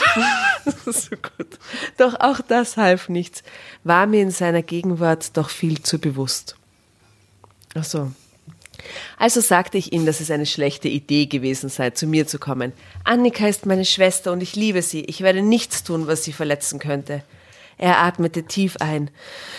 so 0.87 1.17
gut. 1.17 1.59
Doch 1.97 2.15
auch 2.21 2.41
das 2.41 2.77
half 2.77 3.09
nichts, 3.09 3.43
war 3.85 4.07
mir 4.07 4.23
in 4.23 4.31
seiner 4.31 4.63
Gegenwart 4.63 5.37
doch 5.37 5.51
viel 5.51 5.83
zu 5.83 5.99
bewusst. 5.99 6.57
Ach 7.75 7.85
so. 7.85 8.13
Also 9.17 9.41
sagte 9.41 9.79
ich 9.79 9.93
ihm, 9.93 10.07
dass 10.07 10.21
es 10.21 10.31
eine 10.31 10.47
schlechte 10.47 10.89
Idee 10.89 11.27
gewesen 11.27 11.69
sei, 11.69 11.91
zu 11.91 12.07
mir 12.07 12.27
zu 12.27 12.39
kommen. 12.39 12.73
Annika 13.05 13.49
ist 13.49 13.67
meine 13.67 13.85
Schwester 13.85 14.33
und 14.33 14.43
ich 14.43 14.57
liebe 14.57 14.83
sie. 14.83 15.05
Ich 15.05 15.21
werde 15.21 15.43
nichts 15.43 15.83
tun, 15.83 16.07
was 16.07 16.25
sie 16.25 16.33
verletzen 16.33 16.79
könnte. 16.79 17.23
Er 17.77 17.99
atmete 17.99 18.45
tief 18.45 18.77
ein. 18.79 19.11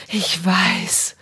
Ich 0.07 0.45
weiß. 0.45 1.15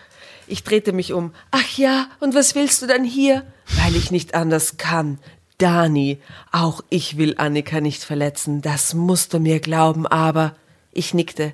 Ich 0.48 0.64
drehte 0.64 0.94
mich 0.94 1.14
um. 1.14 1.34
Ach 1.52 1.78
ja, 1.78 2.10
und 2.20 2.34
was 2.34 2.56
willst 2.56 2.82
du 2.82 2.88
dann 2.88 3.04
hier? 3.04 3.46
Weil 3.84 3.96
ich 3.96 4.12
nicht 4.12 4.34
anders 4.34 4.78
kann. 4.78 5.20
Dani, 5.58 6.20
auch 6.52 6.82
ich 6.90 7.18
will 7.18 7.36
Annika 7.38 7.82
nicht 7.82 8.04
verletzen. 8.04 8.62
Das 8.62 8.94
musst 8.94 9.34
du 9.34 9.40
mir 9.40 9.60
glauben, 9.60 10.06
aber. 10.06 10.56
Ich 10.92 11.14
nickte. 11.14 11.54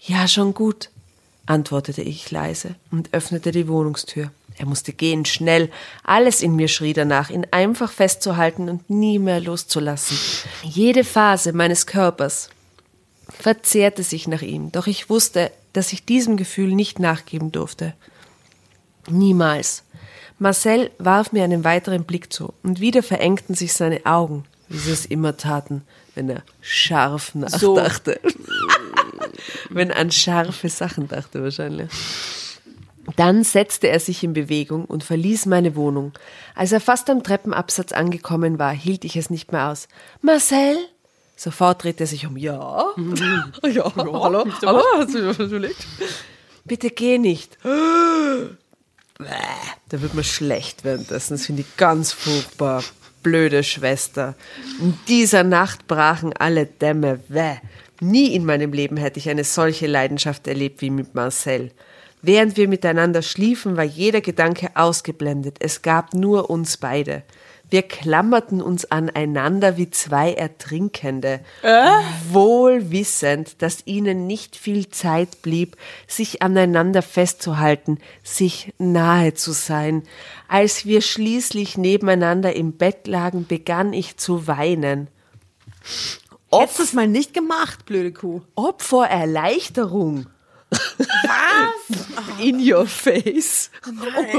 Ja, 0.00 0.28
schon 0.28 0.54
gut, 0.54 0.90
antwortete 1.46 2.02
ich 2.02 2.30
leise 2.30 2.76
und 2.90 3.12
öffnete 3.12 3.52
die 3.52 3.68
Wohnungstür. 3.68 4.30
Er 4.56 4.66
musste 4.66 4.92
gehen, 4.92 5.24
schnell. 5.24 5.70
Alles 6.04 6.42
in 6.42 6.54
mir 6.54 6.68
schrie 6.68 6.92
danach, 6.92 7.30
ihn 7.30 7.46
einfach 7.50 7.90
festzuhalten 7.90 8.68
und 8.68 8.90
nie 8.90 9.18
mehr 9.18 9.40
loszulassen. 9.40 10.18
Jede 10.62 11.04
Phase 11.04 11.52
meines 11.52 11.86
Körpers 11.86 12.50
verzehrte 13.28 14.02
sich 14.02 14.28
nach 14.28 14.42
ihm, 14.42 14.70
doch 14.72 14.86
ich 14.86 15.08
wusste, 15.08 15.50
dass 15.72 15.92
ich 15.92 16.04
diesem 16.04 16.36
Gefühl 16.36 16.74
nicht 16.74 16.98
nachgeben 16.98 17.52
durfte. 17.52 17.94
Niemals. 19.08 19.82
Marcel 20.40 20.90
warf 20.98 21.32
mir 21.32 21.44
einen 21.44 21.64
weiteren 21.64 22.04
Blick 22.04 22.32
zu, 22.32 22.54
und 22.62 22.80
wieder 22.80 23.02
verengten 23.02 23.54
sich 23.54 23.74
seine 23.74 24.06
Augen, 24.06 24.44
wie 24.70 24.78
sie 24.78 24.90
es 24.90 25.04
immer 25.04 25.36
taten, 25.36 25.82
wenn 26.14 26.30
er 26.30 26.42
scharf 26.62 27.34
nachdachte. 27.34 28.18
wenn 29.68 29.90
er 29.90 29.98
an 29.98 30.10
scharfe 30.10 30.70
Sachen 30.70 31.08
dachte 31.08 31.42
wahrscheinlich. 31.42 31.90
Dann 33.16 33.44
setzte 33.44 33.88
er 33.88 34.00
sich 34.00 34.24
in 34.24 34.32
Bewegung 34.32 34.86
und 34.86 35.04
verließ 35.04 35.44
meine 35.44 35.76
Wohnung. 35.76 36.12
Als 36.54 36.72
er 36.72 36.80
fast 36.80 37.10
am 37.10 37.22
Treppenabsatz 37.22 37.92
angekommen 37.92 38.58
war, 38.58 38.72
hielt 38.72 39.04
ich 39.04 39.16
es 39.16 39.28
nicht 39.28 39.52
mehr 39.52 39.68
aus. 39.68 39.88
Marcel? 40.22 40.78
Sofort 41.36 41.84
drehte 41.84 42.04
er 42.04 42.06
sich 42.06 42.26
um. 42.26 42.38
Ja? 42.38 42.86
ja, 43.70 43.92
hallo? 43.94 44.46
Hallo? 44.64 44.82
Hast 44.96 45.14
du 45.14 45.26
was 45.26 45.38
überlegt? 45.38 45.86
Bitte 46.64 46.88
geh 46.88 47.18
nicht. 47.18 47.58
Da 49.88 50.02
wird 50.02 50.14
mir 50.14 50.24
schlecht 50.24 50.84
währenddessen. 50.84 51.34
Das 51.34 51.46
finde 51.46 51.62
ich 51.62 51.76
ganz 51.76 52.12
furchtbar. 52.12 52.82
Blöde 53.22 53.62
Schwester. 53.62 54.34
In 54.80 54.98
dieser 55.08 55.44
Nacht 55.44 55.86
brachen 55.86 56.32
alle 56.32 56.66
Dämme. 56.66 57.20
Wäh. 57.28 57.58
Nie 58.00 58.34
in 58.34 58.46
meinem 58.46 58.72
Leben 58.72 58.96
hätte 58.96 59.18
ich 59.18 59.28
eine 59.28 59.44
solche 59.44 59.86
Leidenschaft 59.86 60.46
erlebt 60.46 60.80
wie 60.80 60.90
mit 60.90 61.14
Marcel. 61.14 61.70
Während 62.22 62.56
wir 62.56 62.68
miteinander 62.68 63.22
schliefen, 63.22 63.76
war 63.76 63.84
jeder 63.84 64.20
Gedanke 64.20 64.70
ausgeblendet. 64.74 65.56
Es 65.60 65.82
gab 65.82 66.14
nur 66.14 66.50
uns 66.50 66.76
beide. 66.76 67.22
Wir 67.70 67.82
klammerten 67.82 68.60
uns 68.60 68.90
aneinander 68.90 69.76
wie 69.76 69.90
zwei 69.90 70.32
Ertrinkende, 70.32 71.40
wohl 72.28 72.90
wissend, 72.90 73.62
dass 73.62 73.86
ihnen 73.86 74.26
nicht 74.26 74.56
viel 74.56 74.88
Zeit 74.88 75.40
blieb, 75.42 75.76
sich 76.08 76.42
aneinander 76.42 77.02
festzuhalten, 77.02 77.98
sich 78.24 78.74
nahe 78.78 79.34
zu 79.34 79.52
sein. 79.52 80.02
Als 80.48 80.84
wir 80.84 81.00
schließlich 81.00 81.78
nebeneinander 81.78 82.54
im 82.56 82.72
Bett 82.72 83.06
lagen, 83.06 83.46
begann 83.46 83.92
ich 83.92 84.16
zu 84.16 84.48
weinen. 84.48 85.08
Hättest 86.52 86.78
du 86.80 86.82
es 86.82 86.92
mal 86.92 87.06
nicht 87.06 87.32
gemacht, 87.32 87.86
blöde 87.86 88.12
Kuh. 88.12 88.42
Ob 88.56 88.82
vor 88.82 89.06
Erleichterung. 89.06 90.26
Was? 90.70 92.40
In 92.40 92.60
your 92.60 92.86
face. 92.86 93.70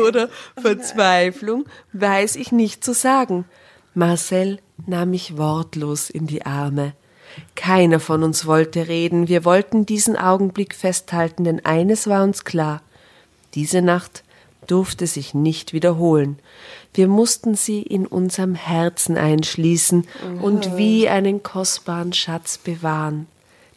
Oder 0.01 0.29
Verzweiflung, 0.59 1.65
weiß 1.93 2.35
ich 2.35 2.51
nicht 2.51 2.83
zu 2.83 2.93
sagen. 2.93 3.45
Marcel 3.93 4.59
nahm 4.85 5.11
mich 5.11 5.37
wortlos 5.37 6.09
in 6.09 6.27
die 6.27 6.45
Arme. 6.45 6.93
Keiner 7.55 7.99
von 7.99 8.23
uns 8.23 8.45
wollte 8.45 8.87
reden, 8.87 9.27
wir 9.27 9.45
wollten 9.45 9.85
diesen 9.85 10.17
Augenblick 10.17 10.75
festhalten, 10.75 11.43
denn 11.43 11.65
eines 11.65 12.07
war 12.07 12.23
uns 12.23 12.43
klar. 12.43 12.81
Diese 13.53 13.81
Nacht 13.81 14.23
durfte 14.67 15.07
sich 15.07 15.33
nicht 15.33 15.73
wiederholen. 15.73 16.39
Wir 16.93 17.07
mussten 17.07 17.55
sie 17.55 17.81
in 17.81 18.05
unserem 18.05 18.55
Herzen 18.55 19.17
einschließen 19.17 20.07
und 20.41 20.77
wie 20.77 21.09
einen 21.09 21.43
kostbaren 21.43 22.13
Schatz 22.13 22.57
bewahren. 22.57 23.27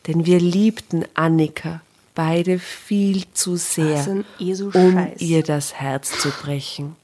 Denn 0.06 0.26
wir 0.26 0.38
liebten 0.38 1.04
Annika 1.14 1.80
beide 2.14 2.58
viel 2.58 3.24
zu 3.32 3.56
sehr, 3.56 3.98
Was 3.98 4.08
ein 4.08 4.24
um 4.38 4.48
Eselscheiß. 4.48 5.20
ihr 5.20 5.42
das 5.42 5.74
Herz 5.74 6.18
zu 6.18 6.30
brechen. 6.30 6.96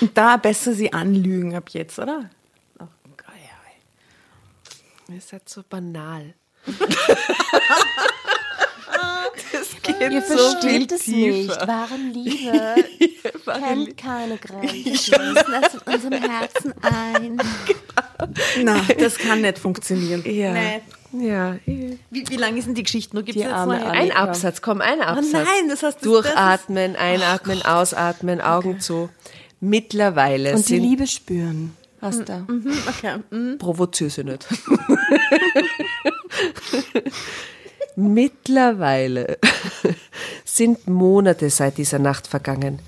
Und 0.00 0.16
da 0.16 0.36
besser 0.36 0.72
sie 0.74 0.92
anlügen 0.92 1.54
ab 1.54 1.70
jetzt, 1.70 1.98
oder? 1.98 2.30
Oh, 2.78 2.86
geil. 3.16 3.26
Ihr 5.08 5.20
seid 5.20 5.48
so 5.48 5.62
banal. 5.68 6.34
Ihr 10.00 10.22
versteht 10.22 10.92
es 10.92 11.06
nicht. 11.06 11.48
Wahre 11.66 11.96
Liebe 11.96 12.84
kennt 13.44 13.96
keine 13.96 14.36
Grenzen. 14.38 15.12
das 15.14 15.74
in 15.74 15.80
unserem 15.94 16.30
Herzen 16.30 16.74
ein. 16.82 17.42
Na, 18.62 18.80
das 18.98 19.16
kann 19.18 19.40
nicht 19.42 19.58
funktionieren. 19.58 20.22
Ja. 20.24 20.52
Nee. 20.52 20.80
Ja. 21.12 21.56
Wie, 21.64 21.96
wie 22.28 22.36
lange 22.36 22.58
ist 22.58 22.66
denn 22.66 22.74
die 22.74 22.82
Geschichte 22.82 23.14
nur? 23.16 23.22
Gibt's 23.22 23.38
Die 23.40 23.44
jetzt 23.46 23.54
arme 23.54 23.78
noch. 23.78 23.86
Ein. 23.86 24.12
Absatz, 24.12 24.60
komm, 24.60 24.80
ein 24.82 25.00
Absatz. 25.00 25.32
nein, 25.32 25.68
das 25.68 25.82
heißt, 25.82 25.96
das- 25.98 26.02
Durchatmen, 26.02 26.96
einatmen, 26.96 27.62
ausatmen, 27.62 28.40
Augen 28.40 28.80
zu. 28.80 29.08
Mittlerweile 29.60 30.54
Und 30.54 30.68
die 30.68 30.78
Liebe 30.78 31.06
spüren. 31.06 31.74
Was 32.00 32.24
da? 32.24 32.46
Okay. 32.88 33.16
mm. 33.30 33.58
provoziere 33.58 34.10
sie 34.10 34.22
nicht. 34.22 34.46
Mittlerweile 37.96 39.38
sind 40.44 40.86
Monate 40.86 41.50
seit 41.50 41.78
dieser 41.78 41.98
Nacht 41.98 42.26
vergangen. 42.28 42.78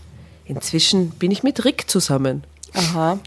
Inzwischen 0.45 1.11
bin 1.11 1.31
ich 1.31 1.43
mit 1.43 1.65
Rick 1.65 1.91
zusammen. 1.91 2.45
Aha. 2.75 3.19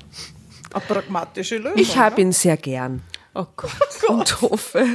Eine 0.74 0.82
pragmatische 0.88 1.58
Lösung. 1.58 1.78
Ich 1.78 1.98
habe 1.98 2.22
ihn 2.22 2.32
sehr 2.32 2.58
gern 2.58 3.02
Oh 3.36 3.46
Gott. 3.56 3.72
und 4.10 4.42
hoffe, 4.42 4.86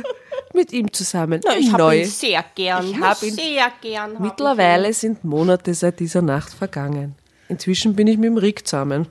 mit 0.55 0.72
ihm 0.72 0.93
zusammen 0.93 1.41
Ich 1.59 1.72
habe 1.72 1.97
ihn 1.97 2.05
sehr 2.05 2.45
gern. 2.55 2.89
Ich 2.91 3.01
hab 3.01 3.22
ihn- 3.22 3.35
sehr 3.35 3.70
gern. 3.81 4.16
Mittlerweile 4.20 4.93
sind 4.93 5.24
Monate 5.24 5.74
seit 5.74 6.01
dieser 6.01 6.22
Nacht 6.22 6.53
vergangen. 6.53 7.14
Inzwischen 7.49 7.95
bin 7.97 8.07
ich 8.07 8.18
mit 8.18 8.26
dem 8.26 8.37
Rick 8.37 8.66
zusammen. 8.66 9.07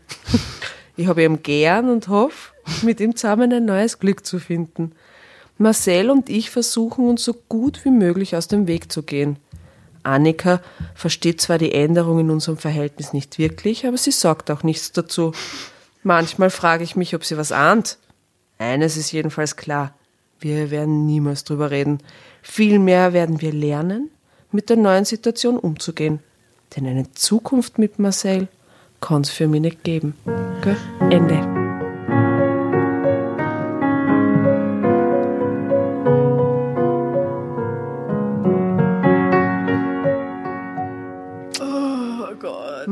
Ich 0.95 1.07
habe 1.07 1.23
ihn 1.23 1.41
gern 1.43 1.89
und 1.89 2.07
hoffe, 2.07 2.51
mit 2.83 2.99
ihm 2.99 3.15
zusammen 3.15 3.51
ein 3.53 3.65
neues 3.65 3.99
Glück 3.99 4.25
zu 4.25 4.39
finden. 4.39 4.93
Marcel 5.57 6.09
und 6.11 6.29
ich 6.29 6.49
versuchen 6.51 7.07
uns 7.09 7.23
so 7.23 7.33
gut 7.33 7.83
wie 7.83 7.89
möglich 7.91 8.35
aus 8.35 8.47
dem 8.47 8.67
Weg 8.67 8.91
zu 8.91 9.03
gehen. 9.03 9.37
Annika 10.03 10.61
versteht 10.95 11.41
zwar 11.41 11.57
die 11.57 11.73
Änderung 11.73 12.19
in 12.19 12.29
unserem 12.29 12.57
Verhältnis 12.57 13.11
nicht 13.13 13.37
wirklich, 13.39 13.85
aber 13.85 13.97
sie 13.97 14.11
sagt 14.11 14.49
auch 14.51 14.63
nichts 14.63 14.91
dazu. 14.91 15.33
Manchmal 16.03 16.49
frage 16.49 16.83
ich 16.83 16.95
mich, 16.95 17.15
ob 17.15 17.25
sie 17.25 17.37
was 17.37 17.51
ahnt. 17.51 17.97
Eines 18.57 18.97
ist 18.97 19.11
jedenfalls 19.11 19.55
klar. 19.55 19.93
Wir 20.39 20.71
werden 20.71 21.05
niemals 21.05 21.43
drüber 21.43 21.71
reden. 21.71 21.99
Vielmehr 22.41 23.13
werden 23.13 23.41
wir 23.41 23.51
lernen, 23.51 24.09
mit 24.51 24.69
der 24.69 24.77
neuen 24.77 25.05
Situation 25.05 25.57
umzugehen. 25.57 26.19
Denn 26.75 26.85
eine 26.85 27.11
Zukunft 27.11 27.77
mit 27.77 27.99
Marcel 27.99 28.47
kann 29.01 29.21
es 29.21 29.29
für 29.29 29.47
mich 29.47 29.61
nicht 29.61 29.83
geben. 29.83 30.15
Gell? 30.61 30.77
Ende. 31.09 31.56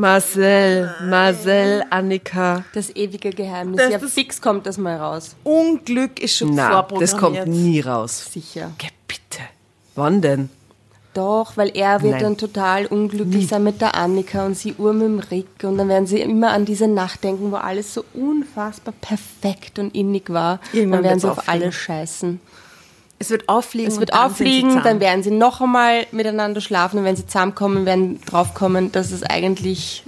Marcel, 0.09 0.91
Marcel, 1.09 1.83
Annika. 1.89 2.63
Das 2.75 2.95
ewige 2.95 3.31
Geheimnis. 3.31 3.77
Das- 3.77 3.91
ja, 3.91 3.97
das- 3.97 4.13
fix 4.13 4.39
kommt 4.39 4.67
das 4.67 4.77
mal 4.77 4.97
raus. 4.97 5.35
Unglück 5.43 6.21
ist 6.21 6.37
schon 6.37 6.53
Na, 6.53 6.69
vorprogrammiert. 6.73 7.01
das 7.13 7.19
kommt 7.19 7.47
nie 7.47 7.79
raus. 7.79 8.25
Sicher. 8.31 8.71
Geh 8.77 8.89
bitte. 9.07 9.41
Wann 9.95 10.21
denn? 10.21 10.49
Doch, 11.15 11.57
weil 11.57 11.71
er 11.75 12.03
wird 12.03 12.11
Nein. 12.13 12.23
dann 12.23 12.37
total 12.37 12.85
unglücklich 12.85 13.47
sein 13.47 13.63
mit 13.63 13.81
der 13.81 13.95
Annika 13.95 14.45
und 14.45 14.55
sie 14.55 14.75
Uhr 14.77 14.93
mit 14.93 15.03
dem 15.07 15.19
Rick 15.19 15.63
und 15.63 15.77
dann 15.79 15.87
werden 15.89 16.05
sie 16.05 16.19
immer 16.19 16.51
an 16.51 16.65
diese 16.65 16.87
Nacht 16.87 17.23
denken, 17.23 17.51
wo 17.51 17.55
alles 17.55 17.93
so 17.93 18.03
unfassbar 18.13 18.93
perfekt 19.01 19.79
und 19.79 19.95
innig 19.95 20.29
war. 20.31 20.59
Irgendwann 20.73 21.01
dann 21.01 21.03
werden 21.11 21.19
sie 21.21 21.31
auf 21.31 21.47
alles 21.49 21.73
scheißen. 21.73 22.39
Es 23.17 23.29
wird 23.29 23.47
auffliegen. 23.47 23.91
Es 23.91 23.99
wird 23.99 24.11
und 24.11 24.17
dann 24.17 24.29
sind 24.33 24.37
sie 24.37 24.43
auffliegen, 24.43 24.83
dann 24.83 24.99
werden 24.99 25.23
sie 25.23 25.31
noch 25.31 25.61
einmal 25.61 26.05
miteinander 26.11 26.61
schlafen 26.61 26.99
und 26.99 27.05
wenn 27.05 27.15
sie 27.15 27.25
zusammenkommen, 27.25 27.85
werden 27.85 28.21
draufkommen, 28.25 28.91
dass 28.91 29.11
es 29.11 29.23
eigentlich 29.23 30.03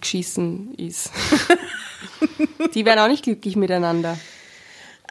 Geschießen 0.00 0.74
ist. 0.76 1.10
die 2.74 2.84
werden 2.84 3.00
auch 3.00 3.08
nicht 3.08 3.24
glücklich 3.24 3.56
miteinander. 3.56 4.18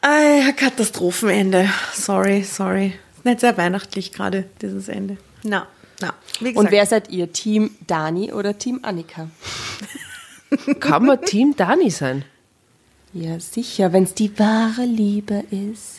Ah, 0.02 0.52
Katastrophenende. 0.56 1.70
Sorry, 1.94 2.44
sorry. 2.44 2.94
Ist 3.16 3.26
nicht 3.26 3.40
sehr 3.42 3.58
weihnachtlich 3.58 4.12
gerade, 4.12 4.46
dieses 4.62 4.88
Ende. 4.88 5.18
Na, 5.44 5.68
na. 6.00 6.14
Wie 6.40 6.54
gesagt, 6.54 6.58
Und 6.58 6.72
wer 6.72 6.86
seid 6.86 7.10
ihr? 7.10 7.32
Team 7.32 7.72
Dani 7.86 8.32
oder 8.34 8.58
Team 8.58 8.80
Annika? 8.82 9.30
Kann 10.80 11.06
man 11.06 11.22
Team 11.22 11.56
Dani 11.56 11.92
sein? 11.92 12.26
Ja, 13.14 13.40
sicher, 13.40 13.92
wenn 13.92 14.04
es 14.04 14.14
die 14.14 14.38
wahre 14.40 14.86
Liebe 14.86 15.44
ist. 15.52 15.99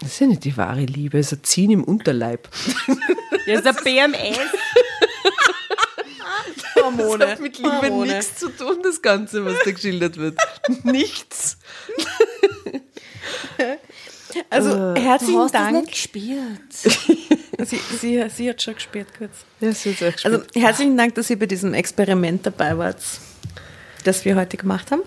Das 0.00 0.12
ist 0.12 0.20
ja 0.20 0.26
nicht 0.28 0.44
die 0.44 0.56
wahre 0.56 0.82
Liebe, 0.84 1.18
es 1.18 1.32
ist 1.32 1.40
ein 1.40 1.44
Ziehen 1.44 1.70
im 1.72 1.84
Unterleib. 1.84 2.48
Das 3.46 3.60
ist 3.60 3.66
ein 3.66 3.76
BMS. 3.84 4.38
Hormone. 6.82 7.18
Das 7.18 7.30
hat 7.32 7.40
mit 7.40 7.56
Liebe 7.58 7.70
Hormone. 7.82 8.16
nichts 8.16 8.36
zu 8.38 8.48
tun, 8.50 8.78
das 8.82 9.02
Ganze, 9.02 9.44
was 9.44 9.54
da 9.64 9.70
geschildert 9.72 10.16
wird. 10.16 10.38
nichts. 10.84 11.58
Also, 14.50 14.94
Du 14.94 15.00
herzlichen 15.00 15.40
hast 15.40 15.54
das 15.54 15.62
Dank. 15.62 15.74
nicht 15.80 15.90
gespürt. 15.90 16.72
Sie, 17.66 17.76
sie, 18.00 18.24
sie 18.32 18.48
hat 18.50 18.62
schon 18.62 18.74
gespürt 18.74 19.08
kurz. 19.18 19.32
Ja, 19.58 19.66
das 19.68 19.84
ist 19.84 20.00
echt 20.00 20.24
Also, 20.24 20.42
herzlichen 20.54 20.96
Dank, 20.96 21.16
dass 21.16 21.28
ihr 21.28 21.36
bei 21.36 21.46
diesem 21.46 21.74
Experiment 21.74 22.46
dabei 22.46 22.78
wart, 22.78 23.02
das 24.04 24.24
wir 24.24 24.36
heute 24.36 24.56
gemacht 24.56 24.92
haben. 24.92 25.02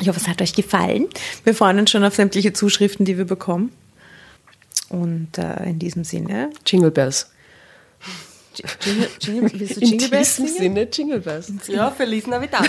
Ich 0.00 0.08
hoffe, 0.08 0.18
es 0.20 0.28
hat 0.28 0.42
euch 0.42 0.54
gefallen. 0.54 1.08
Wir 1.44 1.54
freuen 1.54 1.78
uns 1.78 1.90
schon 1.90 2.04
auf 2.04 2.14
sämtliche 2.14 2.52
Zuschriften, 2.52 3.04
die 3.04 3.18
wir 3.18 3.24
bekommen. 3.24 3.72
Und 4.88 5.38
äh, 5.38 5.64
in 5.64 5.78
diesem 5.78 6.04
Sinne, 6.04 6.50
Jingle 6.66 6.90
Bells. 6.90 7.30
Jingle, 8.82 9.08
Jingle, 9.20 9.50
willst 9.54 9.76
du 9.76 9.80
In 9.80 10.10
Bells 10.10 10.36
diesem 10.36 10.46
singen? 10.46 10.58
Sinne 10.58 10.88
Jingle 10.92 11.20
Bells. 11.20 11.50
Ja, 11.68 11.90
Feliz 11.90 12.26
Navidad. 12.26 12.68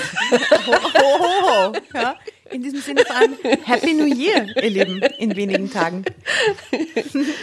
Ho, 0.67 0.73
ho, 1.01 1.73
ho. 1.73 1.73
Ja, 1.93 2.15
in 2.51 2.63
diesem 2.63 2.79
Sinne 2.79 3.03
vor 3.05 3.15
allem 3.17 3.35
Happy 3.63 3.93
New 3.93 4.05
Year, 4.05 4.45
ihr 4.63 4.69
Lieben, 4.69 5.01
in 5.17 5.35
wenigen 5.35 5.69
Tagen. 5.69 6.05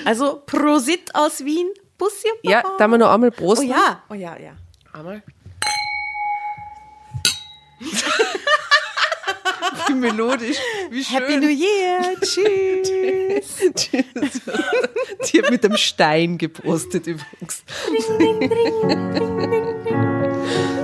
Also 0.07 0.41
Prosit 0.47 1.15
aus 1.15 1.45
Wien. 1.45 1.69
Bussi 1.99 2.29
und 2.43 2.51
Ja, 2.51 2.63
da 2.79 2.85
haben 2.85 2.93
wir 2.93 2.99
noch 2.99 3.11
einmal 3.13 3.31
Prost. 3.31 3.61
Oh 3.61 3.65
ja, 3.65 4.03
oh 4.09 4.15
ja, 4.15 4.35
ja. 4.39 4.57
Einmal. 4.95 5.23
Wie 9.87 9.95
melodisch, 9.95 10.57
wie 10.91 11.05
schön. 11.05 11.19
Happy 11.19 11.37
New 11.37 11.49
Year. 11.49 12.15
Tschüss. 12.21 13.73
Die 15.27 15.43
hat 15.43 15.51
mit 15.51 15.65
dem 15.65 15.77
Stein 15.77 16.39
gepostet 16.39 17.07
übrigens. 17.07 17.63
Ring, 18.19 18.39
ring, 18.41 18.85
ring, 18.85 19.83
ring. 19.85 20.80